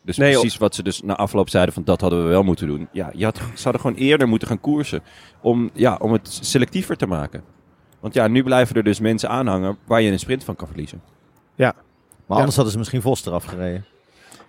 Dus 0.03 0.17
Nee, 0.17 0.31
precies 0.31 0.57
wat 0.57 0.75
ze 0.75 0.83
dus 0.83 1.01
na 1.01 1.15
afloop 1.15 1.49
zeiden 1.49 1.73
van 1.73 1.83
dat 1.83 2.01
hadden 2.01 2.23
we 2.23 2.29
wel 2.29 2.43
moeten 2.43 2.67
doen. 2.67 2.87
Ja, 2.91 3.11
je 3.13 3.23
had, 3.23 3.37
ze 3.37 3.63
hadden 3.63 3.81
gewoon 3.81 3.97
eerder 3.97 4.27
moeten 4.27 4.47
gaan 4.47 4.59
koersen. 4.59 5.03
Om, 5.41 5.69
ja, 5.73 5.95
om 6.01 6.11
het 6.11 6.39
selectiever 6.41 6.97
te 6.97 7.07
maken. 7.07 7.43
Want 7.99 8.13
ja, 8.13 8.27
nu 8.27 8.43
blijven 8.43 8.75
er 8.75 8.83
dus 8.83 8.99
mensen 8.99 9.29
aanhangen 9.29 9.77
waar 9.85 10.01
je 10.01 10.11
een 10.11 10.19
sprint 10.19 10.43
van 10.43 10.55
kan 10.55 10.67
verliezen. 10.67 11.01
Maar 12.25 12.37
anders 12.37 12.55
hadden 12.55 12.73
ze 12.73 12.79
misschien 12.79 13.01
Vos 13.01 13.25
eraf 13.25 13.43
gereden. 13.43 13.85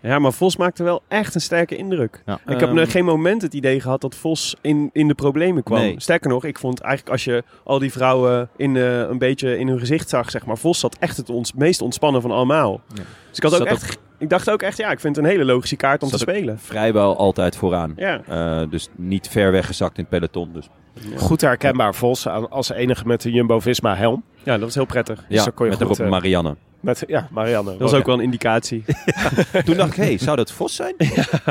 Ja, 0.01 0.19
maar 0.19 0.33
Vos 0.33 0.57
maakte 0.57 0.83
wel 0.83 1.03
echt 1.09 1.35
een 1.35 1.41
sterke 1.41 1.77
indruk. 1.77 2.23
Ja. 2.27 2.35
Ik 2.35 2.61
heb 2.61 2.69
Ehm, 2.69 2.75
nog 2.75 2.91
geen 2.91 3.05
moment 3.05 3.43
het 3.43 3.55
idee 3.55 3.81
gehad 3.81 4.01
dat 4.01 4.15
Vos 4.15 4.57
in, 4.61 4.91
in 4.93 5.09
de 5.09 5.15
problemen 5.15 5.63
kwam. 5.63 5.81
Nee. 5.81 5.95
Sterker 5.99 6.31
nog, 6.31 6.45
ik 6.45 6.59
vond 6.59 6.81
eigenlijk 6.81 7.13
als 7.13 7.25
je 7.25 7.43
al 7.65 7.79
die 7.79 7.93
vrouwen 7.93 8.49
in, 8.57 8.77
eh, 8.77 8.99
een 8.99 9.19
beetje 9.19 9.59
in 9.59 9.69
hun 9.69 9.79
gezicht 9.79 10.09
zag, 10.09 10.31
zeg 10.31 10.47
maar. 10.47 10.59
Vos 10.59 10.81
zat 10.81 10.97
echt 10.99 11.17
het 11.17 11.31
ons, 11.31 11.53
meest 11.53 11.81
ontspannen 11.83 12.23
van 12.23 12.31
allemaal. 12.31 12.81
Ja. 12.89 13.03
Dus 13.29 13.37
ik, 13.39 13.43
had 13.43 13.61
ook 13.61 13.67
echt, 13.67 13.99
ik 14.19 14.29
dacht 14.29 14.51
ook 14.51 14.63
echt, 14.63 14.77
ja, 14.77 14.91
ik 14.91 15.01
vind 15.01 15.17
het 15.17 15.25
een 15.25 15.31
hele 15.31 15.45
logische 15.45 15.77
kaart 15.77 16.03
om 16.03 16.09
te 16.09 16.19
Zat 16.19 16.29
spelen. 16.29 16.59
Vrijwel 16.59 17.17
altijd 17.17 17.57
vooraan. 17.57 17.93
Ja. 17.97 18.21
Eh, 18.29 18.71
dus 18.71 18.89
niet 18.97 19.29
ver 19.29 19.53
weggezakt 19.53 19.99
in 19.99 20.07
het 20.09 20.13
peloton. 20.13 20.53
Dus 20.53 20.69
Goed 21.17 21.41
herkenbaar 21.41 21.95
Vos 21.95 22.27
als 22.27 22.71
enige 22.71 23.07
met 23.07 23.23
de 23.23 23.31
Jumbo-Visma 23.31 23.97
helm. 23.97 24.25
Ja, 24.45 24.53
dat 24.53 24.61
was 24.61 24.75
heel 24.75 24.85
prettig. 24.85 25.25
Dus 25.29 25.45
dan 25.45 25.55
kon 25.55 25.65
je 25.67 25.71
met 25.71 25.83
goed, 25.83 25.97
erop 25.97 26.07
eh, 26.07 26.11
Marianne. 26.11 26.57
Met, 26.81 27.05
ja, 27.07 27.29
Marianne. 27.31 27.71
Dat 27.71 27.81
was 27.81 27.95
ook 27.95 28.07
wel 28.07 28.15
een 28.15 28.25
indicatie. 28.25 28.85
Toen 29.65 29.77
dacht 29.77 29.91
ik, 29.91 29.97
hé, 29.97 30.05
hey, 30.05 30.19
zou 30.19 30.37
dat 30.37 30.53
Vos 30.53 30.75
zijn? 30.75 30.95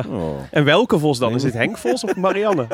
Oh. 0.09 0.39
En 0.51 0.63
welke 0.63 0.99
Vos 0.99 1.19
dan? 1.19 1.35
Is 1.35 1.41
dit 1.41 1.53
Henk 1.53 1.77
Vos 1.77 2.03
of 2.03 2.15
Marianne? 2.15 2.67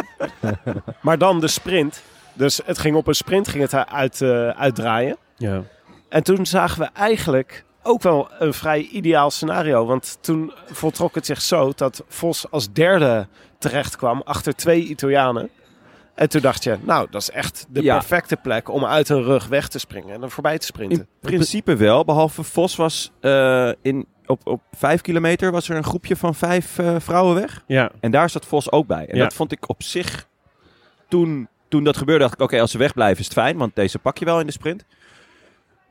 Maar 1.02 1.18
dan 1.18 1.40
de 1.40 1.48
sprint. 1.48 2.04
Dus 2.34 2.62
het 2.66 2.78
ging 2.78 2.96
op 2.96 3.08
een 3.08 3.16
sprint 3.16 3.48
ging 3.48 3.64
het 3.64 3.88
uit, 3.88 4.22
eh, 4.22 4.50
uitdraaien. 4.50 5.18
Ja. 5.36 5.64
En 6.10 6.24
toen 6.24 6.46
zagen 6.46 6.80
we 6.80 6.90
eigenlijk 6.94 7.66
ook 7.84 8.02
wel 8.02 8.28
een 8.40 8.54
vrij 8.54 8.82
ideaal 8.82 9.32
scenario. 9.32 9.86
Want 9.86 10.18
toen 10.22 10.52
voltrok 10.72 11.16
het 11.16 11.26
zich 11.26 11.42
zo 11.42 11.72
dat 11.76 12.04
Vos 12.08 12.52
als 12.52 12.72
derde 12.72 13.28
terecht 13.60 13.96
kwam 13.96 14.22
achter 14.26 14.56
twee 14.56 14.84
Italianen. 14.84 15.50
En 16.18 16.30
toen 16.30 16.42
dacht 16.42 16.64
je, 16.64 16.78
nou, 16.82 17.08
dat 17.12 17.22
is 17.22 17.30
echt 17.32 17.66
de 17.70 17.84
Ja. 17.84 17.94
perfecte 17.98 18.36
plek 18.36 18.70
om 18.70 18.86
uit 18.86 19.10
een 19.10 19.24
rug 19.24 19.48
weg 19.48 19.68
te 19.68 19.80
springen 19.80 20.14
en 20.16 20.24
er 20.24 20.32
voorbij 20.32 20.58
te 20.58 20.66
sprinten. 20.66 20.98
In 21.00 21.08
principe 21.20 21.76
wel, 21.76 22.06
behalve 22.06 22.44
Vos 22.44 22.76
was 22.76 23.12
eh, 23.20 23.72
in, 23.82 24.08
op, 24.26 24.48
op 24.48 24.62
vijf 24.72 25.02
kilometer 25.02 25.52
was 25.52 25.70
er 25.70 25.76
een 25.76 25.84
groepje 25.84 26.16
van 26.16 26.36
vijf 26.36 26.80
eh, 26.80 26.96
vrouwen 27.00 27.36
weg. 27.36 27.64
Ja. 27.68 27.92
En 28.00 28.12
daar 28.12 28.30
zat 28.30 28.46
Vos 28.46 28.72
ook 28.72 28.88
bij. 28.88 29.08
En 29.08 29.18
Ja. 29.18 29.24
dat 29.24 29.34
vond 29.34 29.52
ik 29.52 29.70
op 29.70 29.84
zich, 29.84 30.28
toen, 31.08 31.48
toen 31.68 31.84
dat 31.84 31.98
gebeurde, 31.98 32.22
dacht 32.24 32.34
ik, 32.34 32.42
oké, 32.42 32.62
als 32.62 32.72
ze 32.72 32.78
wegblijven 32.78 33.20
is 33.20 33.26
het 33.26 33.34
fijn, 33.34 33.58
want 33.58 33.76
deze 33.76 34.00
pak 34.00 34.18
je 34.18 34.26
wel 34.26 34.40
in 34.40 34.46
de 34.46 34.52
sprint. 34.52 34.86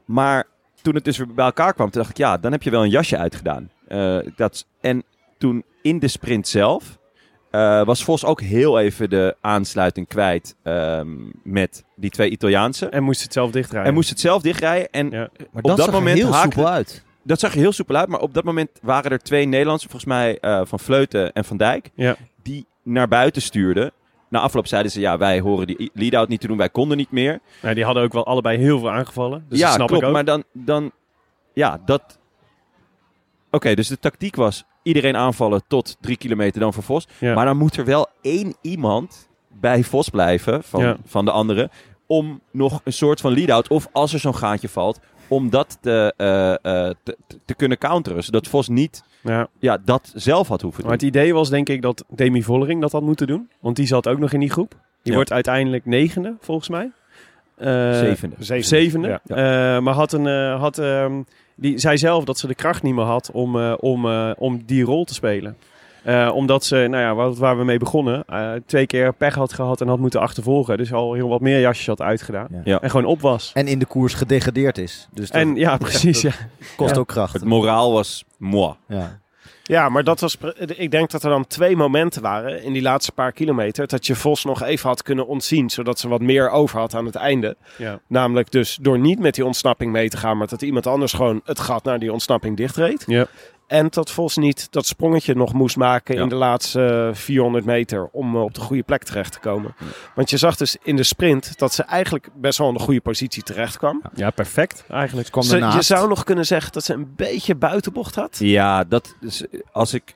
Maar 0.05 0.45
toen 0.83 0.95
het 0.95 1.05
dus 1.05 1.17
weer 1.19 1.35
bij 1.35 1.45
elkaar 1.45 1.75
kwam, 1.75 1.91
toen 1.91 2.01
dacht 2.01 2.13
ik, 2.13 2.19
ja, 2.25 2.37
dan 2.39 2.53
heb 2.53 2.63
je 2.63 2.71
wel 2.71 2.83
een 2.83 2.91
jasje 2.91 3.17
uitgedaan. 3.19 3.71
Eh, 3.89 4.19
dat, 4.37 4.67
en 4.81 5.03
toen 5.39 5.65
in 5.83 5.99
de 5.99 6.09
sprint 6.09 6.49
zelf 6.49 6.99
eh, 7.57 7.85
was 7.85 8.05
Vos 8.05 8.25
ook 8.25 8.41
heel 8.41 8.79
even 8.79 9.11
de 9.11 9.37
aansluiting 9.41 10.09
kwijt 10.09 10.57
ehm, 10.63 11.09
met 11.43 11.85
die 11.95 12.11
twee 12.11 12.31
Italiaanse. 12.31 12.87
En 12.89 13.03
moest 13.03 13.23
het 13.23 13.33
zelf 13.33 13.51
dichtdraaien. 13.51 13.89
En 13.89 13.95
moest 13.95 14.09
het 14.09 14.21
zelf 14.21 14.43
dichtrijden. 14.43 14.91
En 14.91 15.11
Ja. 15.11 15.29
Maar 15.39 15.63
Op 15.63 15.63
dat 15.63 15.77
zag 15.79 15.87
er 15.87 15.93
moment 15.93 16.19
heel 16.19 16.33
haakte- 16.33 16.51
soepel 16.53 16.71
uit. 16.73 17.05
dat 17.23 17.41
zag 17.41 17.53
er 17.53 17.59
heel 17.59 17.73
soepel 17.73 17.97
uit. 17.97 18.09
Maar 18.09 18.21
op 18.21 18.35
dat 18.35 18.45
moment 18.45 18.71
waren 18.83 19.11
er 19.11 19.19
twee 19.23 19.47
Nederlandse, 19.47 19.89
volgens 19.89 20.11
mij 20.13 20.39
eh, 20.41 20.61
Van 20.65 20.79
Vleuten 20.79 21.33
en 21.33 21.45
Van 21.45 21.57
Dijk, 21.57 21.91
Ja. 21.95 22.17
die 22.43 22.67
naar 22.83 23.09
buiten 23.09 23.43
stuurden. 23.43 23.93
Na 24.29 24.41
afloop 24.41 24.67
zeiden 24.67 24.93
ze, 24.93 25.01
ja, 25.01 25.19
wij 25.19 25.41
horen 25.41 25.67
die 25.67 25.91
lead-out 25.95 26.29
niet 26.29 26.41
te 26.41 26.47
doen, 26.47 26.57
wij 26.57 26.69
konden 26.71 26.97
niet 26.97 27.11
meer. 27.11 27.41
Nou, 27.63 27.75
die 27.75 27.85
hadden 27.85 28.03
ook 28.03 28.13
wel 28.13 28.27
allebei 28.27 28.59
heel 28.59 28.79
veel 28.79 28.91
aangevallen. 28.91 29.45
Dus 29.49 29.59
ja, 29.59 29.65
dat 29.67 29.75
snap 29.75 29.87
klopt. 29.89 30.03
ik 30.03 30.09
ook. 30.09 30.15
Maar 30.15 30.25
dan, 30.25 30.45
dan 30.53 30.91
ja, 31.53 31.81
dat... 31.85 32.19
Oké, 33.51 33.75
dus 33.75 33.89
de 33.89 33.99
tactiek 33.99 34.37
was 34.37 34.65
iedereen 34.87 35.17
aanvallen 35.17 35.63
tot 35.69 35.97
drie 36.01 36.17
kilometer 36.17 36.61
dan 36.61 36.73
voor 36.73 36.83
Vos. 36.83 37.07
Ja. 37.19 37.35
Maar 37.35 37.45
dan 37.45 37.57
moet 37.57 37.77
er 37.77 37.85
wel 37.85 38.07
één 38.23 38.55
iemand 38.61 39.29
bij 39.61 39.83
Vos 39.83 40.09
blijven 40.09 40.63
van, 40.63 40.81
Ja. 40.81 40.97
van 41.05 41.25
de 41.25 41.31
anderen. 41.31 41.71
Om 42.07 42.41
nog 42.51 42.81
een 42.85 42.93
soort 42.93 43.21
van 43.21 43.33
lead-out, 43.33 43.69
of 43.69 43.89
als 43.93 44.13
er 44.13 44.19
zo'n 44.19 44.35
gaatje 44.37 44.69
valt, 44.69 45.01
om 45.29 45.51
dat 45.51 45.79
te, 45.81 46.15
eh, 46.17 46.53
eh, 46.87 46.95
te, 47.45 47.55
kunnen 47.55 47.79
counteren. 47.79 48.25
Zodat 48.25 48.47
Vos 48.49 48.69
niet 48.69 49.03
Ja. 49.21 49.49
ja, 49.59 49.79
dat 49.85 50.13
zelf 50.15 50.49
had 50.49 50.61
hoeven 50.61 50.85
Maar 50.87 50.99
doen. 50.99 51.07
het 51.09 51.17
idee 51.17 51.35
was 51.35 51.51
denk 51.51 51.69
ik 51.69 51.83
dat 51.83 52.05
Demi 52.09 52.43
Vollering 52.43 52.81
dat 52.81 52.93
had 52.93 53.03
moeten 53.03 53.27
doen. 53.27 53.49
Want 53.61 53.77
die 53.77 53.87
zat 53.87 54.09
ook 54.09 54.19
nog 54.19 54.33
in 54.33 54.41
die 54.41 54.51
groep. 54.51 54.75
Die 55.03 55.15
wordt 55.15 55.33
uiteindelijk 55.33 55.85
negende, 55.85 56.37
volgens 56.41 56.69
mij. 56.69 56.91
Eh, 57.57 57.99
Zevende. 57.99 58.37
Zevende. 58.63 59.21
Maar 59.83 59.95
had 59.95 60.13
een, 60.13 60.27
had, 60.59 60.79
ehm, 60.79 61.23
die 61.57 61.79
zei 61.79 61.99
zelf 61.99 62.25
dat 62.25 62.39
ze 62.39 62.47
de 62.47 62.55
kracht 62.55 62.83
niet 62.83 62.95
meer 62.95 63.05
had 63.05 63.31
om, 63.33 63.61
eh, 63.61 63.75
om, 63.81 64.07
eh, 64.07 64.31
om 64.37 64.63
die 64.65 64.85
rol 64.85 65.05
te 65.05 65.15
spelen. 65.15 65.57
Eh, 66.07 66.31
omdat 66.35 66.65
ze, 66.65 66.77
nou 66.77 67.03
ja, 67.03 67.15
waar, 67.15 67.35
waar 67.35 67.59
we 67.59 67.65
mee 67.65 67.79
begonnen, 67.79 68.25
eh, 68.27 68.53
twee 68.67 68.87
keer 68.87 69.15
pech 69.15 69.35
had 69.35 69.53
gehad 69.53 69.81
en 69.81 69.89
had 69.89 69.99
moeten 69.99 70.21
achtervolgen. 70.21 70.77
Dus 70.77 70.93
al 70.93 71.13
heel 71.13 71.29
wat 71.29 71.41
meer 71.41 71.61
jasjes 71.61 71.87
had 71.87 72.01
uitgedaan. 72.01 72.47
Ja. 72.51 72.61
Ja. 72.65 72.81
En 72.81 72.91
gewoon 72.91 73.07
op 73.07 73.21
was. 73.21 73.51
En 73.55 73.67
in 73.67 73.79
de 73.79 73.85
koers 73.87 74.15
gedegradeerd 74.15 74.79
is. 74.79 75.09
Dus 75.13 75.31
dat 75.31 75.41
En 75.41 75.57
ja, 75.57 75.77
precies. 75.87 76.21
Ja. 76.21 76.33
kost 76.77 76.95
ja. 76.95 77.01
ook 77.01 77.09
kracht. 77.09 77.33
Het 77.33 77.45
moraal 77.45 77.93
was 77.93 78.25
moi. 78.39 78.75
Ja. 78.89 79.21
Ja, 79.67 79.89
maar 79.89 80.05
dat 80.05 80.21
was. 80.21 80.37
Ik 80.77 80.91
denk 80.91 81.11
dat 81.11 81.23
er 81.23 81.31
dan 81.31 81.47
twee 81.47 81.77
momenten 81.77 82.23
waren 82.23 82.63
in 82.63 82.73
die 82.73 82.83
laatste 82.83 83.13
paar 83.13 83.33
kilometer. 83.33 83.87
Dat 83.87 84.07
je 84.07 84.15
Vos 84.15 84.45
nog 84.45 84.63
even 84.63 84.89
had 84.89 85.03
kunnen 85.03 85.27
ontzien. 85.27 85.71
Zodat 85.71 85.99
ze 85.99 86.09
wat 86.09 86.21
meer 86.21 86.51
over 86.51 86.79
had 86.79 86.95
aan 86.95 87.07
het 87.07 87.15
einde. 87.15 87.57
Ja. 87.79 88.01
Namelijk 88.07 88.51
dus 88.51 88.79
door 88.81 88.99
niet 88.99 89.19
met 89.19 89.35
die 89.35 89.45
ontsnapping 89.45 89.93
mee 89.93 90.09
te 90.09 90.17
gaan. 90.17 90.39
Maar 90.39 90.47
dat 90.47 90.63
iemand 90.63 90.87
anders 90.87 91.13
gewoon 91.13 91.41
het 91.45 91.61
gat 91.61 91.85
naar 91.85 91.99
die 91.99 92.13
ontsnapping 92.13 92.57
dichtreed. 92.57 93.05
Ja. 93.07 93.27
En 93.67 93.87
dat 93.91 94.11
Vos 94.11 94.37
niet 94.37 94.67
dat 94.73 94.87
sprongetje 94.87 95.35
nog 95.35 95.53
moest 95.53 95.77
maken 95.77 96.15
Ja. 96.17 96.23
in 96.23 96.29
de 96.29 96.35
laatste 96.35 97.09
eh, 97.11 97.15
400 97.15 97.65
meter. 97.65 98.09
Om 98.13 98.35
eh, 98.37 98.43
op 98.43 98.55
de 98.55 98.61
goede 98.61 98.83
plek 98.83 99.03
terecht 99.03 99.33
te 99.33 99.39
komen. 99.41 99.75
Want 100.15 100.31
je 100.31 100.37
zag 100.37 100.57
dus 100.57 100.77
in 100.83 100.97
de 100.97 101.03
sprint 101.03 101.59
dat 101.59 101.73
ze 101.73 101.83
eigenlijk 101.83 102.29
best 102.35 102.59
wel 102.59 102.69
in 102.69 102.75
de 102.75 102.81
goede 102.81 103.01
positie 103.01 103.43
terecht 103.43 103.77
kwam. 103.79 104.03
ja, 104.15 104.31
perfect 104.31 104.85
eigenlijk. 104.91 105.31
kwam 105.31 105.43
Ze- 105.45 105.57
je 105.75 105.83
zou 105.83 106.09
nog 106.09 106.25
kunnen 106.25 106.47
zeggen 106.47 106.73
dat 106.73 106.85
ze 106.85 106.93
een 106.93 107.13
beetje 107.17 107.55
buitenbocht 107.55 108.15
had. 108.15 108.37
Ja, 108.39 108.85
dat 108.85 109.15
is, 109.21 109.45
als 109.73 109.95
ik 109.95 110.15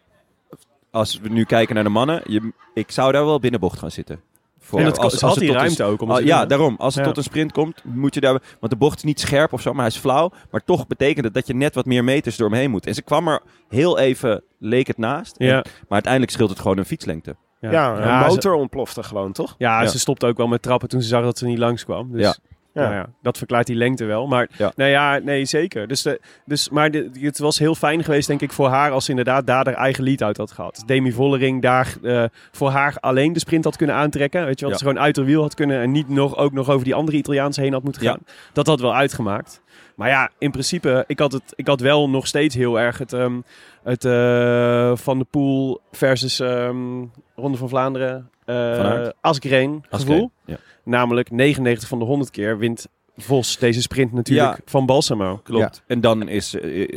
als 0.90 1.18
we 1.20 1.28
nu 1.28 1.44
kijken 1.44 1.74
naar 1.74 1.84
de 1.84 1.90
mannen, 1.90 2.22
je, 2.24 2.52
ik 2.74 2.90
zou 2.90 3.12
daar 3.12 3.24
wel 3.24 3.38
binnenbocht 3.40 3.78
gaan 3.78 3.90
zitten. 3.90 4.20
Voor, 4.62 4.78
En 4.78 4.84
dat, 4.84 4.96
het 5.02 5.10
die 5.10 5.20
tot 5.20 5.40
een- 5.40 5.52
ruimte 5.52 5.84
ook. 5.84 6.00
Om 6.02 6.10
het 6.10 6.24
ja, 6.24 6.38
doen. 6.38 6.48
daarom. 6.48 6.74
Als 6.78 6.94
het 6.94 7.02
Ja. 7.04 7.08
tot 7.08 7.18
een 7.18 7.22
sprint 7.30 7.52
komt, 7.52 7.84
moet 7.84 8.14
je 8.14 8.20
daar... 8.20 8.42
Want 8.60 8.72
de 8.72 8.78
bocht 8.78 8.96
is 8.96 9.02
niet 9.02 9.20
scherp 9.20 9.52
of 9.52 9.60
zo, 9.60 9.70
maar 9.72 9.80
hij 9.84 9.94
is 9.94 9.96
flauw. 10.00 10.30
Maar 10.50 10.64
toch 10.64 10.86
betekent 10.86 11.24
het 11.24 11.34
dat 11.34 11.46
je 11.46 11.54
net 11.54 11.74
wat 11.74 11.84
meer 11.86 12.04
meters 12.04 12.36
door 12.36 12.50
hem 12.50 12.58
heen 12.58 12.70
moet. 12.70 12.86
En 12.86 12.94
ze 12.94 13.02
kwam 13.02 13.28
er 13.28 13.40
heel 13.68 13.98
even, 13.98 14.42
leek 14.58 14.86
het 14.86 14.98
naast. 14.98 15.36
En- 15.36 15.46
Ja. 15.46 15.54
maar 15.54 15.64
uiteindelijk 15.88 16.32
scheelt 16.32 16.50
het 16.50 16.60
gewoon 16.60 16.78
een 16.78 16.84
fietslengte. 16.84 17.36
Ja, 17.60 17.70
Ja, 17.70 17.92
een 17.96 18.02
Ja, 18.02 18.22
ze- 18.22 18.28
motor 18.28 18.54
ontplofte 18.54 19.02
gewoon, 19.02 19.32
toch? 19.32 19.54
Ja, 19.58 19.82
Ja. 19.82 19.88
ze 19.88 19.98
stopte 19.98 20.26
ook 20.26 20.36
wel 20.36 20.48
met 20.48 20.62
trappen 20.62 20.88
toen 20.88 21.02
ze 21.02 21.08
zag 21.08 21.22
dat 21.22 21.38
ze 21.38 21.46
niet 21.46 21.58
langskwam. 21.58 22.12
Dus 22.12 22.20
Ja. 22.22 22.34
Ja. 22.74 22.82
Ja. 22.82 22.92
ja, 22.92 23.08
dat 23.22 23.38
verklaart 23.38 23.66
die 23.66 23.76
lengte 23.76 24.04
wel. 24.04 24.26
Maar 24.26 24.48
Ja. 24.56 24.72
nou 24.76 24.90
ja, 24.90 25.18
nee, 25.18 25.44
zeker. 25.44 25.88
Dus, 25.88 26.02
de, 26.02 26.20
dus, 26.44 26.68
maar 26.68 26.90
de, 26.90 27.10
het 27.20 27.38
was 27.38 27.58
heel 27.58 27.74
fijn 27.74 28.04
geweest, 28.04 28.28
denk 28.28 28.40
ik, 28.40 28.52
voor 28.52 28.68
haar 28.68 28.90
als 28.90 29.04
ze 29.04 29.10
inderdaad 29.10 29.46
daar 29.46 29.64
haar 29.64 29.74
eigen 29.74 30.04
lead 30.04 30.22
uit 30.22 30.36
had 30.36 30.52
gehad. 30.52 30.82
Demi 30.86 31.12
Vollering 31.12 31.62
daar 31.62 31.94
eh, 32.02 32.24
voor 32.52 32.70
haar 32.70 32.96
alleen 33.00 33.32
de 33.32 33.38
sprint 33.38 33.64
had 33.64 33.76
kunnen 33.76 33.96
aantrekken. 33.96 34.44
Weet 34.44 34.58
je 34.58 34.64
Ja. 34.64 34.70
dat 34.70 34.80
ze 34.80 34.86
gewoon 34.86 35.02
uit 35.02 35.16
haar 35.16 35.24
wiel 35.24 35.42
had 35.42 35.54
kunnen 35.54 35.80
en 35.80 35.90
niet 35.90 36.08
nog, 36.08 36.36
ook 36.36 36.52
nog 36.52 36.70
over 36.70 36.84
die 36.84 36.94
andere 36.94 37.16
Italiaanse 37.16 37.60
heen 37.60 37.72
had 37.72 37.82
moeten 37.82 38.02
gaan. 38.02 38.18
Dat 38.52 38.66
had 38.66 38.80
wel 38.80 38.94
uitgemaakt. 38.94 39.62
Maar 39.96 40.08
ja, 40.08 40.30
in 40.38 40.50
principe, 40.50 41.04
ik 41.06 41.18
had, 41.18 41.32
het, 41.32 41.42
ik 41.56 41.66
had 41.66 41.80
wel 41.80 42.10
nog 42.10 42.26
steeds 42.26 42.54
heel 42.54 42.80
erg 42.80 42.98
het, 42.98 43.12
ehm, 43.12 43.40
het 43.82 44.04
eh, 44.04 44.96
Van 44.96 45.18
de 45.18 45.26
Poel 45.30 45.80
versus 45.92 46.40
ehm, 46.40 47.04
Ronde 47.36 47.58
van 47.58 47.68
Vlaanderen, 47.68 48.30
eh 48.50 48.76
Van 48.76 48.86
Aert. 48.86 49.14
Asgreen 49.20 49.84
gevoel. 49.90 50.30
Ja. 50.44 50.56
Namelijk 50.84 51.30
99 51.30 51.88
van 51.88 51.98
de 51.98 52.04
100 52.04 52.30
keer 52.30 52.58
wint 52.58 52.86
Vos 53.16 53.58
deze 53.58 53.80
sprint 53.82 54.12
natuurlijk 54.12 54.56
Ja. 54.56 54.62
van 54.64 54.86
Balsamo. 54.86 55.40
Klopt. 55.42 55.82
En 55.86 56.00
dan 56.00 56.28
is, 56.28 56.54
eh, 56.54 56.88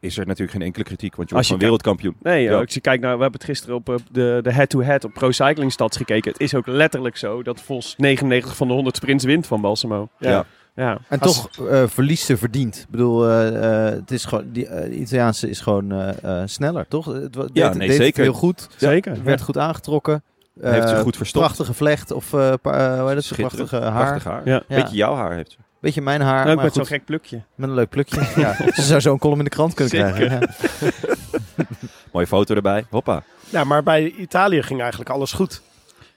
is 0.00 0.18
er 0.18 0.26
natuurlijk 0.26 0.50
geen 0.52 0.62
enkele 0.62 0.84
kritiek, 0.84 1.16
want 1.16 1.28
je 1.28 1.34
wordt 1.34 1.46
gewoon 1.46 1.62
wereldkampioen. 1.62 2.16
Nee, 2.22 2.42
Ja. 2.42 2.50
eh, 2.52 2.58
als 2.58 2.74
je 2.74 2.80
kijkt 2.80 3.02
naar, 3.02 3.16
we 3.16 3.22
hebben 3.22 3.40
het 3.40 3.48
gisteren 3.48 3.74
op 3.76 3.88
eh, 3.88 3.94
de 4.12 4.40
de 4.42 4.52
head-to-head 4.52 5.04
op 5.04 5.12
Pro 5.12 5.30
Cycling 5.30 5.72
Stats 5.72 5.96
gekeken. 5.96 6.32
Het 6.32 6.40
is 6.40 6.54
ook 6.54 6.66
letterlijk 6.66 7.16
zo 7.16 7.42
dat 7.42 7.60
Vos 7.60 7.94
99 7.96 8.56
van 8.56 8.68
de 8.68 8.74
100 8.74 8.96
sprints 8.96 9.24
wint 9.24 9.46
van 9.46 9.60
Balsamo. 9.60 10.08
Ja. 10.18 10.44
Ja. 10.74 10.98
En 11.08 11.18
Als- 11.20 11.34
toch 11.52 11.68
eh 11.68 11.86
verliest 11.86 12.24
ze 12.24 12.36
verdiend. 12.36 12.76
Ik 12.78 12.90
bedoel, 12.90 13.28
eh, 13.28 13.86
eh, 13.88 13.94
het 13.94 14.10
is 14.10 14.24
gewoon, 14.24 14.44
die 14.52 14.66
eh, 14.66 15.00
Italiaanse 15.00 15.48
is 15.50 15.60
gewoon 15.60 15.92
eh, 15.92 16.24
eh, 16.42 16.46
sneller, 16.48 16.88
toch? 16.88 17.04
Het 17.06 17.34
Ja, 17.34 17.42
deed, 17.42 17.54
nee, 17.54 17.72
deed 17.72 17.88
het 17.88 17.96
zeker. 17.96 18.22
heel 18.22 18.32
goed. 18.32 18.68
Zeker. 18.76 19.22
Werd 19.24 19.40
goed 19.40 19.58
aangetrokken. 19.58 20.22
Heeft 20.62 20.88
ze 20.88 20.94
Eh, 20.94 21.00
goed 21.00 21.16
verstopt. 21.16 21.44
Prachtige 21.44 21.74
vlecht 21.74 22.10
of 22.10 22.32
eh, 22.32 22.52
pa- 22.62 22.92
eh, 22.94 23.00
hoe 23.00 23.08
heet 23.08 23.28
het? 23.28 23.36
Prachtige 23.38 23.76
haar. 23.76 23.92
Prachtig 23.92 24.24
haar. 24.24 24.40
Ja. 24.44 24.62
Ja. 24.68 24.76
Beetje 24.82 24.96
jouw 24.96 25.14
haar 25.14 25.32
heeft 25.32 25.50
ze. 25.50 25.56
Beetje 25.80 26.02
mijn 26.02 26.20
haar, 26.20 26.48
ook 26.48 26.54
maar 26.54 26.64
met 26.64 26.74
zo'n 26.74 26.86
gek 26.86 27.04
plukje. 27.04 27.42
met 27.54 27.68
een 27.68 27.74
leuk 27.74 27.88
plukje. 27.88 28.20
ja, 28.42 28.54
ze 28.74 28.82
zou 28.82 29.00
zo'n 29.00 29.18
column 29.18 29.38
in 29.38 29.44
de 29.44 29.50
krant 29.50 29.74
kunnen 29.74 29.96
Zeker. 29.96 30.12
krijgen. 30.12 30.40
Ja. 30.80 30.90
Mooie 32.12 32.26
foto 32.26 32.54
erbij. 32.54 32.84
Hoppa. 32.90 33.22
Ja, 33.48 33.64
maar 33.64 33.82
bij 33.82 34.10
Italië 34.18 34.62
ging 34.62 34.80
eigenlijk 34.80 35.10
alles 35.10 35.32
goed. 35.32 35.62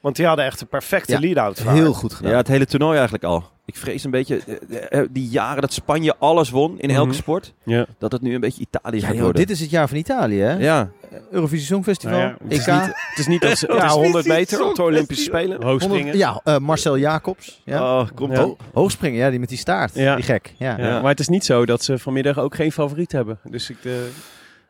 Want 0.02 0.16
die 0.16 0.26
hadden 0.26 0.46
echt 0.46 0.62
een 0.62 0.68
perfecte 0.68 1.12
Ja, 1.12 1.20
lead-out. 1.20 1.60
Heel 1.60 1.94
goed 1.94 2.14
gedaan. 2.14 2.32
Ja, 2.32 2.38
het 2.38 2.48
hele 2.48 2.66
toernooi 2.66 2.94
eigenlijk 2.94 3.24
al. 3.24 3.52
Ik 3.66 3.76
vrees 3.78 4.04
een 4.04 4.12
beetje, 4.12 4.42
die 5.12 5.28
jaren 5.28 5.62
dat 5.62 5.74
Spanje 5.74 6.16
alles 6.20 6.50
won 6.50 6.80
in 6.80 6.90
elke 6.90 7.08
Mhm. 7.08 7.18
sport, 7.18 7.54
Ja. 7.64 7.86
dat 7.98 8.12
het 8.12 8.22
nu 8.22 8.34
een 8.34 8.40
beetje 8.42 8.62
Italië 8.62 8.96
Ja, 9.00 9.06
gaat 9.06 9.14
joh, 9.16 9.24
worden. 9.24 9.42
dit 9.42 9.50
is 9.56 9.60
het 9.60 9.70
jaar 9.70 9.88
van 9.88 9.98
Italië, 9.98 10.40
hè? 10.40 10.54
Ja, 10.58 10.90
Eurovisie 11.32 11.66
Songfestival, 11.66 12.18
Nou 12.18 12.30
ja, 12.30 12.38
het 12.44 12.52
is 12.52 12.68
EK. 12.68 12.74
niet- 12.74 12.86
Het 12.86 13.18
is 13.20 13.28
niet 13.28 13.42
dat 13.42 13.58
ze... 13.58 13.68
Ja, 13.68 13.74
het 13.82 13.84
is 13.84 13.92
100 13.92 14.26
meter 14.28 14.66
op 14.66 14.76
de 14.76 14.82
Olympische 14.84 15.24
Spelen. 15.24 15.64
hoogspringen. 15.64 15.98
100 16.18 16.18
ja, 16.18 16.42
eh, 16.44 16.58
Marcel 16.60 16.98
Jacobs. 16.98 17.62
Ja. 17.66 18.00
Oh, 18.00 18.08
komt 18.16 18.38
Ja. 18.38 18.48
Hoogspringen, 18.74 19.20
ja, 19.20 19.30
die 19.30 19.40
met 19.40 19.50
die 19.50 19.58
staart. 19.58 19.92
Ja. 19.96 20.16
Die 20.16 20.24
gek. 20.24 20.54
Ja. 20.58 20.78
Ja, 20.78 20.88
Ja. 20.88 21.02
Maar 21.02 21.10
het 21.12 21.20
is 21.20 21.28
niet 21.28 21.46
zo 21.46 21.66
dat 21.66 21.84
ze 21.84 21.98
vanmiddag 21.98 22.38
ook 22.40 22.56
geen 22.56 22.72
favoriet 22.72 23.12
hebben. 23.12 23.40
Dus 23.50 23.70
ik, 23.70 23.78
eh, 23.84 23.92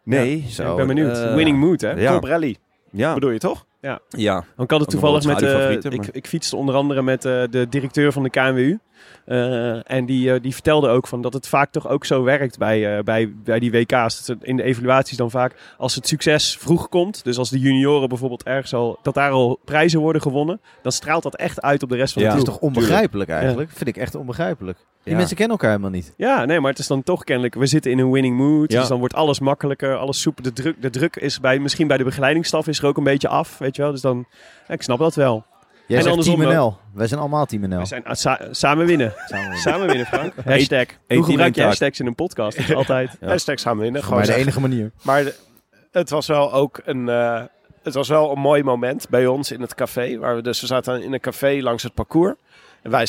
Nee, 0.04 0.46
ik 0.58 0.76
ben 0.76 0.88
benieuwd. 0.88 1.18
eh, 1.18 1.36
Winning 1.36 1.60
mood, 1.60 1.82
hè? 1.82 1.92
Ja. 1.92 2.12
Colbrelli, 2.12 2.58
Ja, 2.92 3.14
bedoel 3.14 3.30
je 3.30 3.40
toch? 3.40 3.66
ja. 4.10 4.34
Want 4.34 4.44
ik 4.58 4.70
had 4.72 4.80
het 4.80 4.90
toevallig 4.90 5.24
met... 5.26 5.34
eh, 5.34 5.38
schaduwfavorieten, 5.50 5.92
ik, 5.92 6.08
ik 6.12 6.28
fietste 6.28 6.56
onder 6.56 6.76
andere 6.76 7.02
met 7.02 7.26
eh, 7.26 7.42
de 7.50 7.68
directeur 7.70 8.12
van 8.12 8.24
de 8.24 8.30
KNWU. 8.30 8.80
Eh, 9.26 9.92
en 9.92 10.06
die, 10.06 10.34
eh, 10.34 10.42
die 10.42 10.54
vertelde 10.54 10.88
ook 10.88 11.08
van 11.08 11.22
dat 11.22 11.34
het 11.34 11.48
vaak 11.48 11.72
toch 11.72 11.88
ook 11.88 12.06
zo 12.06 12.24
werkt 12.24 12.58
bij, 12.58 12.98
eh, 12.98 13.04
bij, 13.04 13.34
bij 13.44 13.60
die 13.60 13.72
WK's. 13.72 14.26
Dat 14.26 14.38
in 14.42 14.56
de 14.56 14.64
evaluaties 14.64 15.18
dan 15.18 15.32
vaak, 15.32 15.56
als 15.78 15.96
het 15.96 16.08
succes 16.08 16.58
vroeg 16.58 16.90
komt, 16.90 17.24
dus 17.24 17.38
als 17.38 17.50
de 17.50 17.60
junioren 17.60 18.10
bijvoorbeeld 18.10 18.44
ergens 18.44 18.74
al, 18.74 19.00
dat 19.02 19.14
daar 19.14 19.32
al 19.32 19.60
prijzen 19.66 20.00
worden 20.00 20.22
gewonnen, 20.22 20.62
dan 20.82 20.92
straalt 20.92 21.24
dat 21.24 21.36
echt 21.36 21.62
uit 21.62 21.84
op 21.84 21.90
de 21.90 21.96
rest 21.96 22.14
van 22.14 22.22
Ja. 22.22 22.28
de 22.30 22.34
Dat 22.36 22.44
is 22.44 22.50
ploeg. 22.50 22.60
toch 22.62 22.70
onbegrijpelijk 22.70 23.30
eigenlijk? 23.30 23.72
Vind 23.74 23.90
ik 23.90 23.98
echt 23.98 24.16
onbegrijpelijk. 24.16 24.78
Die 25.04 25.12
Ja. 25.12 25.18
mensen 25.20 25.36
kennen 25.38 25.56
elkaar 25.58 25.70
helemaal 25.72 25.92
niet. 26.00 26.14
Ja, 26.18 26.46
nee, 26.46 26.60
maar 26.60 26.70
het 26.70 26.80
is 26.80 26.88
dan 26.88 27.04
toch 27.04 27.24
kennelijk, 27.24 27.56
we 27.56 27.66
zitten 27.66 27.92
in 27.92 28.00
een 28.00 28.12
winning 28.12 28.38
mood, 28.38 28.72
Ja. 28.72 28.80
dus 28.80 28.88
dan 28.88 29.00
wordt 29.00 29.14
alles 29.14 29.40
makkelijker, 29.40 29.96
alles 29.96 30.22
soepel. 30.22 30.44
De 30.44 30.54
druk, 30.54 30.82
de 30.82 30.90
druk 30.90 31.16
is 31.16 31.40
bij, 31.40 31.60
misschien 31.60 31.88
bij 31.88 31.98
de 31.98 32.04
begeleidingsstaf 32.04 32.68
is 32.68 32.80
er 32.80 32.86
ook 32.86 32.98
een 32.98 33.04
beetje 33.04 33.28
af, 33.28 33.58
weet 33.58 33.76
je 33.76 33.82
wel. 33.82 33.92
Dus 33.92 34.02
dan, 34.02 34.26
ja, 34.68 34.74
ik 34.74 34.82
snap 34.82 35.00
dat 35.00 35.16
wel. 35.16 35.46
Jij 35.94 36.02
En 36.04 36.10
andersom 36.10 36.36
Team. 36.40 36.54
NL. 36.54 36.78
Wij 36.94 37.08
zijn 37.08 37.20
allemaal 37.20 37.46
Team 37.46 37.70
NL. 37.70 37.78
We 37.80 37.86
zijn 37.86 38.06
ah, 38.06 38.16
sa- 38.16 38.40
samen 38.52 38.86
winnen. 38.86 39.14
Samen. 39.28 39.58
Samen 39.58 39.88
winnen, 39.88 40.06
Frank. 40.06 40.34
Hashtag. 40.46 40.86
Hoe 41.08 41.24
gebruik 41.24 41.56
je 41.56 41.64
hashtags 41.64 42.00
in 42.00 42.06
een 42.08 42.16
podcast? 42.16 42.58
Dat 42.58 42.70
is 42.70 42.76
altijd. 42.84 43.18
Ja. 43.22 43.28
Hashtag 43.28 43.62
gaan 43.62 43.78
winnen. 43.78 44.04
Gewoon 44.04 44.18
mij 44.18 44.28
de 44.28 44.34
enige 44.34 44.60
manier. 44.60 44.92
Maar 45.02 45.24
de- 45.24 45.36
het 45.92 46.10
was 46.10 46.28
wel 46.28 46.54
ook 46.54 46.82
een, 46.86 47.10
eh, 47.10 47.42
het 47.84 47.94
was 47.94 48.08
wel 48.08 48.32
een 48.32 48.40
mooi 48.40 48.64
moment 48.64 49.10
bij 49.10 49.28
ons 49.28 49.52
in 49.52 49.62
het 49.62 49.76
café. 49.76 50.18
Waar 50.18 50.36
we, 50.36 50.42
dus 50.42 50.62
we 50.62 50.68
zaten 50.68 51.04
in 51.04 51.14
een 51.14 51.20
café 51.20 51.60
langs 51.62 51.84
het 51.84 51.94
parcours. 51.94 52.34
En 52.82 52.92
wij 52.92 53.08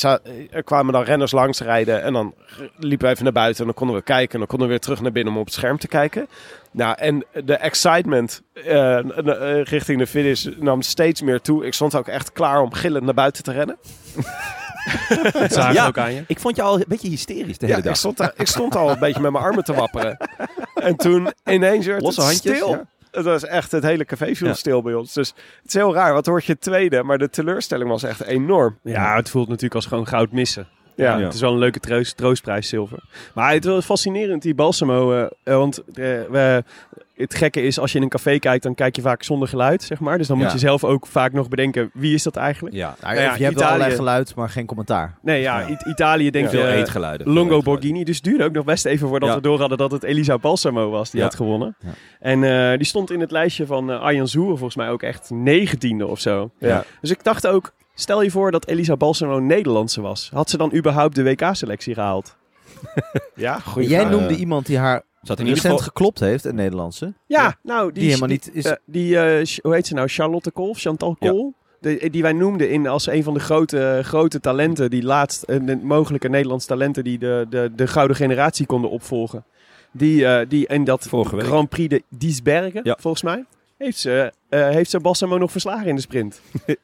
er 0.51 0.63
kwamen 0.65 0.93
dan 0.93 1.03
renners 1.03 1.33
langs 1.33 1.61
rijden. 1.61 2.03
En 2.03 2.13
dan 2.13 2.35
liepen 2.79 3.07
we 3.07 3.13
even 3.13 3.25
naar 3.25 3.33
buiten. 3.33 3.59
En 3.61 3.67
dan 3.67 3.75
konden 3.75 3.97
we 3.97 4.03
kijken. 4.03 4.33
En 4.33 4.39
dan 4.39 4.47
konden 4.49 4.67
we 4.67 4.73
weer 4.73 4.83
terug 4.83 5.01
naar 5.01 5.13
binnen 5.13 5.33
om 5.33 5.39
op 5.39 5.45
het 5.45 5.55
scherm 5.55 5.79
te 5.79 5.89
kijken. 5.89 6.29
Nou, 6.75 6.97
en 6.99 7.25
de 7.45 7.55
excitement 7.57 8.43
eh, 8.55 8.99
eh, 8.99 9.65
richting 9.65 9.99
de 9.99 10.07
finish 10.07 10.47
nam 10.59 10.83
steeds 10.83 11.23
meer 11.23 11.41
toe. 11.41 11.67
Ik 11.67 11.75
stond 11.75 11.95
ook 11.95 12.09
echt 12.09 12.33
klaar 12.33 12.61
om 12.61 12.73
gillend 12.73 13.05
naar 13.05 13.15
buiten 13.15 13.43
te 13.43 13.53
rennen. 13.53 13.77
Dat 15.33 15.53
zagen 15.53 15.73
Ja. 15.75 15.87
ook 15.87 15.99
aan 15.99 16.13
je. 16.15 16.25
Ik 16.27 16.39
vond 16.41 16.57
je 16.57 16.63
al 16.63 16.75
een 16.77 16.85
beetje 16.89 17.09
hysterisch 17.09 17.59
de 17.59 17.67
Ja, 17.67 17.73
hele 17.73 17.79
ik 17.79 17.85
dag. 17.85 17.97
stond, 17.97 18.17
daar- 18.17 18.33
ik 18.37 18.47
stond 18.47 18.77
al 18.77 18.91
een 18.91 18.99
beetje 18.99 19.21
met 19.21 19.33
mijn 19.33 19.45
armen 19.45 19.65
te 19.65 19.73
wapperen. 19.75 20.17
En 20.75 20.97
toen 20.97 21.29
ineens 21.45 21.87
werd 21.87 22.03
Losse 22.03 22.21
het 22.21 22.31
handjes, 22.31 22.57
stil. 22.57 22.71
ja. 22.71 22.85
Het 23.11 23.25
was 23.25 23.45
echt, 23.45 23.73
het 23.73 23.83
hele 23.83 24.05
café 24.05 24.35
viel 24.35 24.47
Ja. 24.47 24.55
stil 24.55 24.83
bij 24.83 24.95
ons. 24.95 25.13
Dus 25.13 25.29
het 25.29 25.67
is 25.67 25.73
heel 25.75 25.95
raar. 25.95 26.13
Wat 26.13 26.27
hoort 26.27 26.45
je 26.45 26.59
tweede? 26.59 27.03
Maar 27.03 27.19
de 27.19 27.31
teleurstelling 27.31 27.89
was 27.89 28.03
echt 28.03 28.23
enorm. 28.23 28.79
Ja, 28.83 29.17
het 29.17 29.31
voelt 29.31 29.49
natuurlijk 29.49 29.75
als 29.75 29.87
gewoon 29.87 30.07
goud 30.07 30.33
missen. 30.33 30.67
Ja. 30.97 31.21
Het 31.21 31.35
is 31.35 31.41
wel 31.41 31.53
een 31.53 31.59
leuke 31.59 31.81
troost, 31.81 32.17
troostprijs, 32.17 32.69
zilver. 32.69 32.99
Maar 33.35 33.53
het 33.53 33.65
is 33.65 33.71
wel 33.71 33.81
fascinerend, 33.83 34.43
die 34.43 34.55
Balsamo. 34.55 35.13
eh, 35.13 35.23
eh, 35.45 35.57
want 35.57 35.79
eh, 35.79 35.85
we, 36.31 36.65
het 37.15 37.35
gekke 37.35 37.63
is, 37.63 37.79
als 37.79 37.91
je 37.93 37.97
in 37.99 38.03
een 38.05 38.09
café 38.11 38.39
kijkt, 38.39 38.63
dan 38.63 38.75
kijk 38.75 38.97
je 38.97 39.03
vaak 39.03 39.23
zonder 39.23 39.49
geluid, 39.49 39.83
zeg 39.83 40.01
maar. 40.01 40.19
Dus 40.19 40.27
dan 40.27 40.39
moet 40.39 40.53
je 40.53 40.59
zelf 40.59 40.85
ook 40.85 41.07
vaak 41.07 41.33
nog 41.33 41.49
bedenken, 41.49 41.91
wie 41.93 42.15
is 42.15 42.23
dat 42.23 42.37
eigenlijk? 42.37 42.75
Ja, 42.77 42.95
Nou, 43.01 43.15
Nou 43.15 43.27
ja, 43.27 43.35
je 43.37 43.45
hebt 43.45 43.59
wel 43.59 43.69
allerlei 43.69 43.95
geluid, 43.95 44.35
maar 44.35 44.49
geen 44.51 44.67
commentaar. 44.67 45.19
Nee, 45.23 45.41
ja, 45.41 45.61
Ja. 45.61 45.69
I- 45.69 45.91
Italië 45.91 46.31
denkt 46.31 46.51
veel 46.51 46.67
je 46.67 46.73
eetgeluiden. 46.73 47.27
Longo 47.27 47.41
eetgeluiden. 47.41 47.73
Borghini. 47.73 48.05
Dus 48.05 48.21
duurde 48.21 48.45
ook 48.45 48.53
nog 48.53 48.65
best 48.65 48.85
even 48.85 49.09
voordat 49.09 49.29
Ja. 49.29 49.35
we 49.35 49.41
door 49.41 49.59
hadden 49.59 49.79
dat 49.79 49.91
het 49.91 50.03
Elisa 50.03 50.39
Balsamo 50.39 50.91
was 50.91 51.11
die 51.11 51.21
Ja. 51.21 51.27
had 51.27 51.35
gewonnen. 51.35 51.77
Ja. 51.81 51.89
En 52.21 52.45
eh, 52.71 52.77
die 52.77 52.87
stond 52.87 53.11
in 53.11 53.21
het 53.21 53.31
lijstje 53.31 53.67
van 53.67 53.91
eh, 53.91 54.01
Arjan 54.01 54.29
Zoer 54.29 54.49
volgens 54.49 54.77
mij 54.77 54.91
ook 54.91 55.03
echt 55.03 55.31
negentiende 55.31 56.07
of 56.07 56.21
zo. 56.21 56.51
Ja. 56.59 56.85
Dus 57.01 57.11
ik 57.11 57.25
dacht 57.25 57.47
ook, 57.47 57.73
stel 57.95 58.23
je 58.23 58.31
voor 58.31 58.51
dat 58.51 58.67
Elisa 58.67 58.97
Balsamo 58.97 59.39
Nederlandse 59.39 60.01
was. 60.01 60.31
Had 60.33 60.51
ze 60.51 60.57
dan 60.57 60.75
überhaupt 60.75 61.15
de 61.15 61.23
WK-selectie 61.23 61.95
gehaald? 61.95 62.37
Ja, 63.35 63.59
goeie 63.59 63.89
jij 63.89 64.01
vraag. 64.01 64.13
noemde 64.13 64.37
iemand 64.37 64.67
die 64.67 64.79
haar 64.79 65.03
Zat 65.23 65.39
in 65.39 65.45
recent 65.45 65.61
geval... 65.63 65.79
geklopt 65.79 66.21
heeft, 66.21 66.45
een 66.45 66.55
Nederlandse. 66.55 67.13
Ja, 67.27 67.57
nou, 67.63 67.85
die, 67.85 67.93
Die 68.01 68.07
helemaal 68.09 68.29
niet 68.29 68.51
is- 68.53 68.65
eh, 68.65 68.73
die, 68.87 69.19
eh, 69.19 69.47
hoe 69.63 69.75
heet 69.75 69.87
ze 69.87 69.95
nou? 69.95 70.09
Charlotte 70.09 70.51
Kool, 70.51 70.75
Chantal 70.75 71.17
Ja. 71.19 71.29
Kool. 71.31 71.55
De, 71.81 72.09
die 72.11 72.23
wij 72.23 72.33
noemden 72.33 72.71
in, 72.71 72.87
als 72.87 73.07
een 73.07 73.23
van 73.23 73.35
de 73.35 73.41
grote, 73.41 74.01
grote 74.03 74.41
talenten, 74.41 74.91
die 74.91 75.03
laatst, 75.03 75.43
eh, 75.43 75.59
de 75.63 75.77
mogelijke 75.83 76.29
Nederlandse 76.29 76.67
talenten 76.69 77.05
die 77.05 77.19
de, 77.19 77.47
de, 77.51 77.73
de 77.77 77.87
gouden 77.87 78.17
generatie 78.17 78.67
konden 78.67 78.91
opvolgen. 78.91 79.45
Die, 79.93 80.27
eh, 80.27 80.47
die 80.49 80.67
in 80.67 80.85
dat 80.85 81.07
Vorige. 81.09 81.41
Grand 81.41 81.69
Prix 81.69 81.89
de 81.89 82.03
Diesbergen, 82.09 82.81
Ja. 82.85 82.97
volgens 83.01 83.23
mij, 83.23 83.45
heeft 83.79 83.99
ze, 83.99 84.33
eh 84.49 84.69
heeft 84.69 84.91
ze 84.91 85.01
Balsamo 85.01 85.39
nog 85.39 85.51
verslagen 85.51 85.87
in 85.87 85.95
de 85.95 86.01
sprint. 86.01 86.41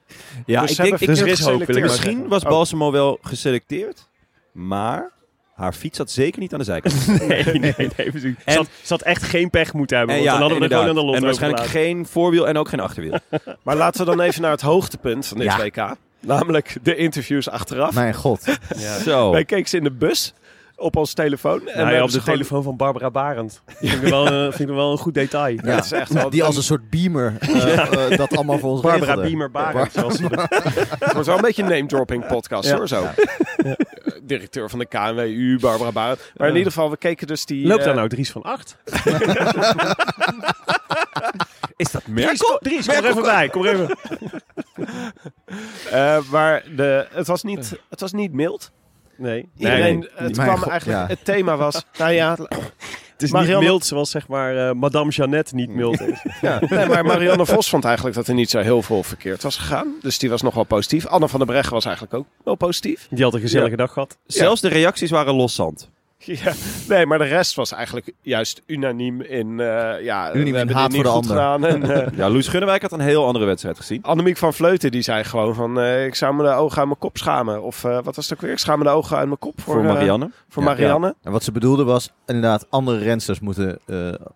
Ja, 0.47 0.61
Dus 0.61 0.71
ik 0.71 0.77
denk, 0.77 0.99
ik, 0.99 1.07
dus 1.07 1.21
is 1.23 1.47
misschien 1.81 2.29
was 2.29 2.43
Oh. 2.43 2.49
Balsamo 2.51 2.91
wel 2.93 3.19
geselecteerd, 3.23 4.09
maar 4.53 5.11
haar 5.55 5.73
fiets 5.73 5.97
zat 5.97 6.11
zeker 6.11 6.41
niet 6.41 6.53
aan 6.53 6.59
de 6.59 6.65
zijkant. 6.65 7.07
Nee, 7.29 7.45
nee, 7.45 7.75
nee. 7.77 8.11
precies. 8.11 8.35
En- 8.45 8.53
Ze 8.53 8.59
had, 8.59 8.69
ze 8.83 8.93
had 8.93 9.03
echt 9.03 9.23
geen 9.23 9.51
pech 9.51 9.73
moeten 9.73 9.97
hebben, 9.97 10.17
En 10.17 10.25
want 10.25 10.33
dan 10.33 10.41
hadden 10.41 10.59
we 10.59 10.65
er 10.65 10.71
gewoon 10.81 10.89
aan 10.89 10.95
de 11.05 11.05
lot 11.05 11.15
En 11.17 11.23
waarschijnlijk 11.23 11.67
geen 11.67 12.07
voorwiel 12.07 12.49
en 12.49 12.57
ook 12.57 12.69
geen 12.69 12.81
achterwiel. 12.81 13.19
Maar 13.63 13.77
laten 13.77 14.01
we 14.01 14.07
dan 14.17 14.21
even 14.21 14.43
naar 14.43 14.51
het 14.51 14.61
hoogtepunt 14.61 15.27
van 15.27 15.39
dit 15.39 15.47
Ja. 15.47 15.59
WK. 15.59 15.97
Namelijk 16.21 16.77
de 16.83 16.97
interviews 16.97 17.49
achteraf. 17.49 17.95
Mijn 17.95 18.15
god. 18.15 18.45
Ja. 18.77 18.99
Zo. 18.99 19.31
Wij 19.31 19.45
keken 19.45 19.69
ze 19.69 19.77
in 19.77 19.85
de 19.85 19.91
bus 19.91 20.35
op 20.81 20.97
ons 20.97 21.13
telefoon. 21.15 21.69
En 21.69 21.85
Nou 21.85 21.95
ja, 21.97 22.03
op 22.03 22.11
de 22.11 22.19
gewoon- 22.21 22.35
telefoon 22.35 22.63
van 22.63 22.77
Barbara 22.77 23.11
Barend. 23.11 23.63
Vind 23.81 24.03
ik 24.03 24.09
wel, 24.09 24.27
eh, 24.27 24.43
vind 24.53 24.69
ik 24.69 24.75
wel 24.75 24.93
een 24.93 24.99
goed 24.99 25.15
detail. 25.15 25.55
Ja, 25.55 25.63
dat 25.75 25.85
is 25.85 25.93
echt 25.93 26.13
wel- 26.13 26.31
die 26.31 26.45
als 26.45 26.57
een 26.57 26.63
soort 26.63 26.91
beamer 26.91 27.37
eh, 27.41 27.79
eh, 28.13 28.19
dat 28.19 28.37
allemaal 28.37 28.59
voor 28.59 28.71
ons 28.71 28.81
Barbara 28.81 29.05
regelde. 29.15 29.29
Beamer 29.29 29.51
Barend. 29.51 29.93
zoals 29.93 30.15
ze 30.17 30.29
de- 30.29 30.47
Het 31.05 31.13
wordt 31.13 31.27
wel 31.27 31.37
een 31.37 31.43
beetje 31.43 31.63
een 31.63 31.69
name-dropping 31.69 32.27
podcast 32.27 32.69
Ja. 32.69 32.77
hoor, 32.77 32.89
zo. 32.89 33.05
Eh, 33.57 33.73
Directeur 34.23 34.71
van 34.71 34.79
de 34.79 34.87
KNWU, 34.87 35.59
Barbara 35.61 35.93
Barend. 35.93 36.19
Maar 36.37 36.47
in 36.47 36.53
Ja. 36.53 36.59
ieder 36.59 36.73
geval, 36.73 36.91
we 36.91 36.97
keken 36.97 37.27
dus 37.27 37.47
die... 37.47 37.67
Loopt 37.67 37.81
eh, 37.81 37.87
daar 37.87 37.95
nou 37.95 38.09
Dries 38.09 38.31
van 38.31 38.43
Acht? 38.43 38.77
Is 41.77 41.91
dat 41.91 42.03
Dries, 42.15 42.41
kom, 42.43 42.59
Dries, 42.61 42.87
kom 42.87 42.95
er 42.97 43.05
even 43.05 43.23
bij. 43.23 43.49
Kom 43.49 43.65
er 43.67 43.73
even. 43.73 43.97
eh, 45.91 46.19
maar 46.31 46.63
de, 46.77 47.07
het, 47.11 47.27
was 47.27 47.43
niet, 47.43 47.79
het 47.91 48.01
was 48.01 48.13
niet 48.13 48.33
mild. 48.33 48.71
Nee. 49.21 49.49
Iedereen, 49.57 49.99
nee. 49.99 50.09
het 50.15 50.39
kwam 50.39 50.57
god, 50.57 50.69
eigenlijk, 50.69 51.01
ja. 51.01 51.07
het 51.07 51.25
thema 51.25 51.57
was, 51.57 51.85
nou 51.99 52.13
ja, 52.13 52.37
Het 53.13 53.23
is 53.23 53.31
Marianne- 53.31 53.59
niet 53.59 53.69
mild 53.69 53.85
zoals 53.85 54.11
zeg 54.11 54.29
maar 54.29 54.69
eh, 54.69 54.75
Madame 54.75 55.11
Jeannette 55.11 55.55
niet 55.55 55.69
mild 55.71 56.01
is. 56.01 56.25
Ja, 56.41 56.59
nee, 56.69 56.87
maar 56.87 57.05
Marianne 57.05 57.47
Vos 57.47 57.69
vond 57.69 57.85
eigenlijk 57.85 58.17
dat 58.17 58.29
er 58.29 58.35
niet 58.35 58.51
zo 58.51 58.59
heel 58.59 58.83
veel 58.83 59.03
verkeerd 59.03 59.43
was 59.43 59.57
gegaan. 59.57 59.95
Dus 60.01 60.19
die 60.19 60.31
was 60.31 60.43
nog 60.43 60.55
wel 60.55 60.65
positief. 60.65 61.07
Anne 61.07 61.29
van 61.29 61.39
der 61.39 61.49
Breggen 61.49 61.73
was 61.73 61.85
eigenlijk 61.85 62.15
ook 62.15 62.27
wel 62.45 62.55
positief. 62.55 63.07
Die 63.11 63.25
had 63.25 63.35
een 63.35 63.41
gezellige 63.41 63.77
dag 63.77 63.93
gehad. 63.93 64.19
Zelfs 64.27 64.61
de 64.61 64.69
reacties 64.69 65.11
waren 65.11 65.35
loszand. 65.35 65.91
Ja, 66.45 66.53
nee, 66.89 67.07
maar 67.07 67.19
de 67.19 67.25
rest 67.25 67.55
was 67.55 67.73
eigenlijk 67.73 68.13
juist 68.21 68.63
unaniem 68.67 69.21
in... 69.21 69.61
eh 69.61 70.03
ja, 70.03 70.35
Unaniem 70.35 70.55
hebben 70.55 70.75
haat 70.77 70.95
voor 70.95 71.23
de. 71.23 71.67
En, 71.67 71.83
eh, 71.91 72.17
Ja, 72.17 72.29
Loes 72.31 72.49
Gunnewijk 72.49 72.83
had 72.83 72.93
een 72.93 73.01
heel 73.01 73.27
andere 73.27 73.45
wedstrijd 73.45 73.77
gezien. 73.77 74.03
Annemiek 74.03 74.37
van 74.37 74.55
Vleuten 74.55 74.91
die 74.91 75.03
zei 75.03 75.25
gewoon 75.25 75.55
van... 75.55 75.81
eh, 75.81 76.05
ik 76.07 76.15
zou 76.15 76.35
me 76.35 76.43
de 76.43 76.49
ogen 76.49 76.79
uit 76.79 76.87
mijn 76.87 76.99
kop 76.99 77.17
schamen. 77.17 77.63
Of 77.63 77.85
eh, 77.85 77.99
wat 78.03 78.17
was 78.17 78.29
het 78.29 78.33
ook 78.35 78.41
weer? 78.41 78.51
Ik 78.53 78.59
schaam 78.59 78.79
me 78.79 78.85
de 78.85 78.91
ogen 78.91 79.17
uit 79.17 79.27
mijn 79.27 79.39
kop 79.39 79.61
voor, 79.61 79.75
Voor 79.75 79.85
eh, 79.85 79.93
Marianne. 79.93 80.31
voor 80.49 80.63
Ja. 80.63 80.69
Marianne. 80.69 81.15
En 81.23 81.33
wat 81.33 81.43
ze 81.45 81.53
bedoelde 81.53 81.85
was 81.85 82.11
inderdaad, 82.27 82.67
andere 82.71 82.99
rensters 82.99 83.41
moeten 83.41 83.79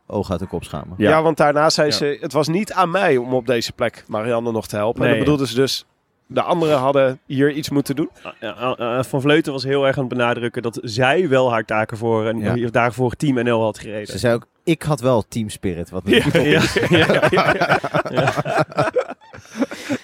ogen 0.06 0.30
uit 0.30 0.40
de 0.40 0.46
kop 0.46 0.64
schamen. 0.64 0.94
Ja. 0.96 1.10
Ja. 1.10 1.22
want 1.22 1.36
daarna 1.36 1.70
zei 1.70 1.88
Ja. 1.88 1.94
ze... 1.94 2.18
Het 2.20 2.32
was 2.32 2.48
niet 2.48 2.72
aan 2.72 2.90
mij 2.90 3.16
om 3.16 3.34
op 3.34 3.46
deze 3.46 3.72
plek 3.72 4.04
Marianne 4.06 4.52
nog 4.52 4.66
te 4.66 4.76
helpen. 4.76 5.02
en 5.02 5.08
dat 5.10 5.18
bedoelde 5.18 5.46
ze 5.46 5.54
dus... 5.54 5.84
De 6.26 6.42
anderen 6.42 6.78
hadden 6.78 7.18
hier 7.26 7.50
iets 7.50 7.70
moeten 7.70 7.96
doen. 7.96 8.10
Ja, 8.40 8.76
eh, 8.76 8.98
eh, 8.98 9.04
Van 9.04 9.20
Vleuten 9.20 9.52
was 9.52 9.64
heel 9.64 9.86
erg 9.86 9.96
aan 9.96 10.04
het 10.04 10.12
benadrukken 10.16 10.62
dat 10.62 10.78
zij 10.82 11.28
wel 11.28 11.50
haar 11.52 11.64
taken 11.64 11.96
voor 11.96 12.26
een 12.26 12.38
Ja. 12.38 12.68
dagen 12.70 12.92
voor 12.94 13.14
Team 13.14 13.34
NL 13.44 13.62
had 13.62 13.78
gereden. 13.78 14.06
Ze 14.06 14.18
zei 14.18 14.34
ook, 14.34 14.46
ik 14.64 14.82
had 14.82 15.00
wel 15.00 15.24
team 15.28 15.48
spirit. 15.48 15.90
Wat 15.90 16.02
ja, 16.04 16.24
ja, 16.32 16.62
ja, 16.88 17.28
ja. 18.10 18.40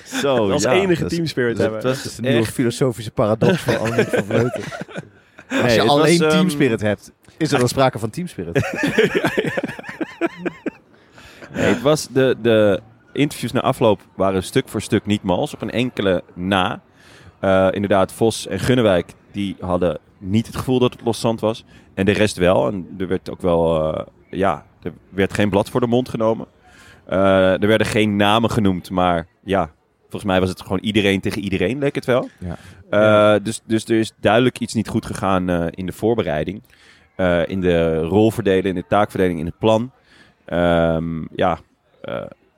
Zo, 0.05 0.51
Als 0.51 0.63
ja. 0.63 0.73
enige 0.73 1.05
teamspirit 1.05 1.57
dat 1.57 1.65
hebben. 1.65 1.83
Dat 1.83 2.05
is 2.05 2.19
een 2.19 2.25
nieuwe 2.25 2.47
filosofische 2.47 3.11
paradox 3.11 3.61
van 3.61 3.79
Annemiek 3.79 4.09
van 4.09 4.25
Vleuten. 4.31 4.63
Als 5.63 5.75
je 5.75 5.83
alleen 5.83 6.19
was, 6.19 6.27
ehm, 6.29 6.31
team 6.31 6.51
spirit 6.51 6.81
hebt, 6.81 7.13
is 7.37 7.53
er 7.53 7.59
dan 7.59 7.69
sprake 7.69 7.99
van 7.99 8.11
team 8.11 8.27
spirit. 8.27 8.59
Nee, 11.55 11.65
het 11.75 11.83
was 11.83 12.09
de, 12.11 12.37
de 12.43 12.81
interviews 13.21 13.53
na 13.53 13.61
afloop 13.61 14.01
waren 14.15 14.43
stuk 14.43 14.69
voor 14.69 14.83
stuk 14.83 15.07
niet 15.07 15.23
mals. 15.23 15.55
Op 15.55 15.63
een 15.63 15.71
enkele 15.71 16.23
na. 16.35 16.81
Eh, 17.41 17.69
inderdaad, 17.71 18.13
Vos 18.13 18.47
en 18.47 18.59
Gunnewijk 18.59 19.15
die 19.33 19.57
hadden 19.61 19.99
niet 20.19 20.47
het 20.47 20.57
gevoel 20.57 20.79
dat 20.79 20.93
het 20.93 21.05
loszand 21.05 21.41
was. 21.41 21.65
En 21.95 22.05
de 22.05 22.13
rest 22.13 22.37
wel. 22.37 22.69
En 22.69 22.95
er 22.99 23.09
werd 23.09 23.31
ook 23.31 23.41
wel, 23.41 23.93
eh, 23.95 24.07
ja, 24.31 24.67
er 24.83 24.93
werd 25.09 25.33
geen 25.33 25.51
blad 25.51 25.71
voor 25.71 25.81
de 25.81 25.87
mond 25.87 26.09
genomen. 26.09 26.47
Eh, 27.07 27.63
er 27.63 27.67
werden 27.67 27.87
geen 27.87 28.17
namen 28.17 28.51
genoemd, 28.51 28.91
maar 28.91 29.27
ja, 29.45 29.71
volgens 30.01 30.25
mij 30.25 30.41
was 30.41 30.49
het 30.49 30.61
gewoon 30.61 30.79
iedereen 30.79 31.21
tegen 31.21 31.43
iedereen, 31.43 31.79
leek 31.79 31.95
het 31.95 32.05
wel. 32.05 32.29
Ja. 32.39 33.39
Dus, 33.39 33.61
dus 33.67 33.85
er 33.85 33.99
is 33.99 34.13
duidelijk 34.21 34.59
iets 34.59 34.75
niet 34.75 34.89
goed 34.89 35.07
gegaan 35.07 35.71
in 35.71 35.87
de 35.87 35.93
voorbereiding. 35.93 36.63
In 37.47 37.61
de 37.61 37.99
rolverdeling, 37.99 38.67
in 38.67 38.75
de 38.75 38.87
taakverdeling, 38.89 39.39
in 39.39 39.47
het 39.47 39.59
plan. 39.59 39.93
Ehm, 40.45 41.25
ja, 41.35 41.59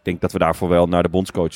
denk 0.02 0.20
dat 0.20 0.32
we 0.32 0.38
daarvoor 0.38 0.68
wel 0.68 0.86
naar 0.86 1.02
de 1.02 1.08
bondscoach 1.08 1.54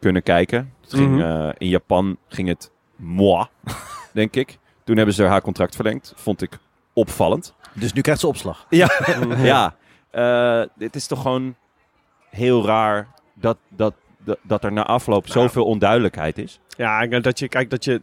kunnen 0.00 0.22
kijken. 0.22 0.74
Het 0.80 0.94
ging, 0.94 1.10
Mhm. 1.16 1.20
eh, 1.20 1.48
in 1.58 1.68
Japan 1.68 2.16
ging 2.28 2.48
het 2.48 2.70
moi, 2.96 3.46
denk 4.12 4.36
ik. 4.36 4.58
Toen 4.84 4.96
hebben 4.96 5.14
ze 5.14 5.22
haar 5.24 5.40
contract 5.42 5.74
verlengd. 5.74 6.12
Vond 6.16 6.42
ik 6.42 6.58
opvallend. 6.92 7.54
Dus 7.72 7.92
nu 7.92 8.00
krijgt 8.00 8.20
ze 8.20 8.26
opslag. 8.26 8.66
Ja, 8.70 8.88
ja. 9.42 9.76
Eh, 10.10 10.62
het 10.78 10.94
is 10.96 11.06
toch 11.06 11.22
gewoon 11.22 11.54
heel 12.30 12.66
raar 12.66 13.08
dat, 13.34 13.56
dat, 13.68 13.94
dat, 14.18 14.38
dat 14.42 14.64
er 14.64 14.72
na 14.72 14.84
afloop 14.84 15.28
zoveel 15.28 15.64
onduidelijkheid 15.64 16.38
is. 16.38 16.60
Ja, 16.76 17.06
dat 17.06 17.38
je, 17.38 17.48
kijk, 17.48 17.70
dat 17.70 17.84
je 17.84 18.02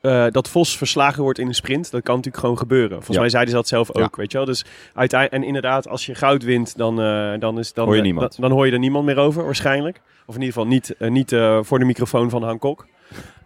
eh, 0.00 0.26
dat 0.30 0.48
Vos 0.48 0.76
verslagen 0.76 1.22
wordt 1.22 1.38
in 1.38 1.46
een 1.46 1.54
sprint, 1.54 1.90
dat 1.90 2.02
kan 2.02 2.14
natuurlijk 2.14 2.42
gewoon 2.42 2.58
gebeuren. 2.58 2.90
Volgens 2.90 3.14
Ja. 3.14 3.20
mij 3.20 3.28
zeiden 3.30 3.50
ze 3.50 3.56
dat 3.56 3.68
zelf 3.68 3.88
ook, 3.94 3.96
Ja. 3.96 4.08
weet 4.16 4.30
je 4.32 4.36
wel. 4.36 4.46
Dus 4.46 4.64
uiteindelijk, 4.94 5.42
en 5.42 5.46
inderdaad, 5.48 5.88
als 5.88 6.06
je 6.06 6.14
goud 6.14 6.42
wint, 6.42 6.76
dan, 6.76 7.00
eh, 7.00 7.32
dan, 7.38 7.58
is, 7.58 7.72
dan, 7.72 7.84
Hoor 7.84 7.94
je 7.94 8.00
eh, 8.00 8.06
niemand. 8.06 8.32
Dan, 8.36 8.48
dan 8.48 8.56
hoor 8.58 8.66
je 8.66 8.72
er 8.72 8.78
niemand 8.78 9.04
meer 9.04 9.18
over, 9.18 9.44
waarschijnlijk. 9.44 10.00
Of 10.26 10.34
in 10.34 10.40
ieder 10.42 10.54
geval 10.54 10.68
niet, 10.68 10.94
niet 10.98 11.36
voor 11.60 11.78
de 11.78 11.84
microfoon 11.84 12.30
van 12.30 12.42
Han 12.42 12.58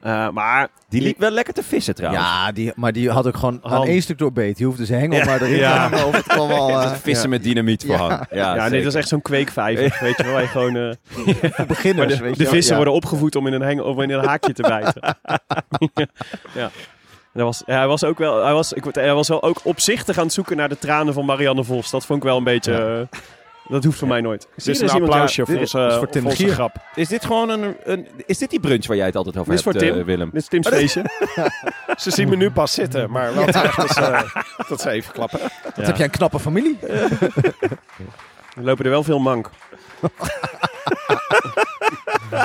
Eh, 0.02 0.28
maar 0.30 0.68
Die 0.88 1.02
liep 1.02 1.18
wel 1.18 1.30
lekker 1.30 1.54
te 1.54 1.62
vissen 1.62 1.94
trouwens. 1.94 2.24
Ja, 2.24 2.52
die, 2.52 2.72
maar 2.76 2.92
die 2.92 3.10
had 3.10 3.26
ook 3.26 3.36
gewoon 3.36 3.60
aan 3.62 3.72
Han. 3.72 3.86
één 3.86 4.02
stuk 4.02 4.18
doorbeet. 4.18 4.56
Die 4.56 4.66
hoefde 4.66 4.84
zijn 4.84 5.00
hengel 5.00 5.18
Ja. 5.18 5.24
maar 5.24 5.40
erin 5.42 5.54
te 5.54 5.58
Ja. 5.60 5.90
het 6.10 6.26
kwam 6.26 6.50
al 6.60 6.70
eh, 6.80 6.92
Vissen 6.92 7.28
met 7.30 7.42
dynamiet 7.42 7.84
voor 7.86 7.94
Ja. 7.94 8.08
Ja, 8.08 8.26
ja, 8.30 8.52
nee, 8.54 8.62
zeker. 8.62 8.78
dat 8.84 8.86
is 8.92 8.94
echt 8.94 9.08
zo'n 9.08 9.22
kweekvijver, 9.22 9.98
weet 10.00 10.16
je 10.16 10.22
wel. 10.22 10.32
waar 10.32 10.42
je 10.42 10.48
gewoon, 10.48 10.76
eh, 10.76 10.92
voor 11.54 11.66
beginners. 11.66 12.16
de, 12.16 12.22
weet 12.22 12.36
je 12.36 12.42
de 12.44 12.48
vissen 12.50 12.70
Ja. 12.70 12.76
worden 12.76 12.94
opgevoed 12.94 13.36
om 13.36 13.46
in 13.46 13.52
een, 13.52 13.62
hengel, 13.62 13.84
of 13.84 14.02
in 14.02 14.10
een 14.10 14.24
haakje 14.24 14.52
te 14.52 14.62
bijten. 14.62 15.16
ja. 16.60 16.70
Dat 17.32 17.46
was, 17.46 17.62
ja, 17.66 17.76
hij 17.76 17.86
was 17.86 18.04
ook 18.04 18.18
wel, 18.18 18.44
hij 18.44 18.52
was, 18.52 18.72
ik, 18.72 18.84
hij 18.92 19.14
was 19.14 19.28
wel 19.28 19.42
ook 19.42 19.60
opzichtig 19.62 20.18
aan 20.18 20.24
het 20.24 20.32
zoeken 20.32 20.56
naar 20.56 20.68
de 20.68 20.78
tranen 20.78 21.14
van 21.14 21.24
Marianne 21.24 21.64
Vos. 21.64 21.90
Dat 21.90 22.06
vond 22.06 22.18
ik 22.18 22.24
wel 22.28 22.36
een 22.36 22.44
beetje, 22.44 23.08
dat 23.68 23.84
hoeft 23.84 23.98
voor 23.98 24.08
mij 24.08 24.20
nooit. 24.20 24.48
Dus 24.54 24.66
een 24.66 24.74
er 24.74 24.82
is 24.84 24.92
iemand- 24.92 25.10
applausje 25.10 25.40
ja, 25.40 25.46
voor 25.46 25.54
dit 25.54 25.62
onze, 25.74 25.86
is 25.86 25.94
voor 25.94 26.08
Tim 26.08 26.22
voor 26.22 26.30
onze 26.30 26.44
Gier. 26.44 26.52
grap. 26.54 26.76
Is 26.94 27.08
dit 27.08 27.24
gewoon 27.24 27.48
een, 27.48 27.76
een... 27.84 28.08
Is 28.26 28.38
dit 28.38 28.50
die 28.50 28.60
brunch 28.60 28.86
waar 28.86 28.96
jij 28.96 29.06
het 29.06 29.16
altijd 29.16 29.36
over 29.36 29.50
Dit 29.50 29.58
is 29.58 29.64
hebt, 29.64 29.78
voor 29.78 29.86
Tim. 29.88 29.98
eh, 30.00 30.04
Willem? 30.06 30.30
Dit 30.32 30.42
is 30.42 30.48
Tim's 30.48 30.68
feestje. 30.68 31.02
Ze 31.96 32.10
zien 32.10 32.28
me 32.28 32.36
nu 32.36 32.50
pas 32.50 32.72
zitten, 32.72 33.10
maar 33.10 33.34
wel 33.34 33.44
dat 33.46 33.54
ze, 33.90 34.24
dat 34.68 34.80
ze 34.80 34.90
even 34.90 35.12
klappen. 35.12 35.38
Wat 35.76 35.86
heb 35.86 35.96
jij 35.96 36.04
een 36.04 36.10
knappe 36.12 36.38
familie? 36.40 36.78
Er 38.56 38.64
lopen 38.64 38.84
er 38.84 38.90
wel 38.90 39.02
veel 39.02 39.18
mank. 39.18 39.50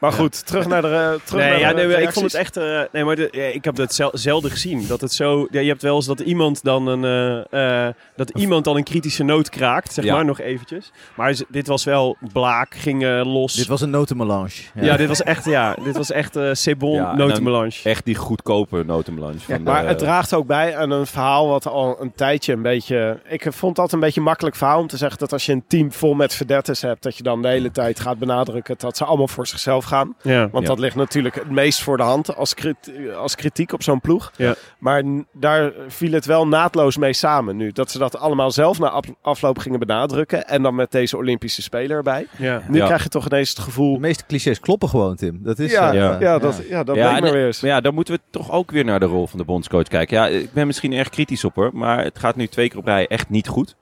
Maar 0.00 0.12
goed, 0.12 0.46
terug 0.46 0.66
naar 0.66 0.82
de 0.82 0.88
eh, 0.88 1.26
terug 1.26 1.40
naar 1.40 1.48
Nee, 1.50 1.54
de 1.54 1.60
ja, 1.60 1.72
nee, 1.72 1.86
maar 1.88 2.00
ik 2.00 2.12
vond 2.12 2.24
het 2.26 2.34
echt. 2.34 2.56
eh, 2.56 2.80
nee, 2.92 3.04
maar 3.04 3.16
de- 3.16 3.28
ja, 3.30 3.42
ik 3.42 3.64
heb 3.64 3.76
het 3.76 3.94
zel- 3.94 4.10
zelden 4.12 4.50
gezien. 4.50 4.86
Dat 4.86 5.00
het 5.00 5.12
zo. 5.12 5.46
Ja, 5.50 5.60
je 5.60 5.68
hebt 5.68 5.82
wel 5.82 5.94
eens 5.96 6.06
dat 6.06 6.20
iemand 6.20 6.64
dan 6.64 6.86
een. 6.86 7.04
eh, 7.50 7.86
eh, 7.86 7.94
dat 8.16 8.30
iemand 8.30 8.64
dan 8.64 8.76
een 8.76 8.82
kritische 8.84 9.22
noot 9.22 9.48
kraakt, 9.48 9.92
zeg 9.92 10.04
Ja. 10.04 10.14
maar, 10.14 10.24
nog 10.24 10.40
eventjes. 10.40 10.92
Maar 11.16 11.34
dit 11.48 11.66
was 11.66 11.84
wel 11.84 12.16
blaak, 12.32 12.74
ging 12.74 13.04
eh, 13.04 13.20
los. 13.24 13.52
Dit 13.54 13.66
was 13.66 13.80
een 13.80 13.90
notenmelange. 13.90 14.48
ja. 14.74 14.96
dit 14.96 15.08
was 15.08 15.22
echt. 15.22 15.44
Ja, 15.44 15.76
dit 15.84 15.96
was 15.96 16.10
echt 16.10 16.36
eh 16.36 16.50
c'est 16.52 16.78
bon 16.78 16.94
Ja, 16.94 17.10
en 17.10 17.16
notenmelange. 17.16 17.72
Echt 17.84 18.04
die 18.04 18.14
goedkope 18.14 18.82
notenmelange. 18.86 19.38
van 19.38 19.62
Maar 19.62 19.82
de- 19.82 19.88
het 19.88 19.98
draagt 19.98 20.34
ook 20.34 20.46
bij 20.46 20.76
aan 20.76 20.90
een 20.90 21.06
verhaal 21.06 21.48
wat 21.48 21.66
al 21.66 21.96
een 22.00 22.12
tijdje 22.14 22.52
een 22.52 22.62
beetje... 22.62 23.20
Ik 23.28 23.46
vond 23.50 23.76
dat 23.76 23.92
een 23.92 24.00
beetje 24.00 24.20
een 24.20 24.26
makkelijk 24.26 24.56
verhaal 24.56 24.80
om 24.80 24.86
te 24.86 24.96
zeggen 24.96 25.18
dat 25.18 25.32
als 25.32 25.46
je 25.46 25.52
een 25.52 25.64
team 25.68 25.92
vol 25.92 26.14
met 26.14 26.34
verdetters 26.34 26.80
hebt, 26.82 27.02
dat 27.02 27.16
je 27.16 27.22
dan 27.22 27.42
de 27.42 27.48
hele 27.48 27.70
tijd 27.70 28.00
gaat 28.00 28.18
benadrukken 28.54 28.86
dat 28.86 28.96
ze 28.96 29.04
allemaal 29.04 29.28
voor 29.28 29.46
zichzelf 29.46 29.84
gaan. 29.84 30.14
Ja. 30.22 30.48
Want 30.50 30.62
Ja. 30.64 30.68
dat 30.70 30.78
ligt 30.78 30.96
natuurlijk 30.96 31.34
het 31.34 31.50
meest 31.50 31.82
voor 31.82 31.96
de 31.96 32.02
hand 32.02 32.36
als, 32.36 32.54
crit- 32.54 32.90
als 33.16 33.34
kritiek 33.34 33.72
op 33.72 33.82
zo'n 33.82 34.00
ploeg. 34.00 34.32
Ja. 34.36 34.54
Maar 34.78 35.02
daar 35.32 35.72
viel 35.88 36.12
het 36.12 36.24
wel 36.26 36.46
naadloos 36.46 36.96
mee 36.96 37.12
samen 37.12 37.56
nu. 37.56 37.72
Dat 37.72 37.90
ze 37.90 37.98
dat 37.98 38.18
allemaal 38.18 38.50
zelf 38.50 38.78
na 38.78 38.88
af- 38.88 39.04
afloop 39.22 39.58
gingen 39.58 39.78
benadrukken. 39.78 40.46
En 40.48 40.62
dan 40.62 40.74
met 40.74 40.90
deze 40.90 41.16
Olympische 41.16 41.62
speler 41.62 41.96
erbij. 41.96 42.26
ja. 42.38 42.62
Nu 42.68 42.78
Ja. 42.78 42.84
krijg 42.86 43.02
je 43.02 43.08
toch 43.08 43.26
ineens 43.26 43.48
het 43.48 43.58
gevoel... 43.58 43.94
De 43.94 44.00
meeste 44.00 44.24
clichés 44.26 44.60
kloppen 44.60 44.88
gewoon, 44.88 45.16
Tim. 45.16 45.38
Dat 45.42 45.58
is, 45.58 45.70
ja, 45.72 45.88
eh, 45.88 45.94
ja, 45.94 46.16
ja. 46.20 46.38
dat, 46.38 46.62
ja, 46.68 46.84
dat 46.84 46.96
maar 46.96 47.22
weer 47.22 47.46
eens. 47.46 47.60
Maar 47.60 47.70
ja, 47.70 47.80
dan 47.80 47.94
moeten 47.94 48.14
we 48.14 48.20
toch 48.30 48.50
ook 48.50 48.70
weer 48.70 48.84
naar 48.84 49.00
de 49.00 49.06
rol 49.06 49.26
van 49.26 49.38
de 49.38 49.44
bondscoach 49.44 49.88
kijken. 49.88 50.16
Ja, 50.16 50.26
ik 50.26 50.52
ben 50.52 50.66
misschien 50.66 50.92
erg 50.92 51.08
kritisch 51.08 51.44
op 51.44 51.54
hoor, 51.54 51.70
maar 51.72 52.04
het 52.04 52.18
gaat 52.18 52.36
nu 52.36 52.46
twee 52.46 52.68
keer 52.68 52.78
op 52.78 52.84
rij 52.86 53.06
echt 53.06 53.28
niet 53.28 53.48
goed. 53.48 53.76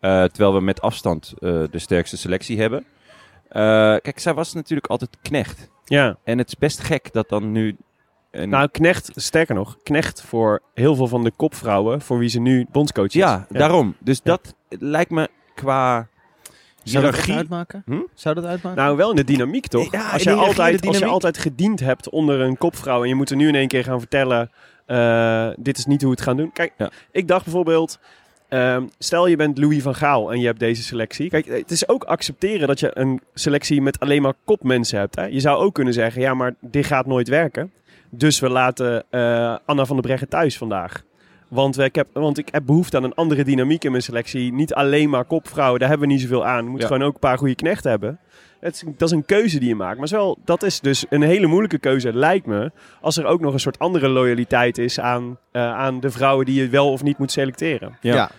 Eh, 0.00 0.24
terwijl 0.24 0.54
we 0.54 0.60
met 0.60 0.80
afstand 0.80 1.32
eh, 1.38 1.62
de 1.70 1.78
sterkste 1.78 2.16
selectie 2.16 2.60
hebben. 2.60 2.84
Eh, 3.50 3.60
kijk, 4.02 4.18
zij 4.18 4.34
was 4.34 4.52
natuurlijk 4.54 4.86
altijd 4.90 5.16
knecht. 5.22 5.70
ja. 5.84 6.16
En 6.24 6.38
het 6.38 6.48
is 6.48 6.56
best 6.56 6.80
gek 6.80 7.12
dat 7.12 7.28
dan 7.28 7.52
nu... 7.52 7.76
Een... 8.30 8.48
Nou, 8.48 8.68
Knecht, 8.68 9.10
sterker 9.14 9.54
nog, 9.54 9.76
Knecht 9.82 10.22
voor 10.22 10.60
heel 10.74 10.94
veel 10.94 11.06
van 11.06 11.24
de 11.24 11.30
kopvrouwen, 11.36 12.00
voor 12.00 12.18
wie 12.18 12.28
ze 12.28 12.40
nu 12.40 12.66
bondscoach 12.72 13.06
is. 13.06 13.12
ja, 13.12 13.46
daarom. 13.48 13.94
Dus 13.98 14.20
Ja. 14.24 14.30
dat 14.30 14.54
lijkt 14.68 15.10
me 15.10 15.28
qua 15.54 16.08
Zou 16.82 17.04
dat 17.04 17.28
uitmaken? 17.30 17.82
Hm? 17.86 18.00
Zou 18.14 18.34
dat 18.34 18.44
uitmaken? 18.44 18.78
Nou, 18.82 18.96
wel 18.96 19.10
in 19.10 19.16
de 19.16 19.24
dynamiek 19.24 19.66
toch? 19.66 19.92
Ja, 19.92 20.10
als, 20.10 20.22
je 20.22 20.30
de 20.30 20.36
altijd, 20.36 20.86
als 20.86 20.98
je 20.98 21.04
altijd 21.06 21.38
gediend 21.38 21.80
hebt 21.80 22.08
onder 22.08 22.40
een 22.40 22.58
kopvrouw 22.58 23.02
en 23.02 23.08
je 23.08 23.14
moet 23.14 23.30
er 23.30 23.36
nu 23.36 23.48
in 23.48 23.54
één 23.54 23.68
keer 23.68 23.84
gaan 23.84 23.98
vertellen: 23.98 24.50
eh, 24.86 25.48
dit 25.56 25.78
is 25.78 25.86
niet 25.86 26.00
hoe 26.02 26.10
we 26.10 26.16
het 26.16 26.24
gaan 26.26 26.36
doen. 26.36 26.52
Kijk, 26.52 26.72
Ja. 26.76 26.90
ik 27.10 27.28
dacht 27.28 27.44
bijvoorbeeld. 27.44 27.98
Ehm, 28.50 28.86
stel 28.98 29.26
je 29.26 29.36
bent 29.36 29.58
Louis 29.58 29.82
van 29.82 29.94
Gaal 29.94 30.32
en 30.32 30.40
je 30.40 30.46
hebt 30.46 30.58
deze 30.58 30.82
selectie. 30.82 31.28
Kijk, 31.28 31.46
het 31.46 31.70
is 31.70 31.88
ook 31.88 32.04
accepteren 32.04 32.66
dat 32.68 32.80
je 32.80 32.90
een 32.94 33.20
selectie 33.34 33.82
met 33.82 34.00
alleen 34.00 34.22
maar 34.22 34.34
kopmensen 34.44 34.98
hebt. 34.98 35.16
Hè? 35.16 35.24
Je 35.24 35.40
zou 35.40 35.58
ook 35.58 35.74
kunnen 35.74 35.94
zeggen: 35.94 36.20
ja, 36.20 36.34
maar 36.34 36.54
dit 36.60 36.86
gaat 36.86 37.06
nooit 37.06 37.28
werken. 37.28 37.72
Dus 38.10 38.40
we 38.40 38.48
laten 38.48 39.04
eh, 39.10 39.56
Anna 39.64 39.84
van 39.84 39.96
der 39.96 40.04
Breggen 40.04 40.28
thuis 40.28 40.58
vandaag. 40.58 41.04
Want, 41.50 41.78
ik 41.78 41.94
heb, 41.94 42.06
want 42.12 42.38
ik 42.38 42.48
heb 42.50 42.62
behoefte 42.66 42.96
aan 42.96 43.04
een 43.04 43.14
andere 43.14 43.44
dynamiek 43.44 43.84
in 43.84 43.90
mijn 43.90 44.02
selectie. 44.02 44.52
Niet 44.52 44.74
alleen 44.74 45.10
maar 45.10 45.24
kopvrouwen, 45.24 45.80
daar 45.80 45.88
hebben 45.88 46.06
we 46.08 46.12
niet 46.12 46.22
zoveel 46.22 46.46
aan. 46.46 46.64
We 46.64 46.70
moeten 46.70 46.88
Ja. 46.88 46.94
gewoon 46.94 47.08
ook 47.08 47.14
een 47.14 47.20
paar 47.20 47.38
goede 47.38 47.54
knechten 47.54 47.90
hebben. 47.90 48.18
Het 48.60 48.74
is, 48.74 48.84
dat 48.96 49.08
is 49.08 49.14
een 49.16 49.24
keuze 49.24 49.58
die 49.58 49.68
je 49.68 49.74
maakt. 49.74 49.98
Maar 49.98 50.08
wel, 50.08 50.38
dat 50.44 50.62
is 50.62 50.80
dus 50.80 51.04
een 51.08 51.22
hele 51.22 51.46
moeilijke 51.46 51.78
keuze, 51.78 52.12
lijkt 52.12 52.46
me. 52.46 52.70
Als 53.00 53.16
er 53.16 53.24
ook 53.24 53.40
nog 53.40 53.52
een 53.52 53.60
soort 53.60 53.78
andere 53.78 54.08
loyaliteit 54.08 54.78
is 54.78 55.00
aan, 55.00 55.38
eh, 55.52 55.62
aan 55.74 56.00
de 56.00 56.10
vrouwen 56.10 56.46
die 56.46 56.62
je 56.62 56.68
wel 56.68 56.92
of 56.92 57.02
niet 57.02 57.18
moet 57.18 57.32
selecteren. 57.32 57.96
Ja. 58.00 58.14
Ja. 58.14 58.30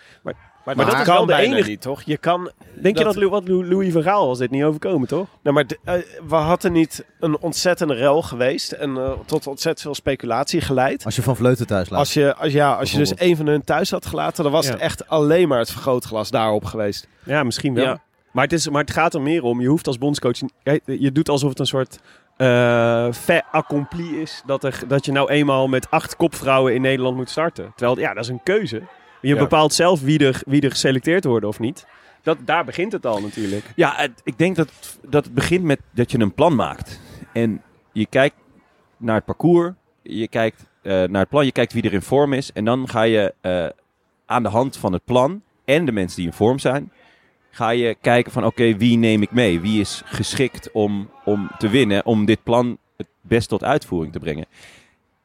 Maar, 0.65 0.75
Maar 0.75 0.85
dat, 0.85 0.95
is 0.95 1.03
kan 1.03 1.15
wel 1.15 1.25
de 1.25 1.35
enige- 1.43 1.69
niet, 1.69 1.81
toch? 1.81 2.01
Je 2.01 2.17
kan... 2.17 2.51
Denk 2.81 2.97
je 2.97 3.03
Dat- 3.03 3.15
wat 3.15 3.47
Louis 3.47 3.91
van 3.93 4.03
Gaal 4.03 4.27
was 4.27 4.37
dit 4.37 4.51
niet 4.51 4.63
overkomen, 4.63 5.07
toch? 5.07 5.27
Nou, 5.43 5.55
maar 5.55 5.67
de- 5.67 5.79
eh, 5.83 5.93
we 6.27 6.35
hadden 6.35 6.71
niet 6.71 7.05
een 7.19 7.37
ontzettende 7.39 7.93
rel 7.93 8.21
geweest 8.21 8.71
en 8.71 8.97
eh, 8.97 9.11
tot 9.25 9.47
ontzettend 9.47 9.81
veel 9.81 9.95
speculatie 9.95 10.61
geleid. 10.61 11.05
Als 11.05 11.15
je 11.15 11.21
van 11.21 11.35
Vleuten 11.35 11.67
thuis 11.67 11.89
laat. 11.89 11.99
Als 11.99 12.13
je, 12.13 12.35
als, 12.35 12.51
ja, 12.53 12.73
als 12.73 12.91
je 12.91 12.97
dus 12.97 13.11
een 13.15 13.35
van 13.35 13.47
hun 13.47 13.63
thuis 13.63 13.91
had 13.91 14.05
gelaten, 14.05 14.43
dan 14.43 14.51
was 14.51 14.65
Ja. 14.65 14.71
het 14.71 14.81
echt 14.81 15.07
alleen 15.07 15.47
maar 15.47 15.59
het 15.59 15.71
vergrootglas 15.71 16.29
daarop 16.31 16.65
geweest. 16.65 17.07
Ja, 17.23 17.43
misschien 17.43 17.73
wel. 17.73 17.85
Ja. 17.85 18.01
Maar, 18.31 18.43
het 18.43 18.53
is, 18.53 18.69
maar 18.69 18.81
het 18.81 18.91
gaat 18.91 19.13
er 19.13 19.21
meer 19.21 19.43
om. 19.43 19.61
Je 19.61 19.67
hoeft 19.67 19.87
als 19.87 19.97
bondscoach... 19.97 20.37
Je, 20.63 20.81
je 20.85 21.11
doet 21.11 21.29
alsof 21.29 21.49
het 21.49 21.59
een 21.59 21.65
soort 21.65 21.99
eh 22.37 23.07
fait 23.11 23.43
accompli 23.51 24.21
is. 24.21 24.41
Dat, 24.45 24.63
er, 24.63 24.79
dat 24.87 25.05
je 25.05 25.11
nou 25.11 25.29
eenmaal 25.29 25.67
met 25.67 25.89
acht 25.89 26.15
kopvrouwen 26.15 26.73
in 26.75 26.81
Nederland 26.81 27.15
moet 27.15 27.29
starten. 27.29 27.71
Terwijl, 27.75 27.99
ja, 27.99 28.13
dat 28.13 28.23
is 28.23 28.29
een 28.29 28.43
keuze. 28.43 28.81
Je 29.21 29.35
bepaalt 29.35 29.73
zelf 29.73 30.01
wie 30.01 30.19
er, 30.25 30.41
wie 30.45 30.61
er 30.61 30.69
geselecteerd 30.71 31.23
worden 31.23 31.49
of 31.49 31.59
niet. 31.59 31.85
Dat, 32.23 32.37
daar 32.45 32.65
begint 32.65 32.91
het 32.91 33.05
al 33.05 33.21
natuurlijk. 33.21 33.65
Ja, 33.75 33.93
het- 33.95 34.21
ik 34.23 34.37
denk 34.37 34.55
dat, 34.55 34.97
dat 35.09 35.23
het 35.25 35.33
begint 35.33 35.63
met 35.63 35.79
dat 35.91 36.11
je 36.11 36.19
een 36.19 36.33
plan 36.33 36.55
maakt. 36.55 36.99
En 37.33 37.61
je 37.91 38.05
kijkt 38.05 38.35
naar 38.97 39.15
het 39.15 39.25
parcours, 39.25 39.71
je 40.01 40.27
kijkt 40.27 40.65
eh, 40.81 40.91
naar 41.03 41.21
het 41.21 41.29
plan, 41.29 41.45
je 41.45 41.51
kijkt 41.51 41.73
wie 41.73 41.83
er 41.83 41.93
in 41.93 42.01
vorm 42.01 42.33
is. 42.33 42.51
En 42.51 42.65
dan 42.65 42.89
ga 42.89 43.01
je 43.01 43.33
eh, 43.41 43.65
aan 44.25 44.43
de 44.43 44.49
hand 44.49 44.77
van 44.77 44.93
het 44.93 45.05
plan 45.05 45.41
en 45.65 45.85
de 45.85 45.91
mensen 45.91 46.17
die 46.17 46.25
in 46.25 46.33
vorm 46.33 46.59
zijn, 46.59 46.91
ga 47.51 47.69
je 47.69 47.95
kijken 48.01 48.31
van 48.31 48.45
oké, 48.45 48.77
wie 48.77 48.97
neem 48.97 49.21
ik 49.21 49.31
mee? 49.31 49.59
Wie 49.59 49.79
is 49.79 50.01
geschikt 50.05 50.71
om, 50.71 51.09
om 51.25 51.49
te 51.57 51.69
winnen, 51.69 52.05
om 52.05 52.25
dit 52.25 52.43
plan 52.43 52.77
het 52.97 53.07
best 53.21 53.49
tot 53.49 53.63
uitvoering 53.63 54.13
te 54.13 54.19
brengen? 54.19 54.45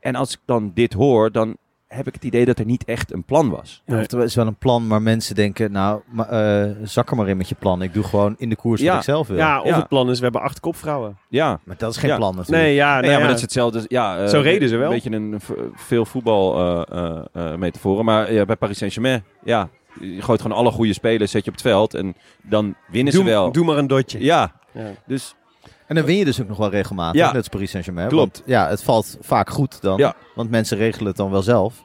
En 0.00 0.14
als 0.14 0.32
ik 0.32 0.40
dan 0.44 0.70
dit 0.74 0.92
hoor, 0.92 1.32
dan 1.32 1.56
heb 1.86 2.06
ik 2.06 2.14
het 2.14 2.24
idee 2.24 2.44
dat 2.44 2.58
er 2.58 2.64
niet 2.64 2.84
echt 2.84 3.12
een 3.12 3.22
plan 3.24 3.50
was. 3.50 3.82
Ja, 3.86 4.00
of 4.00 4.10
er 4.12 4.22
is 4.22 4.34
wel 4.34 4.46
een 4.46 4.56
plan, 4.56 4.86
maar 4.86 5.02
mensen 5.02 5.34
denken, 5.34 5.72
nou, 5.72 6.00
eh, 6.28 6.64
zak 6.82 7.10
er 7.10 7.16
maar 7.16 7.28
in 7.28 7.36
met 7.36 7.48
je 7.48 7.54
plan. 7.54 7.82
Ik 7.82 7.94
doe 7.94 8.04
gewoon 8.04 8.34
in 8.38 8.48
de 8.48 8.56
koers 8.56 8.80
Ja. 8.80 8.88
wat 8.88 8.96
ik 8.96 9.02
zelf 9.04 9.26
wil. 9.28 9.36
Ja, 9.36 9.60
of 9.60 9.68
Ja. 9.68 9.76
het 9.76 9.88
plan 9.88 10.10
is, 10.10 10.16
we 10.18 10.24
hebben 10.24 10.42
acht 10.42 10.60
kopvrouwen. 10.60 11.18
Ja, 11.28 11.60
Maar 11.64 11.76
dat 11.78 11.90
is 11.90 11.96
geen 11.96 12.10
Ja. 12.10 12.16
plan 12.16 12.34
natuurlijk. 12.36 12.62
Nee, 12.64 12.74
ja, 12.74 12.92
Nee, 12.92 13.00
nou 13.00 13.12
ja, 13.12 13.18
maar 13.18 13.26
dat 13.26 13.36
is 13.36 13.42
hetzelfde. 13.42 13.84
Ja, 13.88 14.18
eh, 14.18 14.26
Zo 14.28 14.40
reden 14.40 14.68
ze 14.68 14.76
wel. 14.76 14.86
Een 14.92 14.94
beetje 14.94 15.10
een 15.16 15.40
veel 15.74 16.04
voetbal 16.04 16.58
eh 16.58 16.98
eh, 16.98 17.18
eh, 17.52 17.58
metaforen. 17.58 18.04
Maar 18.04 18.32
ja, 18.32 18.44
bij 18.44 18.56
Paris 18.56 18.78
Saint-Germain, 18.78 19.24
ja, 19.44 19.68
je 20.00 20.22
gooit 20.22 20.40
gewoon 20.42 20.56
alle 20.56 20.70
goede 20.70 20.92
spelers, 20.92 21.30
zet 21.30 21.44
je 21.44 21.50
op 21.50 21.56
het 21.56 21.66
veld 21.66 21.94
en 21.94 22.14
dan 22.42 22.74
winnen 22.90 23.12
doe, 23.12 23.22
ze 23.22 23.28
wel. 23.28 23.52
doe 23.52 23.64
maar 23.64 23.76
een 23.78 23.86
dotje. 23.86 24.24
Ja, 24.24 24.52
Ja. 24.72 24.90
dus 25.06 25.34
En 25.86 25.94
dan 25.94 26.04
win 26.04 26.16
je 26.16 26.24
dus 26.24 26.40
ook 26.40 26.48
nog 26.48 26.56
wel 26.58 26.70
regelmatig, 26.70 27.20
Ja. 27.20 27.26
net 27.26 27.36
als 27.36 27.48
Paris 27.48 27.70
Saint-Germain. 27.70 28.08
Klopt. 28.08 28.36
Want 28.36 28.48
ja, 28.48 28.68
het 28.68 28.82
valt 28.82 29.16
vaak 29.20 29.50
goed 29.50 29.80
dan. 29.82 29.98
Ja. 29.98 30.14
Want 30.34 30.50
mensen 30.50 30.76
regelen 30.76 31.06
het 31.06 31.16
dan 31.16 31.30
wel 31.30 31.42
zelf. 31.42 31.84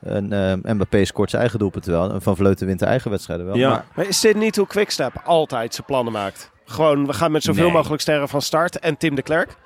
En 0.00 0.32
eh, 0.32 0.72
Mbappé 0.72 1.04
scoort 1.04 1.28
zijn 1.30 1.42
eigen 1.42 1.58
doelpunt 1.60 1.84
wel. 1.84 2.12
En 2.12 2.22
Van 2.22 2.36
Vleuten 2.36 2.66
wint 2.66 2.78
de 2.78 2.84
eigen 2.86 3.10
wedstrijden 3.10 3.46
wel. 3.46 3.56
Ja. 3.56 3.68
Maar 3.68 3.84
Maar 3.94 4.06
is 4.06 4.20
dit 4.20 4.36
niet 4.36 4.56
hoe 4.56 4.66
Quickstep 4.66 5.12
altijd 5.24 5.74
zijn 5.74 5.86
plannen 5.86 6.12
maakt? 6.12 6.50
Gewoon, 6.64 7.06
we 7.06 7.12
gaan 7.12 7.32
met 7.32 7.42
zoveel 7.42 7.64
Nee. 7.64 7.72
mogelijk 7.72 8.02
sterren 8.02 8.28
van 8.28 8.42
start 8.42 8.78
en 8.78 8.96
Tim 8.96 9.14
de 9.14 9.22
Klerk. 9.22 9.56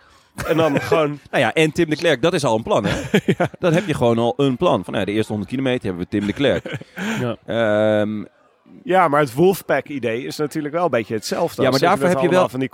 En 0.47 0.57
dan 0.57 0.81
gewoon... 0.81 1.19
nou 1.31 1.43
ja, 1.43 1.53
en 1.53 1.73
Tim 1.73 1.91
de 1.91 1.97
Klerk, 1.97 2.23
dat 2.23 2.33
is 2.33 2.45
al 2.45 2.57
een 2.57 2.63
plan, 2.63 2.85
hè? 2.85 3.01
Dan 3.59 3.73
heb 3.73 3.87
je 3.87 3.95
gewoon 3.95 4.19
al 4.19 4.35
een 4.37 4.57
plan. 4.57 4.85
Van 4.85 4.93
nou, 4.93 5.05
de 5.05 5.13
eerste 5.13 5.33
100 5.33 5.51
kilometer 5.51 5.85
hebben 5.85 6.03
we 6.03 6.09
Tim 6.09 6.27
de 6.27 6.33
Klerk. 6.33 6.79
Ja. 7.21 7.37
Ehm, 7.47 8.25
Ja, 8.85 9.09
maar 9.09 9.21
het 9.21 9.35
Wolfpack-idee 9.35 10.25
is 10.25 10.37
natuurlijk 10.37 10.75
wel 10.75 10.85
een 10.85 10.91
beetje 10.91 11.15
hetzelfde. 11.15 11.63
Ja, 11.63 11.71
maar 11.71 11.79
dat 11.81 11.89
daarvoor 11.89 12.09
heb 12.09 12.21
je 12.21 12.29
wel- 12.29 12.49
van 12.49 12.61
die 12.61 12.69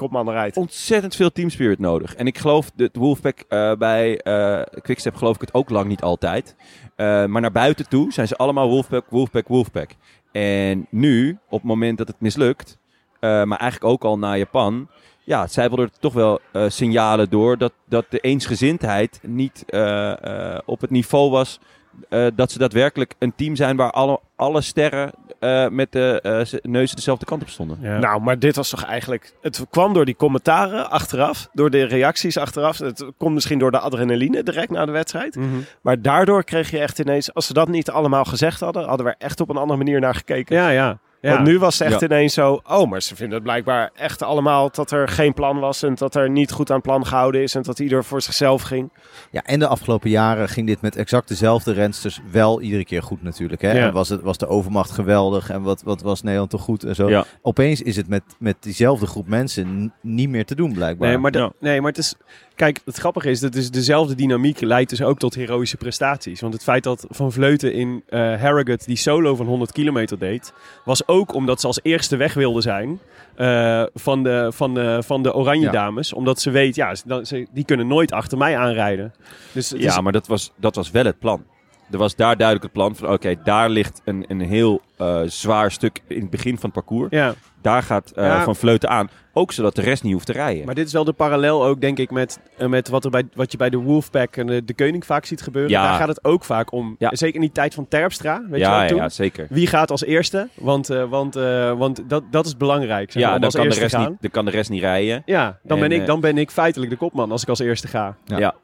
ontzettend 0.57 1.17
veel 1.17 1.33
teamspirit 1.33 1.79
nodig. 1.79 2.15
En 2.15 2.27
ik 2.27 2.39
geloof, 2.39 2.71
de 2.75 2.89
de 2.93 2.99
Wolfpack 2.99 3.45
eh, 3.49 3.73
bij 3.75 4.21
eh 4.21 4.81
Quickstep 4.83 5.15
geloof 5.15 5.35
ik 5.35 5.41
het 5.41 5.55
ook 5.55 5.71
lang 5.71 5.89
niet 5.89 6.03
altijd. 6.03 6.57
Eh, 6.97 7.25
maar 7.25 7.41
naar 7.41 7.53
buiten 7.53 7.89
toe 7.89 8.13
zijn 8.13 8.29
ze 8.29 8.37
allemaal 8.37 8.69
Wolfpack, 8.69 9.05
Wolfpack, 9.09 9.49
Wolfpack. 9.49 9.91
En 10.33 10.87
nu, 10.91 11.39
op 11.49 11.59
het 11.59 11.69
moment 11.69 11.99
dat 11.99 12.09
het 12.09 12.21
mislukt, 12.21 12.79
maar 13.21 13.59
eigenlijk 13.59 13.85
ook 13.85 14.05
al 14.05 14.19
na 14.19 14.37
Japan, 14.37 14.89
ja, 15.25 15.41
het 15.41 15.53
zijpelde 15.53 15.83
er 15.83 15.91
toch 16.01 16.13
wel 16.13 16.41
signalen 16.69 17.31
door 17.31 17.59
dat, 17.59 17.73
dat 17.89 18.05
de 18.09 18.19
eensgezindheid 18.19 19.21
niet 19.23 19.65
op 20.65 20.81
het 20.81 20.91
niveau 20.91 21.31
was 21.31 21.61
dat 22.35 22.51
ze 22.53 22.59
daadwerkelijk 22.59 23.15
een 23.19 23.35
team 23.35 23.57
zijn 23.57 23.77
waar 23.77 23.91
alle, 23.91 24.21
alle 24.37 24.61
sterren 24.61 25.13
eh, 25.39 25.69
met 25.69 25.93
de 25.93 26.21
eh, 26.23 26.61
neuzen 26.71 26.97
dezelfde 26.97 27.25
kant 27.25 27.43
op 27.43 27.49
stonden. 27.49 27.79
Ja. 27.81 27.99
Nou, 27.99 28.21
maar 28.21 28.39
dit 28.39 28.57
was 28.57 28.69
toch 28.69 28.85
eigenlijk... 28.85 29.33
Het 29.41 29.67
kwam 29.71 29.93
door 29.93 30.05
die 30.05 30.17
commentaren 30.17 30.91
achteraf, 30.91 31.49
door 31.53 31.71
de 31.71 31.85
reacties 31.85 32.37
achteraf. 32.37 32.79
Het 32.79 33.05
komt 33.17 33.35
misschien 33.35 33.59
door 33.59 33.71
de 33.71 33.79
adrenaline 33.79 34.43
direct 34.43 34.71
na 34.71 34.85
de 34.85 34.93
wedstrijd. 34.93 35.37
Mhm. 35.37 35.47
Maar 35.83 36.03
daardoor 36.03 36.45
kreeg 36.45 36.71
je 36.71 36.79
echt 36.79 36.99
ineens... 36.99 37.35
Als 37.35 37.47
ze 37.47 37.53
dat 37.53 37.69
niet 37.69 37.91
allemaal 37.91 38.25
gezegd 38.25 38.61
hadden, 38.61 38.85
hadden 38.85 39.07
we 39.07 39.13
er 39.13 39.27
echt 39.27 39.41
op 39.41 39.49
een 39.49 39.57
andere 39.57 39.79
manier 39.79 40.01
naar 40.01 40.15
gekeken. 40.15 40.57
ja, 40.57 40.69
ja. 40.69 40.99
Ja. 41.21 41.33
Want 41.35 41.47
nu 41.47 41.59
was 41.59 41.79
het 41.79 41.89
echt 41.89 42.01
Ja. 42.01 42.07
ineens 42.07 42.35
zo... 42.35 42.61
Oh, 42.69 42.91
maar 42.91 43.03
ze 43.03 43.17
vinden 43.17 43.35
het 43.35 43.43
blijkbaar 43.43 43.91
echt 43.95 44.23
allemaal 44.23 44.71
dat 44.71 44.91
er 44.91 45.09
geen 45.09 45.35
plan 45.35 45.59
was... 45.59 45.83
en 45.83 45.95
dat 45.95 46.15
er 46.15 46.31
niet 46.31 46.51
goed 46.53 46.71
aan 46.71 46.81
plan 46.81 47.07
gehouden 47.07 47.43
is... 47.43 47.55
en 47.55 47.63
dat 47.63 47.79
ieder 47.79 48.05
voor 48.05 48.23
zichzelf 48.23 48.63
ging. 48.63 48.91
Ja, 49.31 49.43
en 49.45 49.59
de 49.59 49.67
afgelopen 49.67 50.11
jaren 50.11 50.49
ging 50.49 50.67
dit 50.67 50.81
met 50.81 50.97
exact 50.97 51.29
dezelfde 51.29 51.73
rensters 51.73 52.21
wel 52.31 52.61
iedere 52.61 52.85
keer 52.85 53.03
goed 53.03 53.23
natuurlijk. 53.23 53.63
Hè? 53.63 53.73
Ja. 53.73 53.87
En 53.87 53.93
was, 53.93 54.09
het, 54.09 54.21
was 54.23 54.39
de 54.39 54.47
overmacht 54.49 54.91
geweldig 54.91 55.51
en 55.51 55.63
wat, 55.63 55.83
wat 55.83 56.03
was 56.03 56.23
Nederland 56.23 56.51
toch 56.51 56.63
goed 56.63 56.85
en 56.85 56.95
zo. 56.95 57.09
Ja. 57.09 57.25
Opeens 57.43 57.83
is 57.83 57.97
het 57.97 58.09
met, 58.09 58.23
met 58.39 58.57
diezelfde 58.61 59.07
groep 59.07 59.29
mensen 59.29 59.93
niet 60.03 60.29
meer 60.29 60.45
te 60.45 60.55
doen 60.55 60.73
blijkbaar. 60.73 61.09
Nee, 61.09 61.19
maar, 61.19 61.31
de- 61.31 61.39
Ja. 61.39 61.53
nee, 61.61 61.81
maar 61.81 61.91
het 61.91 61.99
is... 61.99 62.15
Kijk, 62.59 62.81
het 62.85 62.97
grappige 62.97 63.31
is, 63.31 63.41
dat 63.41 63.55
is 63.55 63.71
dezelfde 63.71 64.15
dynamiek 64.15 64.61
leidt 64.61 64.91
dus 64.91 65.03
ook 65.03 65.19
tot 65.19 65.35
heroïsche 65.35 65.77
prestaties. 65.77 66.41
Want 66.41 66.53
het 66.53 66.63
feit 66.63 66.83
dat 66.83 67.07
Van 67.09 67.33
Vleuten 67.33 67.73
in 67.73 68.03
eh 68.09 68.21
Harrogate 68.21 68.87
die 68.87 68.97
solo 68.97 69.37
van 69.37 69.47
100 69.47 69.73
kilometer 69.73 70.19
deed... 70.19 70.53
was 70.85 71.09
ook 71.09 71.35
omdat 71.35 71.61
ze 71.61 71.67
als 71.67 71.81
eerste 71.83 72.17
weg 72.17 72.35
wilden 72.35 72.63
zijn 72.63 73.01
eh, 73.35 73.83
van, 73.95 74.23
de, 74.23 74.51
van, 74.55 74.75
de, 74.75 75.03
van 75.05 75.23
de 75.23 75.35
Oranje 75.35 75.65
Ja. 75.65 75.71
Dames. 75.71 76.13
Omdat 76.13 76.41
ze 76.41 76.51
weet, 76.51 76.75
ja, 76.75 76.95
ze, 76.95 77.47
die 77.53 77.65
kunnen 77.65 77.87
nooit 77.87 78.13
achter 78.13 78.39
mij 78.39 78.57
aanrijden. 78.57 79.15
Dus 79.53 79.75
Ja, 79.77 80.01
maar 80.01 80.13
dat 80.13 80.27
was, 80.27 80.53
dat 80.57 80.75
was 80.75 80.91
wel 80.91 81.05
het 81.05 81.19
plan. 81.19 81.45
Er 81.91 81.99
was 81.99 82.17
daar 82.17 82.37
duidelijk 82.37 82.65
het 82.65 82.73
plan 82.73 82.97
van, 82.97 83.13
oké, 83.13 83.35
daar 83.45 83.71
ligt 83.71 84.01
een, 84.05 84.25
een 84.29 84.41
heel 84.41 84.81
eh, 84.97 85.21
zwaar 85.27 85.71
stuk 85.71 86.01
in 86.07 86.21
het 86.21 86.31
begin 86.31 86.59
van 86.59 86.71
het 86.71 86.73
parcours. 86.73 87.11
ja, 87.11 87.35
Daar 87.63 87.83
gaat 87.83 88.11
eh, 88.11 88.25
Ja. 88.25 88.43
Van 88.43 88.57
Vleuten 88.57 88.89
aan. 88.89 89.11
Ook 89.33 89.53
zodat 89.53 89.75
de 89.75 89.83
rest 89.83 90.03
niet 90.03 90.13
hoeft 90.13 90.27
te 90.27 90.33
rijden. 90.33 90.67
maar 90.67 90.75
dit 90.75 90.87
is 90.87 90.93
wel 90.93 91.05
de 91.05 91.13
parallel 91.13 91.65
ook, 91.65 91.81
denk 91.81 91.99
ik, 91.99 92.11
met, 92.11 92.41
eh, 92.57 92.67
met 92.67 92.89
wat, 92.89 93.05
er 93.05 93.11
bij, 93.11 93.29
wat 93.35 93.53
je 93.53 93.59
bij 93.59 93.71
de 93.71 93.77
Wolfpack 93.77 94.37
en 94.37 94.47
de, 94.47 94.65
de 94.65 94.75
Koning 94.75 95.07
vaak 95.07 95.25
ziet 95.25 95.43
gebeuren. 95.43 95.71
Ja. 95.71 95.83
Daar 95.83 95.99
gaat 95.99 96.09
het 96.09 96.25
ook 96.25 96.45
vaak 96.45 96.73
om. 96.73 96.97
Ja. 96.99 97.11
Zeker 97.15 97.35
in 97.35 97.41
die 97.41 97.53
tijd 97.53 97.75
van 97.75 97.89
Terpstra, 97.89 98.43
weet 98.49 98.61
je 98.61 98.67
ja, 98.67 98.89
wel, 98.89 98.97
ja, 98.97 99.09
zeker. 99.09 99.47
Wie 99.51 99.67
gaat 99.67 99.91
als 99.91 100.05
eerste? 100.05 100.49
Want, 100.55 100.91
eh, 100.91 101.05
want, 101.05 101.37
eh, 101.37 101.73
want 101.73 102.03
dat, 102.09 102.23
dat 102.31 102.47
is 102.47 102.57
belangrijk. 102.57 103.13
zeg 103.13 103.23
maar, 103.23 103.33
Ja, 103.33 103.39
dan 103.39 103.45
als 103.45 103.55
kan, 103.55 103.69
de 103.69 103.75
rest 103.75 103.99
niet, 103.99 104.17
dan 104.21 104.31
kan 104.31 104.45
de 104.45 104.51
rest 104.51 104.71
niet 104.71 104.81
rijden. 104.81 105.23
Ja, 105.27 105.59
dan, 105.63 105.79
En, 105.83 105.89
ben 105.89 106.01
ik, 106.01 106.07
dan 106.07 106.21
ben 106.21 106.39
ik 106.39 106.51
feitelijk 106.51 106.91
de 106.91 106.97
kopman 106.97 107.31
als 107.31 107.43
ik 107.43 107.49
als 107.49 107.59
eerste 107.59 107.89
ga. 107.89 108.17
Ja. 108.25 108.39
Ja, 108.39 108.55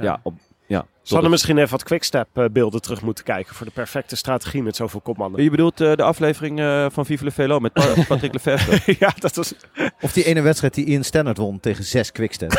ja. 0.00 0.20
op, 0.22 0.34
ja. 0.66 0.86
Ze 1.10 1.16
hadden 1.16 1.30
misschien 1.34 1.58
even 1.58 1.70
wat 1.70 1.82
quickstep-beelden 1.82 2.80
terug 2.82 3.02
moeten 3.02 3.24
kijken... 3.24 3.54
voor 3.54 3.66
de 3.66 3.72
perfecte 3.72 4.16
strategie 4.16 4.62
met 4.62 4.76
zoveel 4.76 5.00
kopmannen. 5.00 5.42
Je 5.42 5.50
bedoelt 5.50 5.80
eh, 5.80 5.92
de 5.94 6.02
aflevering 6.02 6.60
eh, 6.60 6.86
van 6.90 7.06
Vive 7.06 7.24
le 7.24 7.30
Velo 7.30 7.58
met 7.60 7.72
Pa- 7.72 7.86
Patrick 8.08 8.32
Lefevre. 8.32 8.96
ja, 9.04 9.12
dat 9.18 9.36
was... 9.36 9.54
Of 10.00 10.12
die 10.12 10.24
ene 10.24 10.40
wedstrijd 10.40 10.74
die 10.74 10.84
Ian 10.84 11.04
Stannard 11.04 11.36
won 11.38 11.60
tegen 11.60 11.84
zes 11.84 12.12
quickstep. 12.12 12.52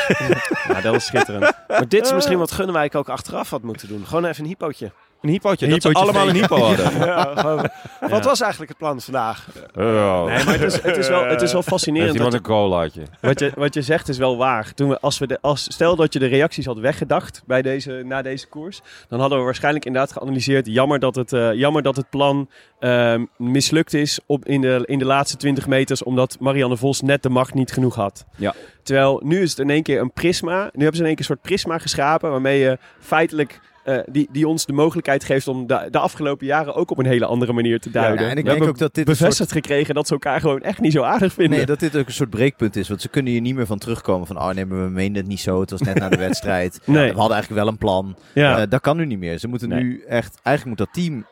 Ja, 0.68 0.82
dat 0.82 0.94
was 0.94 1.06
schitterend. 1.06 1.52
Maar 1.68 1.88
dit 1.88 2.06
is 2.06 2.14
misschien 2.14 2.38
wat 2.38 2.52
Gunnewijk 2.52 2.96
ook 2.96 3.10
achteraf 3.10 3.50
had 3.50 3.62
moeten 3.62 3.88
doen. 3.88 4.06
Gewoon 4.06 4.26
even 4.26 4.44
een 4.44 4.50
hypootje. 4.50 4.92
Een 5.22 5.30
hypootje. 5.30 5.66
Een 5.66 5.72
dat 5.72 5.82
ze 5.82 5.94
allemaal 5.94 6.28
een 6.30 6.36
hypo 6.36 6.58
hadden. 6.58 6.98
Ja, 7.00 7.34
gewoon- 7.36 7.70
Wat 8.10 8.26
was 8.26 8.42
eigenlijk 8.42 8.72
het 8.72 8.80
plan 8.80 9.02
vandaag? 9.02 9.48
Oh. 9.76 10.26
Nee, 10.26 10.44
maar 10.44 10.54
het 10.54 10.62
is, 10.62 10.82
het 10.82 10.98
is, 10.98 11.08
wel, 11.08 11.26
het 11.26 11.42
is 11.42 11.52
wel 11.54 11.62
fascinerend. 11.64 12.12
Heeft 12.14 12.24
dat- 12.24 12.34
iemand 12.34 12.48
een 12.48 12.56
colaatje? 12.56 13.02
wat, 13.22 13.40
je, 13.40 13.52
wat 13.56 13.74
je 13.74 13.82
zegt 13.82 14.10
is 14.10 14.18
wel 14.18 14.38
waar. 14.38 14.74
Toen 14.74 14.90
we, 14.90 15.00
als 15.00 15.18
we 15.20 15.28
de, 15.28 15.38
als, 15.42 15.64
stel 15.64 15.96
dat 15.96 16.14
je 16.14 16.20
de 16.20 16.26
reacties 16.26 16.66
had 16.66 16.78
weggedacht 16.80 17.42
bij 17.46 17.62
deze, 17.62 18.02
na 18.06 18.22
deze 18.22 18.41
koers. 18.50 18.82
Dan 19.08 19.20
hadden 19.20 19.38
we 19.38 19.44
waarschijnlijk 19.44 19.86
inderdaad 19.86 20.12
geanalyseerd. 20.12 20.66
Jammer 20.66 21.00
dat 21.00 21.16
het, 21.16 21.34
eh, 21.34 21.54
jammer 21.54 21.82
dat 21.82 21.96
het 21.96 22.10
plan 22.10 22.50
ehm, 22.80 23.26
mislukt 23.38 23.94
is 23.94 24.20
op, 24.26 24.46
in, 24.46 24.62
de, 24.62 24.84
in 24.86 25.00
de 25.00 25.06
laatste 25.06 25.38
20 25.38 25.68
meters. 25.68 26.04
Omdat 26.04 26.38
Marianne 26.40 26.78
Vos 26.78 27.02
net 27.02 27.24
de 27.24 27.30
macht 27.30 27.54
niet 27.54 27.72
genoeg 27.72 27.96
had. 27.96 28.26
Ja. 28.38 28.54
Terwijl 28.84 29.22
nu 29.24 29.42
is 29.42 29.50
het 29.50 29.60
in 29.60 29.70
één 29.70 29.84
keer 29.84 30.00
een 30.00 30.14
prisma. 30.14 30.64
Nu 30.64 30.84
hebben 30.84 30.96
ze 30.96 31.02
in 31.02 31.08
één 31.08 31.16
keer 31.16 31.30
een 31.30 31.36
soort 31.36 31.42
prisma 31.42 31.78
geschapen. 31.78 32.32
Waarmee 32.32 32.60
je 32.60 32.78
feitelijk... 33.00 33.60
eh, 33.84 33.98
die, 34.06 34.28
die 34.32 34.48
ons 34.48 34.66
de 34.66 34.74
mogelijkheid 34.74 35.24
geeft 35.24 35.48
om 35.48 35.68
de, 35.68 35.88
de 35.90 36.00
afgelopen 36.00 36.46
jaren 36.46 36.76
ook 36.76 36.92
op 36.92 36.98
een 36.98 37.06
hele 37.06 37.26
andere 37.26 37.54
manier 37.54 37.80
te 37.80 37.90
duiden. 37.92 38.24
Ja, 38.26 38.30
en 38.32 38.38
ik 38.38 38.38
We 38.38 38.42
denk 38.44 38.48
hebben 38.50 38.68
ook 38.68 38.78
dat 38.78 38.94
dit 38.94 39.06
bevestigd 39.06 39.52
gekregen 39.52 39.96
dat 39.96 40.08
ze 40.08 40.14
elkaar 40.14 40.40
gewoon 40.40 40.62
echt 40.62 40.80
niet 40.80 40.92
zo 40.92 41.02
aardig 41.04 41.34
vinden. 41.34 41.58
Nee, 41.58 41.66
dat 41.66 41.80
dit 41.80 41.98
ook 41.98 42.08
een 42.08 42.14
soort 42.14 42.30
breekpunt 42.30 42.76
is. 42.76 42.88
Want 42.88 43.02
ze 43.02 43.08
kunnen 43.10 43.32
hier 43.32 43.42
niet 43.42 43.56
meer 43.56 43.66
van 43.66 43.78
terugkomen 43.78 44.28
van... 44.28 44.38
Oh 44.38 44.50
nee, 44.50 44.66
maar 44.66 44.84
we 44.84 44.90
meenden 44.90 45.22
het 45.22 45.28
niet 45.32 45.40
zo. 45.40 45.60
Het 45.62 45.70
was 45.72 45.82
net 45.82 45.96
na 46.00 46.10
de 46.10 46.18
wedstrijd. 46.28 46.80
Nee. 46.86 47.12
We 47.12 47.18
hadden 47.20 47.34
eigenlijk 47.36 47.64
wel 47.64 47.72
een 47.72 47.78
plan. 47.78 48.16
ja. 48.34 48.58
Eh, 48.62 48.64
dat 48.70 48.82
kan 48.82 48.98
nu 48.98 49.06
niet 49.06 49.20
meer. 49.20 49.38
Ze 49.38 49.48
moeten 49.48 49.70
Nee. 49.70 49.84
nu 49.84 50.04
echt... 50.08 50.40
Eigenlijk 50.44 50.78
moet 50.80 50.88
dat 50.88 51.04
team 51.04 51.26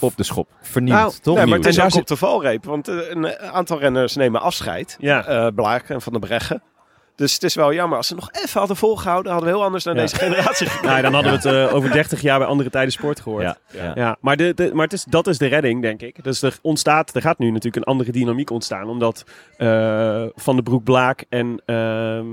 Op 0.00 0.16
de 0.16 0.22
schop. 0.22 0.48
vernieuwd, 0.62 0.96
Nou, 0.98 1.12
toch? 1.22 1.36
Nee, 1.36 1.46
maar 1.46 1.58
het 1.58 1.66
is 1.66 1.80
ook 1.80 1.94
op 1.94 2.06
de 2.06 2.16
valreep. 2.16 2.64
Want 2.64 2.88
eh, 2.88 2.96
een 3.10 3.38
aantal 3.38 3.78
renners 3.78 4.16
nemen 4.16 4.40
afscheid. 4.40 4.96
ja. 5.00 5.26
Eh 5.26 5.46
Blaak 5.54 5.88
en 5.88 6.00
Van 6.02 6.12
der 6.12 6.20
Breggen. 6.22 6.62
Dus 7.16 7.32
het 7.34 7.42
is 7.42 7.54
wel 7.54 7.72
jammer. 7.74 7.96
Als 7.96 8.06
ze 8.06 8.14
nog 8.14 8.28
even 8.32 8.58
hadden 8.58 8.76
volgehouden, 8.76 9.32
hadden 9.32 9.50
we 9.50 9.56
heel 9.56 9.64
anders 9.66 9.84
naar 9.84 9.94
Ja. 9.94 10.00
deze 10.00 10.16
generatie 10.16 10.66
gekeken. 10.66 10.88
Nou, 10.88 11.02
dan 11.02 11.12
hadden 11.14 11.32
we 11.42 11.48
het 11.48 11.68
eh, 11.68 11.74
over 11.74 11.92
30 12.00 12.20
jaar 12.20 12.38
bij 12.38 12.48
andere 12.48 12.70
tijden 12.70 12.92
sport 12.92 13.20
gehoord. 13.20 13.42
Ja, 13.42 13.56
Ja, 13.70 13.92
ja. 13.94 14.16
maar, 14.20 14.36
de, 14.36 14.54
de, 14.54 14.70
maar 14.74 14.84
het 14.84 14.92
is, 14.92 15.04
dat 15.04 15.26
is 15.26 15.38
de 15.38 15.46
redding, 15.46 15.82
denk 15.82 16.02
ik. 16.02 16.24
Dus 16.24 16.42
er, 16.42 16.58
ontstaat, 16.62 17.14
er 17.14 17.20
gaat 17.22 17.38
nu 17.38 17.46
natuurlijk 17.50 17.76
een 17.76 17.92
andere 17.92 18.12
dynamiek 18.12 18.50
ontstaan. 18.50 18.88
Omdat 18.88 19.24
eh, 19.56 20.24
Van 20.34 20.56
de 20.56 20.62
Broek 20.62 20.84
Blaak 20.84 21.24
en 21.28 21.62
ehm, 21.64 22.26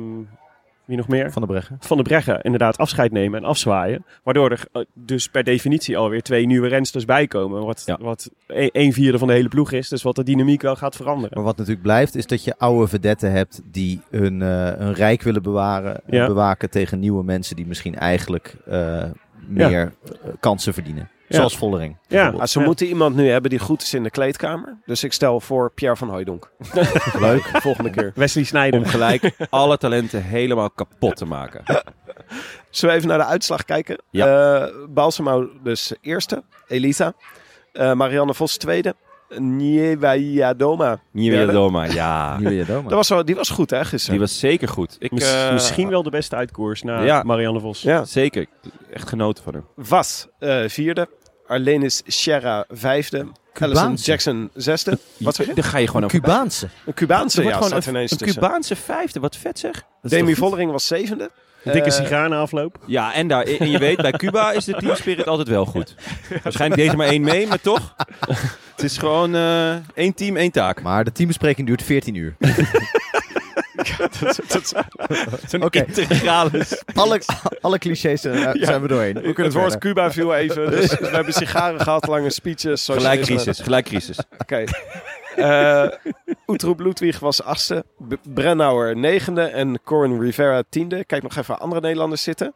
wie 0.95 1.01
nog 1.01 1.07
meer? 1.07 1.31
Van 1.31 1.41
de 1.41 1.47
Breggen. 1.47 1.77
Van 1.79 1.97
de 1.97 2.03
Breggen 2.03 2.41
inderdaad 2.41 2.77
afscheid 2.77 3.11
nemen 3.11 3.39
en 3.39 3.45
afzwaaien. 3.45 4.05
Waardoor 4.23 4.51
er 4.51 4.65
eh, 4.71 4.81
dus 4.93 5.27
per 5.29 5.43
definitie 5.43 5.97
alweer 5.97 6.21
twee 6.21 6.45
nieuwe 6.45 6.67
rensters 6.67 7.05
bijkomen. 7.05 7.65
Wat, 7.65 7.83
Ja. 7.85 7.97
wat 8.01 8.29
een, 8.47 8.69
een 8.73 8.93
vierde 8.93 9.17
van 9.17 9.27
de 9.27 9.33
hele 9.33 9.47
ploeg 9.49 9.71
is. 9.71 9.89
Dus 9.89 10.03
wat 10.03 10.15
de 10.15 10.23
dynamiek 10.23 10.61
wel 10.61 10.75
gaat 10.75 10.95
veranderen. 10.95 11.31
Maar 11.33 11.43
wat 11.43 11.57
natuurlijk 11.57 11.83
blijft, 11.83 12.15
is 12.15 12.27
dat 12.27 12.43
je 12.43 12.57
oude 12.57 12.87
vedetten 12.87 13.31
hebt 13.31 13.61
die 13.71 14.01
hun, 14.09 14.41
eh, 14.41 14.71
hun 14.71 14.93
rijk 14.93 15.21
willen 15.21 15.41
bewaren, 15.43 16.01
en 16.05 16.17
Ja. 16.17 16.27
bewaken 16.27 16.69
tegen 16.69 16.99
nieuwe 16.99 17.23
mensen 17.23 17.55
die 17.55 17.65
misschien 17.67 17.95
eigenlijk 17.95 18.55
eh, 18.67 19.03
meer 19.47 19.93
kansen 20.39 20.73
verdienen. 20.73 21.09
Ja. 21.33 21.39
Zoals 21.39 21.57
Vollering. 21.57 21.97
Ja, 22.07 22.29
Ah, 22.37 22.45
ze 22.45 22.59
Ja. 22.59 22.65
moeten 22.65 22.87
iemand 22.87 23.15
nu 23.15 23.29
hebben 23.29 23.49
die 23.49 23.59
goed 23.59 23.81
is 23.81 23.93
in 23.93 24.03
de 24.03 24.09
kleedkamer. 24.09 24.77
Dus 24.85 25.03
ik 25.03 25.13
stel 25.13 25.39
voor 25.39 25.71
Pierre 25.75 25.97
van 25.97 26.09
Hooijdonk. 26.09 26.51
Leuk. 27.19 27.41
Volgende 27.53 27.89
keer. 27.89 28.11
Wesley 28.15 28.43
Sneijder. 28.43 28.79
Om 28.79 28.85
gelijk 28.85 29.31
alle 29.49 29.77
talenten 29.77 30.23
helemaal 30.23 30.69
kapot 30.69 31.15
te 31.15 31.25
maken. 31.25 31.63
Zullen 32.69 32.95
we 32.95 33.01
even 33.01 33.07
naar 33.09 33.17
de 33.25 33.31
uitslag 33.31 33.63
kijken? 33.65 33.97
Ja. 34.09 34.55
Eh, 34.61 34.67
Balsamo 34.89 35.49
dus 35.63 35.93
eerste. 36.01 36.43
Elisa. 36.67 37.13
Eh, 37.71 37.93
Marianne 37.93 38.33
Vos 38.33 38.57
tweede. 38.57 38.95
Nieuwe 39.37 40.53
Doma. 40.57 40.99
Nieuwe 41.11 41.91
ja. 41.93 42.37
Nieuwe 42.39 42.83
was 42.87 43.09
wel, 43.09 43.25
die 43.25 43.35
was 43.35 43.49
goed 43.49 43.69
hè 43.69 43.85
gisteren? 43.85 44.11
Die 44.17 44.27
was 44.27 44.39
zeker 44.39 44.67
goed. 44.67 44.95
Ik, 44.99 45.11
Mis- 45.11 45.33
eh, 45.33 45.51
misschien 45.53 45.89
wel 45.89 46.03
de 46.03 46.09
beste 46.09 46.35
uitkoers 46.35 46.81
na 46.83 47.01
Ja. 47.03 47.23
Marianne 47.23 47.59
Vos. 47.59 47.81
Ja. 47.81 48.05
Zeker. 48.05 48.45
Echt 48.93 49.09
genoten 49.09 49.43
van 49.43 49.53
hem. 49.53 49.65
Was 49.75 50.27
eh, 50.39 50.63
vierde. 50.67 51.07
Arlenis 51.47 52.01
Sierra 52.05 52.65
vijfde. 52.69 53.25
Cubaanse. 53.53 54.05
Jackson 54.05 54.49
zesde. 54.53 54.99
Wat 55.17 55.35
zeg 55.35 55.45
je? 55.47 55.53
Dan 55.53 55.63
ga 55.63 55.77
je 55.77 55.87
gewoon 55.87 56.01
Een 56.01 56.07
over... 56.07 56.19
Cubaanse. 56.21 56.69
Een 56.85 56.93
Cubaanse 56.93 57.43
ja, 57.43 57.49
staat 57.49 57.63
gewoon 57.83 57.95
ineens 57.95 58.11
een, 58.11 58.17
tussen. 58.17 58.41
Cubaanse 58.41 58.75
vijfde. 58.75 59.19
Wat 59.19 59.37
vet 59.37 59.59
zeg. 59.59 59.83
Demi? 60.01 60.35
Vollering 60.35 60.71
was 60.71 60.87
zevende. 60.87 61.31
Een 61.63 61.71
dikke 61.71 61.89
Eh, 61.89 61.95
sigaar 61.95 62.29
na 62.29 62.39
afloop. 62.39 62.77
Ja, 62.85 63.13
en, 63.13 63.27
daar, 63.27 63.43
en 63.43 63.69
je 63.69 63.77
weet, 63.77 63.97
bij 63.97 64.11
Cuba 64.11 64.51
is 64.51 64.65
de 64.65 64.73
teamspirit 64.73 65.27
altijd 65.27 65.47
wel 65.47 65.65
goed. 65.65 65.95
Waarschijnlijk 66.43 66.81
deed 66.81 66.91
er 66.91 66.97
maar 66.97 67.07
één 67.07 67.21
mee, 67.21 67.47
maar 67.47 67.61
toch. 67.61 67.95
Het 68.75 68.83
is 68.83 68.97
gewoon 68.97 69.35
eh, 69.35 69.73
één 69.93 70.13
team, 70.13 70.37
één 70.37 70.51
taak. 70.51 70.81
Maar 70.81 71.03
de 71.03 71.11
teambespreking 71.11 71.67
duurt 71.67 71.83
14 71.83 72.15
uur. 72.15 72.35
Oké. 75.59 75.85
integrale... 75.87 76.65
alle, 76.93 77.21
alle 77.61 77.77
clichés 77.77 78.25
eh, 78.25 78.49
zijn 78.53 78.81
we 78.81 78.87
doorheen. 78.87 79.13
We 79.13 79.21
kunnen 79.21 79.43
Het 79.43 79.53
woord 79.53 79.71
verder. 79.71 79.79
Cuba 79.79 80.11
viel 80.11 80.35
even. 80.35 80.71
Dus 80.71 80.89
we 80.99 81.07
hebben 81.07 81.33
sigaren 81.33 81.79
gehad, 81.79 82.07
lange 82.07 82.29
speeches. 82.29 82.85
Gelijk 82.85 83.21
crisis, 83.21 83.59
gelijk 83.59 83.85
crisis. 83.85 84.17
Oké. 84.37 84.63
Eh 85.35 85.87
Oetroep 86.47 86.79
Ludwig 86.79 87.19
was 87.19 87.43
achtste. 87.43 87.85
Brennauer 88.33 88.97
negende. 88.97 89.41
En 89.41 89.79
Corin 89.83 90.21
Rivera 90.21 90.63
tiende. 90.69 91.05
Kijk 91.05 91.23
nog 91.23 91.35
even 91.37 91.59
andere 91.59 91.81
Nederlanders 91.81 92.23
zitten. 92.23 92.53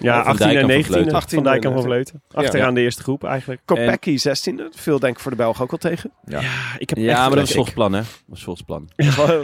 Ja, 0.00 0.22
Van 0.22 0.32
18 0.32 0.46
Dijk 0.46 0.50
en 0.50 0.56
en 0.56 0.60
Van 0.60 0.68
19. 0.68 0.92
Vleuten. 0.92 1.28
Van 1.28 1.42
Dijk 1.42 1.64
en 1.64 1.72
Van 1.72 1.80
18e. 1.82 1.84
Vleuten. 1.84 2.22
Achteraan 2.32 2.74
de 2.74 2.80
eerste 2.80 3.02
groep 3.02 3.24
eigenlijk. 3.24 3.60
Kopecky 3.64 4.16
zestiende. 4.16 4.68
Veel 4.74 4.98
denk 4.98 5.14
ik 5.16 5.20
voor 5.22 5.30
de 5.30 5.36
Belgen 5.36 5.62
ook 5.62 5.70
wel 5.70 5.78
tegen. 5.92 6.10
Ja, 6.24 6.40
ik 6.78 6.88
heb 6.88 6.98
Ja, 6.98 7.10
echt 7.10 7.18
maar 7.20 7.30
dat 7.30 7.38
was 7.38 7.52
volgens 7.52 7.74
plan, 7.74 7.92
hè? 7.92 8.00
Dat 8.00 8.08
was 8.26 8.42
volgens 8.42 8.64
plan. 8.66 8.88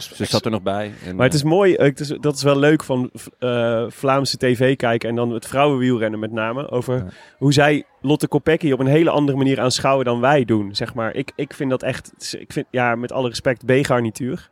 Ze 0.01 0.25
zat 0.25 0.45
er 0.45 0.51
nog 0.51 0.63
bij. 0.63 0.93
En, 1.07 1.17
Maar 1.17 1.25
het 1.27 1.35
is 1.35 1.43
mooi, 1.43 1.75
eh, 1.75 1.87
het 1.87 2.01
is, 2.01 2.09
dat 2.21 2.37
is 2.37 2.43
wel 2.43 2.59
leuk 2.59 2.85
van 2.85 3.11
eh, 3.39 3.85
Vlaamse 3.89 4.37
tv 4.37 4.77
kijken 4.77 5.09
en 5.09 5.15
dan 5.15 5.31
het 5.31 5.47
vrouwenwielrennen 5.47 6.21
met 6.21 6.33
name. 6.33 6.71
Over 6.71 6.97
Ja. 6.97 7.07
hoe 7.39 7.53
zij 7.53 7.85
Lotte 8.01 8.29
Kopecky 8.29 8.73
op 8.73 8.79
een 8.81 8.87
hele 8.87 9.11
andere 9.11 9.39
manier 9.39 9.61
aanschouwen 9.61 10.05
dan 10.05 10.21
wij 10.21 10.45
doen, 10.45 10.75
zeg 10.75 10.95
maar. 10.95 11.15
Ik, 11.15 11.33
ik 11.37 11.55
vind 11.55 11.71
dat 11.71 11.83
echt, 11.83 12.37
ik 12.39 12.53
vind, 12.53 12.67
ja, 12.71 12.95
met 12.95 13.13
alle 13.13 13.29
respect, 13.29 13.67
B-garnituur. 13.67 14.51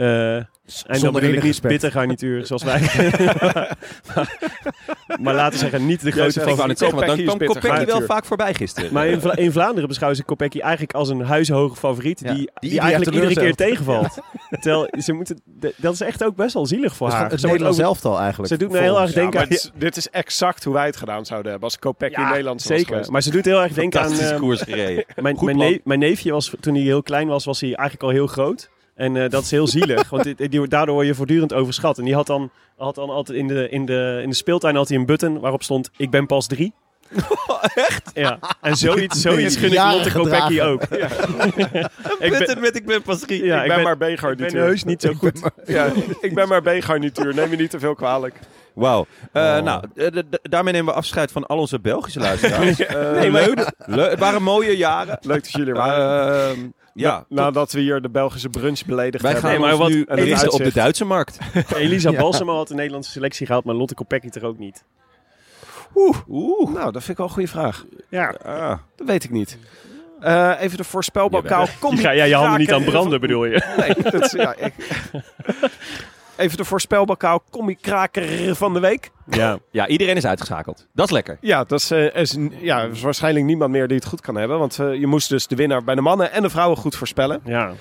Eh, 0.00 0.36
en 0.36 0.46
dan 0.86 0.98
Zonder 0.98 1.20
bedoel 1.20 1.36
ik 1.36 1.42
niet 1.42 1.60
bitter 1.60 1.90
garnituur 1.90 2.46
zoals 2.46 2.62
wij. 2.62 2.80
maar, 4.14 4.38
maar 5.20 5.34
laten 5.34 5.52
we 5.52 5.58
zeggen, 5.58 5.86
niet 5.86 6.02
de 6.02 6.10
grote 6.10 6.30
zegt 6.30 6.48
ik 6.48 6.78
zeggen, 6.78 7.06
dan 7.06 7.22
kwam 7.24 7.38
Kopecky 7.38 7.84
wel 7.84 8.02
vaak 8.02 8.24
voorbij 8.24 8.54
gisteren. 8.54 8.92
Maar 8.92 9.06
in, 9.06 9.20
Vla- 9.20 9.36
in 9.36 9.52
Vlaanderen 9.52 9.88
beschouwen 9.88 10.18
ze 10.18 10.24
Kopecky 10.24 10.60
eigenlijk 10.60 10.92
als 10.92 11.08
een 11.08 11.20
huishoge 11.20 11.76
favoriet. 11.76 12.20
Ja, 12.20 12.34
Die, 12.34 12.50
die 12.60 12.80
eigenlijk 12.80 13.14
iedere 13.14 13.34
keer 13.34 13.54
tegenvalt. 13.54 14.18
Terwijl 14.50 14.88
ze 14.98 15.12
moeten, 15.12 15.42
dat 15.76 15.92
is 15.94 16.00
echt 16.00 16.24
ook 16.24 16.36
best 16.36 16.54
wel 16.54 16.66
zielig 16.66 16.96
voor 16.96 17.10
haar. 17.10 17.30
het 17.30 17.40
Ze 17.40 17.46
Nederlands 17.46 17.78
elftal 17.78 18.18
eigenlijk. 18.18 18.52
Ze 18.52 18.58
doet 18.58 18.70
me 18.70 18.78
heel 18.78 19.00
erg 19.00 19.08
Ja, 19.08 19.20
denken 19.20 19.40
aan... 19.40 19.48
dit, 19.48 19.58
is, 19.58 19.70
dit 19.74 19.96
is 19.96 20.10
exact 20.10 20.64
hoe 20.64 20.74
wij 20.74 20.86
het 20.86 20.96
gedaan 20.96 21.26
zouden 21.26 21.50
hebben. 21.50 21.68
Als 21.68 21.78
Kopecky 21.78 22.20
in 22.20 22.28
Nederland 22.28 22.58
was 22.62 22.76
zeker. 22.78 22.86
geweest. 22.92 23.10
Maar 23.10 23.22
ze 23.22 23.30
doet 23.30 23.44
heel 23.44 23.62
erg 23.62 23.72
denken 23.72 24.00
aan... 24.00 24.04
Fantastische 24.06 24.34
eh, 24.34 24.40
koers 24.40 24.62
gereden. 24.62 25.80
mijn 25.84 25.98
neefje 25.98 26.32
was, 26.32 26.52
toen 26.60 26.74
hij 26.74 26.82
heel 26.82 27.02
klein 27.02 27.28
was, 27.28 27.44
was 27.44 27.60
hij 27.60 27.74
eigenlijk 27.74 28.02
al 28.02 28.10
heel 28.10 28.26
groot. 28.26 28.70
En 28.94 29.16
eh, 29.16 29.28
dat 29.30 29.42
is 29.42 29.50
heel 29.50 29.66
zielig, 29.66 30.08
want 30.10 30.22
die, 30.24 30.48
die- 30.48 30.68
daardoor 30.68 30.94
word 30.94 31.06
je 31.06 31.14
voortdurend 31.14 31.52
overschat. 31.52 31.98
En 31.98 32.04
die 32.04 32.14
had 32.14 32.26
dan, 32.26 32.50
had 32.76 32.94
dan 32.94 33.10
altijd 33.10 33.38
in 33.38 33.46
de, 33.48 33.68
in, 33.68 33.86
de, 33.86 34.20
in 34.22 34.28
de 34.28 34.34
speeltuin 34.36 34.76
had 34.76 34.88
hij 34.88 34.98
een 34.98 35.06
button 35.06 35.40
waarop 35.40 35.62
stond, 35.62 35.90
ik 35.96 36.10
ben 36.10 36.26
pas 36.26 36.46
drie. 36.46 36.72
Echt? 37.74 38.10
Ja. 38.14 38.38
En 38.60 38.76
zoiets, 38.76 39.20
zoiets 39.20 39.56
gun 39.56 39.72
ik 39.72 39.78
Lotte 39.78 40.12
Kopecky 40.12 40.60
ook. 40.60 40.82
ik 42.18 42.38
ben, 42.46 42.60
met 42.60 42.76
ik 42.76 42.86
ben 42.86 43.02
pas 43.02 43.20
drie. 43.20 43.44
ja, 43.44 43.62
ik 43.62 43.68
ben, 43.68 43.82
maar 43.82 43.92
ik 43.92 43.98
ben 43.98 44.14
B-garnituur. 44.14 44.60
heus 44.60 44.84
niet 44.84 45.02
zo 45.02 45.12
goed. 45.12 45.40
Ja, 45.66 45.90
ik 46.20 46.34
ben 46.34 46.48
maar 46.48 46.62
B-garnituur. 46.62 47.34
Neem 47.34 47.50
je 47.50 47.56
niet 47.56 47.70
te 47.70 47.78
veel 47.78 47.94
kwalijk. 47.94 48.34
Wauw. 48.74 49.06
Eh, 49.32 49.42
Oh. 49.42 49.62
Nou, 49.64 49.84
eh, 49.94 50.06
daarmee 50.42 50.72
nemen 50.72 50.92
we 50.92 50.98
afscheid 50.98 51.32
van 51.32 51.46
al 51.46 51.58
onze 51.58 51.80
Belgische 51.80 52.20
luisteraars. 52.20 52.78
Nee, 53.18 53.30
leuk. 53.30 53.70
Leuk. 53.86 54.10
Het 54.10 54.18
waren 54.18 54.42
mooie 54.42 54.76
jaren. 54.76 55.18
Leuk 55.20 55.42
dat 55.42 55.52
jullie 55.52 55.68
er 55.68 55.74
waren. 55.74 56.50
Ehm, 56.50 56.58
ja, 56.94 57.24
Na- 57.28 57.42
Nadat 57.42 57.72
we 57.72 57.80
hier 57.80 58.00
de 58.00 58.10
Belgische 58.10 58.48
brunch 58.48 58.84
beledigd 58.84 59.22
wij 59.22 59.32
hebben. 59.32 59.50
gaan 59.50 59.60
Nee, 59.60 59.68
maar 59.70 59.86
ons 59.86 59.94
wat- 60.04 60.16
nu 60.16 60.24
richten 60.24 60.52
op 60.52 60.58
de. 60.58 60.72
Duitse 60.72 61.04
markt. 61.04 61.38
Elisa 61.74 62.10
Ja. 62.10 62.18
Balsamo 62.20 62.56
had 62.56 62.68
de 62.68 62.74
Nederlandse 62.74 63.10
selectie 63.10 63.46
gehaald, 63.46 63.64
maar 63.64 63.74
Lotte 63.74 63.94
Kopecky 63.94 64.28
toch 64.28 64.42
ook 64.42 64.58
niet. 64.58 64.84
Oeh. 65.94 66.16
Nou, 66.74 66.92
dat 66.92 66.92
vind 66.92 67.08
ik 67.08 67.16
wel 67.16 67.26
een 67.26 67.32
goede 67.32 67.48
vraag. 67.48 67.84
Ja, 68.08 68.34
Ah. 68.44 68.78
Dat 68.96 69.06
weet 69.06 69.24
ik 69.24 69.30
niet. 69.30 69.58
Eh, 70.20 70.52
even 70.58 70.76
de 70.76 70.84
voorspelbokaal. 70.84 71.66
Kom 71.80 71.94
je 71.96 72.00
ga 72.02 72.14
jij 72.14 72.28
je 72.28 72.34
handen 72.34 72.58
niet 72.58 72.72
aan 72.72 72.84
branden, 72.84 73.20
bedoel 73.20 73.44
je? 73.44 73.62
Nee, 73.76 74.10
dat 74.10 74.24
is, 74.24 74.32
ja, 74.32 74.54
ik... 74.56 74.74
Even 76.40 76.56
de 76.56 76.64
voorspelbokaal 76.64 77.42
Commie-kraker 77.50 78.56
van 78.56 78.72
de 78.72 78.80
week. 78.80 79.10
Ja. 79.30 79.58
Ja, 79.70 79.86
iedereen 79.86 80.16
is 80.16 80.26
uitgeschakeld. 80.26 80.86
Dat 80.94 81.06
is 81.06 81.12
lekker. 81.12 81.38
Ja, 81.40 81.64
dat 81.64 81.80
is, 81.80 81.90
eh, 81.90 82.14
is, 82.14 82.36
ja, 82.60 82.82
is 82.82 83.02
waarschijnlijk 83.02 83.44
niemand 83.44 83.70
meer 83.70 83.86
die 83.88 83.96
het 83.96 84.06
goed 84.06 84.20
kan 84.20 84.34
hebben. 84.34 84.58
Want 84.58 84.78
eh, 84.78 84.94
je 84.94 85.06
moest 85.06 85.28
dus 85.28 85.46
de 85.46 85.56
winnaar 85.56 85.84
bij 85.84 85.94
de 85.94 86.00
mannen 86.00 86.32
en 86.32 86.42
de 86.42 86.50
vrouwen 86.50 86.76
goed 86.78 86.96
voorspellen. 86.96 87.40
ja. 87.44 87.72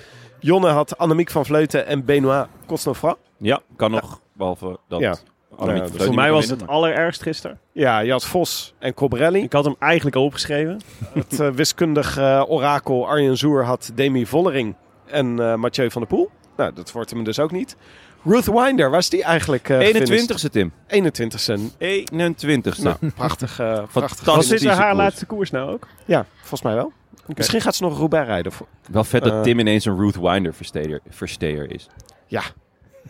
Jonne 0.41 0.69
had 0.69 0.97
Annemiek 0.97 1.31
van 1.31 1.45
Vleuten 1.45 1.85
en 1.85 2.05
Benoit 2.05 2.47
Cosnefra. 2.65 3.15
Ja, 3.37 3.59
kan 3.75 3.91
nog. 3.91 4.21
Behalve 4.33 4.79
dat. 4.87 4.99
Ja. 4.99 5.15
Annemiek 5.55 5.81
Ja, 5.81 5.87
van 5.87 5.97
dus 5.97 6.05
Voor 6.05 6.15
mij 6.15 6.31
was 6.31 6.49
het 6.49 6.67
allerergst 6.67 7.21
gisteren. 7.21 7.59
Ja, 7.71 7.99
je 7.99 8.11
had 8.11 8.25
Vos 8.25 8.73
en 8.79 8.93
Cobrelli. 8.93 9.41
Ik 9.41 9.53
had 9.53 9.65
hem 9.65 9.75
eigenlijk 9.79 10.15
al 10.15 10.23
opgeschreven. 10.23 10.81
Het 11.13 11.39
eh, 11.39 11.49
wiskundig 11.49 12.17
orakel 12.47 13.07
Arjen 13.07 13.37
Zoer 13.37 13.63
had 13.65 13.91
Demi 13.95 14.25
Vollering 14.25 14.75
en 15.05 15.39
eh, 15.39 15.55
Mathieu 15.55 15.91
van 15.91 16.01
der 16.01 16.09
Poel. 16.09 16.29
Nou, 16.57 16.73
dat 16.73 16.91
wordt 16.91 17.09
hem 17.09 17.23
dus 17.23 17.39
ook 17.39 17.51
niet. 17.51 17.75
Ruth 18.23 18.45
Winder, 18.45 18.89
waar 18.89 18.99
is 18.99 19.09
die 19.09 19.23
eigenlijk? 19.23 19.69
eh, 19.69 19.77
maar- 19.77 19.85
gefinished? 19.85 20.09
21ste, 20.09 20.49
Tim. 20.49 20.71
21ste. 20.87 21.57
21ste. 21.77 22.83
Nou, 22.83 22.95
prachtig. 23.15 23.59
eh, 23.59 23.83
prachtig. 23.91 24.25
Was 24.25 24.47
dit 24.47 24.65
haar 24.65 24.85
koers. 24.85 24.97
laatste 24.97 25.25
koers 25.25 25.51
nou 25.51 25.71
ook? 25.71 25.87
Ja, 26.05 26.25
volgens 26.39 26.61
mij 26.61 26.73
wel. 26.75 26.91
Misschien 27.35 27.61
gaat 27.61 27.75
ze 27.75 27.83
nog 27.83 27.97
Roubaix 27.97 28.27
rijden. 28.27 28.51
Voor... 28.51 28.67
Wel 28.91 29.03
vet 29.03 29.23
dat 29.23 29.33
Eh. 29.33 29.41
Tim 29.41 29.59
ineens 29.59 29.85
een 29.85 29.97
Ruth 29.97 30.15
Winder 30.15 30.53
versteer, 30.53 30.99
versteer 31.09 31.71
is. 31.71 31.87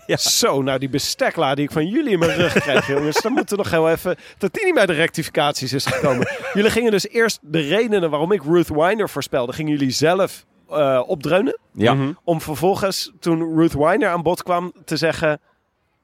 Ja. 0.05 0.17
Zo, 0.17 0.61
nou 0.61 0.79
die 0.79 0.89
bestekla 0.89 1.55
die 1.55 1.63
ik 1.65 1.71
van 1.71 1.87
jullie 1.87 2.11
in 2.11 2.19
mijn 2.19 2.35
rug 2.35 2.53
kreeg, 2.53 2.87
jongens. 2.97 3.21
Dan 3.21 3.31
moeten 3.33 3.57
we 3.57 3.63
nog 3.63 3.71
heel 3.71 3.89
even... 3.89 4.15
Dat 4.37 4.53
die 4.53 4.65
niet 4.65 4.73
bij 4.73 4.85
de 4.85 4.93
rectificaties 4.93 5.73
is 5.73 5.85
gekomen. 5.85 6.27
jullie 6.53 6.71
gingen 6.71 6.91
dus 6.91 7.07
eerst 7.09 7.39
de 7.41 7.59
redenen 7.59 8.09
waarom 8.09 8.31
ik 8.31 8.43
Ruth 8.43 8.67
Winder 8.69 9.09
voorspelde... 9.09 9.53
gingen 9.53 9.71
jullie 9.71 9.89
zelf 9.91 10.45
eh, 10.71 11.01
opdreunen. 11.07 11.57
Ja. 11.73 11.93
Mhm. 11.93 12.11
Om 12.23 12.41
vervolgens, 12.41 13.11
toen 13.19 13.55
Ruth 13.55 13.73
Winder 13.73 14.09
aan 14.09 14.21
bod 14.23 14.43
kwam, 14.43 14.73
te 14.85 14.97
zeggen... 14.97 15.39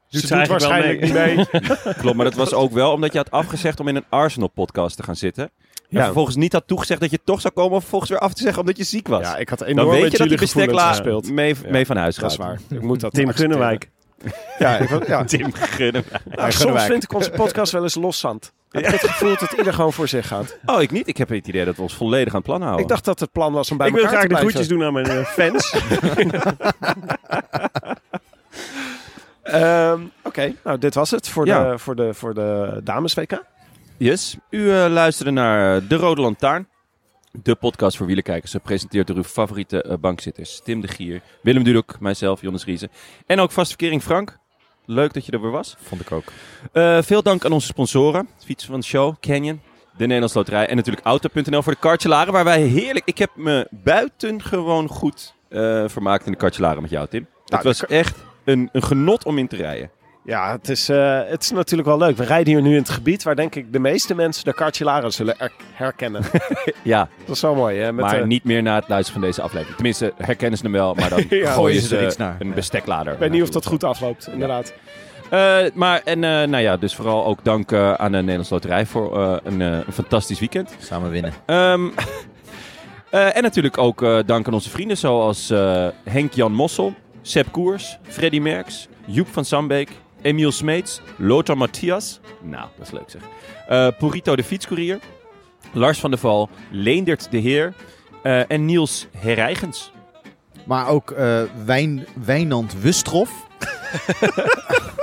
Doet 0.09 0.21
ze 0.21 0.27
ze 0.27 0.35
doet 0.35 0.47
waarschijnlijk 0.47 1.01
niet 1.01 1.13
mee. 1.13 1.45
Klopt, 2.01 2.15
maar 2.15 2.25
dat 2.25 2.33
was 2.35 2.53
ook 2.53 2.71
wel 2.71 2.91
omdat 2.91 3.11
je 3.11 3.17
had 3.17 3.31
afgezegd 3.31 3.79
om 3.79 3.87
in 3.87 3.95
een 3.95 4.05
Arsenal-podcast 4.09 4.97
te 4.97 5.03
gaan 5.03 5.15
zitten. 5.15 5.43
En 5.43 5.51
Ja. 5.97 6.03
vervolgens 6.03 6.35
niet 6.35 6.53
had 6.53 6.67
toegezegd 6.67 6.99
dat 6.99 7.11
je 7.11 7.19
toch 7.23 7.41
zou 7.41 7.53
komen, 7.53 7.71
of 7.75 7.79
vervolgens 7.81 8.11
weer 8.11 8.19
af 8.19 8.33
te 8.33 8.41
zeggen 8.41 8.59
omdat 8.61 8.77
je 8.77 8.83
ziek 8.83 9.07
was. 9.07 9.21
Ja, 9.21 9.37
ik 9.37 9.49
had 9.49 9.59
Dan 9.59 9.67
enorm 9.67 9.89
weet 9.89 10.01
met 10.01 10.11
je 10.11 10.17
dat 10.27 10.39
bestekla 10.39 10.89
gespeeld. 10.89 11.31
mee, 11.31 11.55
Ja, 11.63 11.69
mee 11.69 11.85
van 11.85 11.97
huis 11.97 12.15
Dat 12.15 12.23
gaat. 12.23 12.31
is 12.31 12.37
waar. 12.37 12.59
Ik 12.69 12.81
moet 12.89 12.99
dat 12.99 13.13
Tim. 13.13 13.29
Gunnewijk. 13.31 13.89
Ja, 14.59 14.77
ik, 14.77 15.07
ja. 15.07 15.23
Tim 15.33 15.53
Gunnen. 15.53 16.03
Nou, 16.35 16.51
soms 16.51 16.83
vind 16.83 17.03
ik 17.03 17.13
onze 17.13 17.29
podcast 17.31 17.71
wel 17.71 17.83
eens 17.83 17.95
loszand. 17.95 18.53
Ik 18.77 18.85
heb 18.85 19.01
het 19.01 19.09
gevoel 19.11 19.35
dat 19.39 19.51
ieder 19.51 19.73
gewoon 19.73 19.93
voor 19.93 20.07
zich 20.07 20.27
gaat. 20.27 20.57
Oh, 20.65 20.81
ik 20.81 20.91
niet. 20.91 21.07
Ik 21.07 21.17
heb 21.17 21.29
het 21.29 21.47
idee 21.47 21.65
dat 21.65 21.75
we 21.75 21.81
ons 21.81 21.95
volledig 21.95 22.27
aan 22.33 22.39
het 22.39 22.45
plan 22.47 22.61
houden. 22.61 22.81
Ik 22.81 22.87
dacht 22.87 23.05
dat 23.05 23.19
het 23.19 23.31
plan 23.31 23.53
was 23.53 23.71
om 23.71 23.77
bij 23.77 23.87
Ik 23.87 23.93
wil 23.93 24.03
elkaar 24.03 24.17
graag 24.17 24.29
te 24.29 24.35
de 24.35 24.41
blijven. 24.51 24.65
groetjes 24.65 24.77
doen 24.77 24.87
aan 24.87 24.93
mijn 24.93 25.05
eh, 25.05 25.25
fans. 25.25 25.73
Ehm, 29.43 30.01
Oké, 30.23 30.53
nou 30.63 30.77
dit 30.77 30.93
was 30.95 31.11
het 31.11 31.29
voor, 31.29 31.45
Ja. 31.45 31.71
de, 31.71 31.79
voor, 31.79 31.95
de, 31.95 32.13
voor 32.13 32.33
de 32.33 32.79
dames 32.83 33.13
WK. 33.13 33.43
Yes, 33.97 34.37
u 34.49 34.71
eh, 34.71 34.85
luisterde 34.89 35.31
naar 35.31 35.87
De 35.87 35.95
Rode 35.95 36.21
Lantaarn. 36.21 36.67
De 37.31 37.55
podcast 37.55 37.97
voor 37.97 38.05
wielerkijkers, 38.05 38.51
gepresenteerd 38.51 39.07
door 39.07 39.15
uw 39.15 39.23
favoriete 39.23 39.81
eh, 39.81 39.97
bankzitters. 39.97 40.61
Tim 40.63 40.81
de 40.81 40.87
Gier, 40.87 41.21
Willem 41.41 41.63
Dudok, 41.63 41.99
mijzelf, 41.99 42.41
Jonas 42.41 42.65
Riese. 42.65 42.89
En 43.25 43.39
ook 43.39 43.51
vastverkering 43.51 44.03
Frank. 44.03 44.37
Leuk 44.85 45.13
dat 45.13 45.25
je 45.25 45.31
er 45.31 45.41
weer 45.41 45.51
was. 45.51 45.75
Vond 45.81 46.01
ik 46.01 46.11
ook. 46.11 46.23
Eh, 46.71 47.01
veel 47.01 47.21
dank 47.23 47.45
aan 47.45 47.51
onze 47.51 47.67
sponsoren. 47.67 48.27
Fietsen 48.45 48.69
van 48.69 48.79
de 48.79 48.85
show, 48.85 49.15
Canyon, 49.19 49.61
de 49.97 50.03
Nederlandse 50.03 50.37
Loterij 50.37 50.67
en 50.67 50.75
natuurlijk 50.75 51.05
Auto.nl 51.05 51.61
voor 51.61 51.73
de 51.73 51.79
kartjelaren. 51.79 52.33
Waar 52.33 52.43
wij 52.43 52.61
heerlijk... 52.61 53.05
Ik 53.05 53.17
heb 53.17 53.29
me 53.35 53.67
buitengewoon 53.71 54.87
goed 54.87 55.33
eh, 55.49 55.83
vermaakt 55.87 56.25
in 56.25 56.31
de 56.31 56.37
kartjelaren 56.37 56.81
met 56.81 56.91
jou, 56.91 57.07
Tim. 57.07 57.27
het 57.41 57.49
Nou, 57.49 57.61
de 57.61 57.67
was 57.67 57.85
echt 57.85 58.17
een, 58.43 58.69
een 58.71 58.83
genot 58.83 59.25
om 59.25 59.37
in 59.37 59.47
te 59.47 59.55
rijden. 59.55 59.91
Ja, 60.25 60.51
het 60.51 60.69
is, 60.69 60.89
eh, 60.89 61.19
het 61.27 61.43
is 61.43 61.51
natuurlijk 61.51 61.87
wel 61.87 61.97
leuk. 61.97 62.17
We 62.17 62.23
rijden 62.23 62.53
hier 62.53 62.61
nu 62.61 62.69
in 62.71 62.77
het 62.81 62.89
gebied 62.89 63.23
waar 63.23 63.35
denk 63.35 63.55
ik 63.55 63.73
de 63.73 63.79
meeste 63.79 64.15
mensen 64.15 64.43
de 64.45 64.53
Cartjelaren 64.53 65.13
zullen 65.13 65.39
er- 65.39 65.51
herkennen. 65.73 66.23
Ja, 66.83 67.09
Dat 67.25 67.35
is 67.35 67.41
wel 67.41 67.55
mooi. 67.55 67.79
Hè? 67.79 67.91
Met, 67.93 68.05
maar 68.05 68.27
niet 68.27 68.43
meer 68.43 68.61
na 68.63 68.75
het 68.75 68.87
luisteren 68.87 69.19
van 69.19 69.29
deze 69.29 69.41
aflevering. 69.41 69.75
Tenminste, 69.75 70.13
herkennen 70.17 70.57
ze 70.57 70.63
hem 70.63 70.73
wel, 70.73 70.93
maar 70.93 71.09
dan 71.09 71.23
Ja, 71.39 71.51
gooien 71.51 71.81
ze 71.81 71.97
er 71.97 72.05
iets 72.05 72.17
naar. 72.17 72.35
een 72.39 72.53
besteklader. 72.53 73.13
ik 73.13 73.19
weet 73.19 73.31
niet 73.31 73.41
of 73.41 73.49
dat 73.49 73.65
goed 73.65 73.83
afloopt, 73.83 74.27
inderdaad. 74.31 74.73
Eh, 75.29 75.57
maar, 75.73 76.01
en 76.03 76.23
eh, 76.23 76.29
nou 76.29 76.57
ja, 76.57 76.77
dus 76.77 76.95
vooral 76.95 77.25
ook 77.25 77.39
dank 77.43 77.71
eh, 77.71 77.93
aan 77.93 78.11
de 78.11 78.17
Nederlandse 78.17 78.53
Loterij 78.53 78.85
voor 78.85 79.19
eh, 79.21 79.35
een, 79.43 79.61
eh, 79.61 79.67
een 79.67 79.93
fantastisch 79.93 80.39
weekend. 80.39 80.75
Samen 80.79 81.09
winnen. 81.11 81.33
Ehm, 81.45 81.87
eh, 83.11 83.35
en 83.37 83.43
natuurlijk 83.43 83.77
ook 83.77 84.01
eh, 84.03 84.19
dank 84.25 84.47
aan 84.47 84.53
onze 84.53 84.69
vrienden 84.69 84.97
zoals 84.97 85.49
eh, 85.49 85.87
Henk-Jan 86.03 86.51
Mossel, 86.53 86.93
Sepp 87.21 87.51
Koers, 87.51 87.97
Freddy 88.03 88.39
Merks, 88.39 88.87
Joep 89.05 89.27
van 89.27 89.45
Sambeek, 89.45 89.89
Emiel 90.25 90.51
Smeets, 90.51 91.01
Lothar 91.17 91.57
Matthias. 91.57 92.19
Nou, 92.41 92.67
dat 92.77 92.85
is 92.85 92.91
leuk 92.91 93.09
zeg. 93.09 93.21
Eh 93.67 93.87
Purito 93.97 94.35
de 94.35 94.43
fietscourier, 94.43 94.99
Lars 95.71 95.99
van 95.99 96.09
der 96.09 96.19
Val, 96.19 96.49
Leendert 96.71 97.31
de 97.31 97.37
Heer 97.37 97.73
eh, 98.23 98.51
en 98.51 98.65
Niels 98.65 99.07
Herrijgens. 99.17 99.91
Maar 100.65 100.87
ook 100.87 101.11
eh, 101.11 101.41
Wijn, 101.65 102.05
Wijnand 102.25 102.81
Wustroff. 102.81 103.31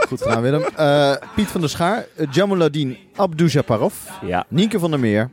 Goed 0.08 0.22
gedaan, 0.22 0.42
Willem. 0.42 0.62
Eh, 0.76 1.14
Piet 1.34 1.46
van 1.46 1.60
der 1.60 1.70
Schaar. 1.70 2.06
Uh, 2.16 2.26
Jamaluddin 2.30 2.98
Abdujaparov. 3.16 3.94
Ja. 4.26 4.44
Nienke 4.48 4.78
van 4.78 4.90
der 4.90 5.00
Meer. 5.00 5.30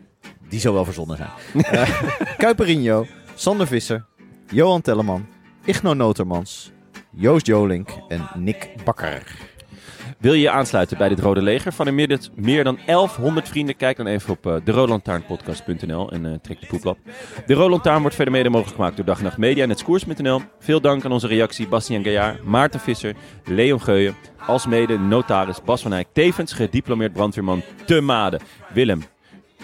Die 0.49 0.59
zou 0.59 0.73
wel 0.73 0.85
verzonnen 0.85 1.17
zijn. 1.17 1.65
Kuiperinho. 2.37 3.05
Sander 3.35 3.67
Visser. 3.67 4.05
Johan 4.47 4.81
Telleman. 4.81 5.27
Igno 5.65 5.93
Notermans. 5.93 6.71
Joost 7.11 7.45
Jolink 7.45 7.89
en 8.07 8.29
Nick 8.35 8.69
Bakker. 8.83 9.23
Wil 10.19 10.33
je 10.33 10.41
je 10.41 10.49
aansluiten 10.49 10.97
bij 10.97 11.09
dit 11.09 11.19
Rode 11.19 11.41
Leger 11.41 11.73
van 11.73 11.87
inmiddels 11.87 12.29
meer 12.35 12.63
dan 12.63 12.79
1100 12.85 13.49
vrienden? 13.49 13.75
Kijk 13.75 13.97
dan 13.97 14.07
even 14.07 14.31
op 14.31 14.45
uh, 14.45 14.55
deroodlantaarnpodcast.nl 14.63 16.11
en 16.11 16.25
uh, 16.25 16.33
trek 16.41 16.59
de 16.59 16.67
poeplap. 16.67 16.97
De 17.45 17.53
Rode 17.53 17.69
Lantaarn 17.69 18.01
wordt 18.01 18.15
verder 18.15 18.33
mede 18.33 18.49
mogelijk 18.49 18.75
gemaakt 18.75 18.95
door 18.95 19.05
Dag 19.05 19.17
en 19.17 19.23
Nacht 19.23 19.37
Media 19.37 19.63
en 19.63 19.69
het. 19.69 19.85
Veel 20.59 20.81
dank 20.81 21.05
aan 21.05 21.11
onze 21.11 21.27
reactie 21.27 21.67
Bastiaan 21.67 22.03
Gaillard, 22.03 22.43
Maarten 22.43 22.79
Visser, 22.79 23.15
Leon 23.45 23.81
Geuyen, 23.81 24.15
alsmede 24.45 24.97
notaris 24.97 25.63
Bas 25.63 25.81
van 25.81 25.93
Eyck, 25.93 26.07
tevens 26.13 26.53
gediplomeerd 26.53 27.13
brandweerman 27.13 27.61
te 27.85 28.01
Maden. 28.01 28.41
Willem, 28.73 29.01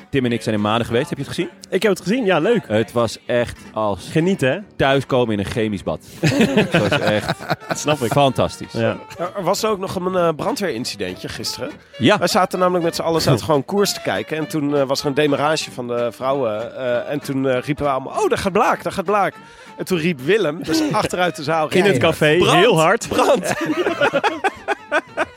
Tim 0.10 0.26
en 0.26 0.32
ik 0.32 0.42
zijn 0.42 0.56
in 0.56 0.62
Maden 0.62 0.86
geweest. 0.86 1.10
Heb 1.10 1.18
je 1.18 1.24
het 1.24 1.34
gezien? 1.34 1.50
Ik 1.70 1.84
heb 1.84 1.92
het 1.92 2.02
gezien, 2.02 2.26
ja, 2.26 2.40
leuk. 2.40 2.68
Het 2.68 2.92
was 2.92 3.18
echt 3.26 3.60
als 3.74 4.08
Genieten, 4.12 4.52
hè? 4.52 4.60
thuiskomen 4.76 5.34
in 5.34 5.40
een 5.40 5.46
chemisch 5.52 5.84
bad. 5.84 6.00
het 6.20 6.78
was 6.90 7.00
echt 7.00 7.40
Dat 7.68 7.80
snap 7.80 8.02
ik. 8.02 8.12
fantastisch. 8.12 8.72
Ja. 8.72 8.98
Er 9.36 9.44
was 9.44 9.66
ook 9.66 9.80
nog 9.80 9.96
een 9.96 10.16
eh, 10.16 10.30
brandweerincidentje 10.36 11.28
gisteren. 11.30 11.72
Ja. 11.98 12.18
Wij 12.18 12.28
zaten 12.28 12.60
namelijk 12.60 12.84
met 12.84 12.96
z'n 12.96 13.02
allen 13.02 13.22
zaten 13.22 13.46
gewoon 13.46 13.66
koers 13.66 13.94
te 13.94 14.02
kijken. 14.02 14.38
En 14.38 14.48
toen 14.48 14.76
eh, 14.78 14.84
was 14.88 15.02
er 15.02 15.08
een 15.08 15.14
demarage 15.14 15.72
van 15.72 15.88
de 15.88 16.12
vrouwen. 16.12 16.76
eh, 16.78 17.12
en 17.12 17.20
toen 17.20 17.48
eh, 17.48 17.62
riepen 17.62 17.84
we 17.84 17.90
allemaal, 17.90 18.22
oh, 18.24 18.30
daar 18.30 18.38
gaat 18.38 18.52
Blaak, 18.52 18.84
daar 18.84 18.94
gaat 18.94 19.06
Blaak. 19.06 19.34
En 19.78 19.86
toen 19.86 19.98
riep 19.98 20.20
Willem, 20.20 20.64
dus 20.64 20.82
achteruit 20.92 21.36
de 21.36 21.44
zaal... 21.44 21.70
In 21.70 21.84
het 21.84 21.98
café, 21.98 22.38
Brand! 22.38 22.58
heel 22.58 22.80
hard. 22.80 23.08
Brand! 23.08 23.54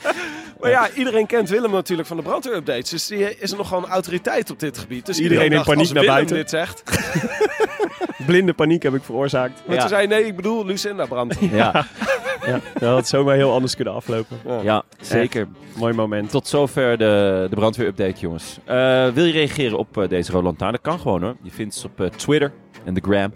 maar 0.61 0.71
ja, 0.71 0.91
iedereen 0.95 1.27
kent 1.27 1.49
Willem 1.49 1.71
natuurlijk 1.71 2.09
van 2.09 2.17
de 2.17 2.23
brandweerupdates. 2.23 2.91
Dus 2.91 3.07
die 3.07 3.39
is 3.39 3.53
nog 3.55 3.69
gewoon 3.69 3.87
autoriteit 3.87 4.51
op 4.51 4.59
dit 4.61 4.79
gebied. 4.79 5.07
Dus 5.07 5.19
Iedereen 5.19 5.53
in 5.53 5.63
paniek 5.63 5.79
als 5.79 5.93
naar 5.93 6.03
Willem 6.03 6.15
buiten. 6.15 6.37
dit 6.37 6.51
zegt. 6.51 6.83
Blinde 8.27 8.53
paniek 8.53 8.83
heb 8.83 8.95
ik 8.95 9.03
veroorzaakt. 9.03 9.63
Maar 9.67 9.75
Ja. 9.75 9.81
toen 9.81 9.89
zei 9.91 10.07
nee, 10.07 10.25
ik 10.25 10.37
bedoel 10.37 10.67
Lucinda 10.67 11.07
Brand. 11.07 11.37
Ja, 11.41 11.87
Ja, 12.47 12.61
dat 12.79 12.91
had 12.91 13.09
zomaar 13.09 13.35
heel 13.37 13.53
anders 13.53 13.75
kunnen 13.75 13.95
aflopen. 13.95 14.37
ja, 14.63 14.83
zeker. 15.01 15.49
Mooi 15.77 15.95
moment. 15.95 16.31
Tot 16.31 16.49
zover 16.49 16.99
de, 16.99 17.47
de 17.51 17.57
brandweerupdate, 17.57 18.21
jongens. 18.21 18.59
Eh, 18.65 19.09
wil 19.09 19.25
je 19.25 19.33
reageren 19.33 19.79
op 19.79 19.99
eh, 19.99 20.09
deze 20.09 20.33
Rode 20.33 20.45
Lantaarn? 20.45 20.73
Dat 20.73 20.81
kan 20.81 20.99
gewoon 21.01 21.23
hoor. 21.23 21.37
Je 21.43 21.51
vindt 21.51 21.75
ze 21.75 21.87
op 21.87 22.01
eh, 22.01 22.07
Twitter 22.07 22.53
en 22.85 22.95
de 22.95 23.01
Gram. 23.05 23.33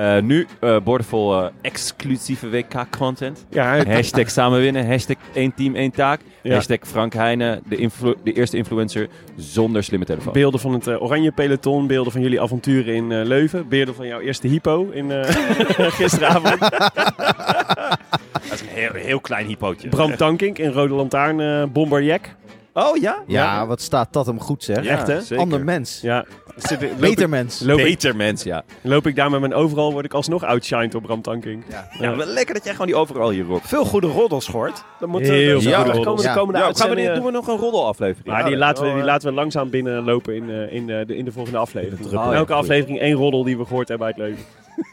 Eh, 0.00 0.22
nu 0.22 0.46
uh, 0.60 0.76
boordevol 0.84 1.42
eh, 1.42 1.48
exclusieve 1.60 2.48
WK-content. 2.50 3.44
Ja, 3.50 3.84
Hashtag 3.86 4.30
samen 4.30 4.60
winnen. 4.60 4.86
Hashtag 4.86 5.16
één 5.34 5.54
team, 5.54 5.74
één 5.74 5.90
taak. 5.90 6.20
Ja. 6.42 6.54
Hashtag 6.54 6.78
Frank 6.82 7.12
Heijnen, 7.12 7.62
de, 7.68 7.76
influ- 7.76 8.14
de 8.24 8.32
eerste 8.32 8.56
influencer 8.56 9.08
zonder 9.36 9.84
slimme 9.84 10.04
telefoon. 10.06 10.32
beelden 10.32 10.60
van 10.60 10.72
het 10.72 10.86
eh, 10.86 11.02
oranje 11.02 11.30
peloton, 11.32 11.86
beelden 11.86 12.12
van 12.12 12.20
jullie 12.20 12.40
avonturen 12.40 12.94
in 12.94 13.12
eh, 13.12 13.24
Leuven, 13.26 13.68
beelden 13.68 13.94
van 13.94 14.06
jouw 14.06 14.20
eerste 14.20 14.48
hypo 14.48 14.88
in 14.92 15.10
eh, 15.12 15.24
gisteravond. 16.00 16.60
Dat 16.60 18.52
is 18.52 18.60
een 18.60 18.66
heel, 18.68 18.92
heel 18.92 19.20
klein 19.20 19.46
hypootje. 19.46 19.88
Bram 19.88 20.16
Tankink 20.16 20.58
in 20.58 20.70
Rode 20.70 20.94
Lantaarn, 20.94 21.40
eh 21.40 21.64
Bomberjack. 21.72 22.34
Oh 22.72 22.96
ja? 22.96 23.22
Ja, 23.26 23.66
wat 23.66 23.80
staat 23.80 24.12
dat 24.12 24.26
hem 24.26 24.40
goed 24.40 24.64
zeg. 24.64 24.84
Ja, 24.84 24.90
Echt, 24.90 25.06
hè? 25.06 25.20
zeker. 25.20 25.42
Ander 25.44 25.64
mens. 25.64 26.00
Ja, 26.02 26.24
zit, 26.56 26.98
Beter 27.00 27.22
ik, 27.24 27.28
mens. 27.28 27.60
loop, 27.60 27.78
ik, 27.78 27.84
Beter 27.84 28.16
mens, 28.16 28.42
ja. 28.42 28.62
loop 28.80 29.06
ik 29.06 29.16
daar 29.16 29.30
met 29.30 29.40
mijn 29.40 29.54
overal, 29.54 29.92
word 29.92 30.04
ik 30.04 30.14
alsnog 30.14 30.44
outshined 30.44 30.94
op 30.94 31.02
Bram 31.02 31.22
Tankink. 31.22 31.64
ja. 32.00 32.16
wel 32.16 32.26
lekker 32.26 32.54
dat 32.54 32.64
jij 32.64 32.72
gewoon 32.72 32.86
die 32.86 32.96
overal 32.96 33.30
hier 33.30 33.44
roept. 33.44 33.68
Veel 33.68 33.84
goede 33.84 34.06
roddels 34.06 34.46
gehoord. 34.46 34.84
Dan 35.00 35.08
moet, 35.08 35.20
Heel 35.20 35.54
dus 35.54 35.62
veel 35.62 35.70
de 35.70 35.76
goede 35.76 35.90
komende, 35.90 36.04
roddels. 36.08 36.34
komende 36.34 36.58
Ja, 36.58 36.64
gaan 36.72 36.90
we, 36.94 37.12
doen 37.14 37.24
we 37.24 37.30
nog 37.30 37.46
een 37.48 37.56
roddelaflevering? 37.56 38.26
Maar 38.26 38.44
die 38.44 38.56
laten, 38.56 38.84
we, 38.84 38.90
die 38.90 38.98
eh. 38.98 39.04
laten 39.04 39.28
we 39.28 39.34
langzaam 39.34 39.70
binnenlopen 39.70 40.34
in, 40.34 40.50
eh, 40.50 40.72
in, 40.72 40.90
eh, 40.90 41.06
de, 41.06 41.16
in 41.16 41.24
de 41.24 41.32
volgende 41.32 41.58
aflevering. 41.58 42.00
druppel. 42.00 42.22
In 42.22 42.28
Oh, 42.28 42.34
elke 42.34 42.52
ja, 42.52 42.58
aflevering 42.58 42.98
één 43.00 43.14
roddel 43.14 43.44
die 43.44 43.58
we 43.58 43.64
gehoord 43.66 43.88
hebben 43.88 44.06
uit 44.06 44.16
Leuven. 44.16 44.44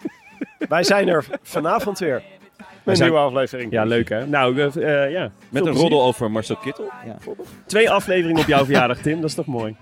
Wij 0.69 0.83
zijn 0.83 1.07
er 1.07 1.25
vanavond 1.43 1.99
weer. 1.99 2.21
Met 2.83 2.95
een 2.95 2.95
zijn- 2.95 3.09
nieuwe 3.11 3.25
aflevering. 3.25 3.71
Ja, 3.71 3.83
leuk 3.83 4.09
hè? 4.09 4.27
Nou, 4.27 4.59
eh, 4.61 5.03
eh, 5.05 5.11
ja. 5.11 5.31
Met 5.49 5.65
een 5.65 5.73
roddel 5.73 6.03
over 6.03 6.31
Marcel 6.31 6.55
Kittel. 6.55 6.89
Twee 7.65 7.89
afleveringen 7.89 8.41
op 8.41 8.47
jouw 8.47 8.63
verjaardag, 8.65 8.97
Tim. 8.97 9.21
Dat 9.21 9.29
is 9.29 9.35
toch 9.35 9.45
mooi? 9.45 9.75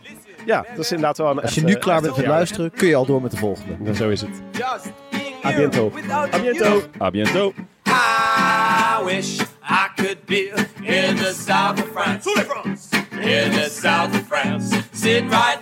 Ja, 0.45 0.65
dat 0.75 0.83
is 0.85 0.91
inderdaad 0.91 1.17
wel 1.17 1.29
een 1.29 1.41
Als 1.41 1.53
je 1.53 1.61
echte- 1.61 1.73
nu 1.73 1.79
klaar 1.79 2.01
bent 2.01 2.17
met 2.17 2.25
luisteren, 2.27 2.71
kun 2.71 2.87
je 2.87 2.95
al 2.95 3.05
door 3.05 3.21
met 3.21 3.31
de 3.31 3.37
volgende. 3.37 3.75
Nou, 3.79 3.95
zo 3.95 4.09
is 4.09 4.21
het. 4.21 4.29
A 5.45 5.55
biento. 5.55 5.91
A 6.11 6.37
you. 6.37 6.41
biento. 6.41 6.81
A 7.01 7.09
biento. 7.11 7.53
I 7.87 9.03
wish 9.05 9.39
I 9.69 9.87
could 9.95 10.25
be 10.25 10.53
in 10.81 11.15
the 11.15 11.33
south 11.47 11.79
of 11.79 11.89
France. 11.93 12.29
In 13.11 13.51
the 13.51 13.69
south 13.81 14.13
of 14.13 14.21
France. 14.27 14.75
Sitting 14.91 15.29
right 15.29 15.59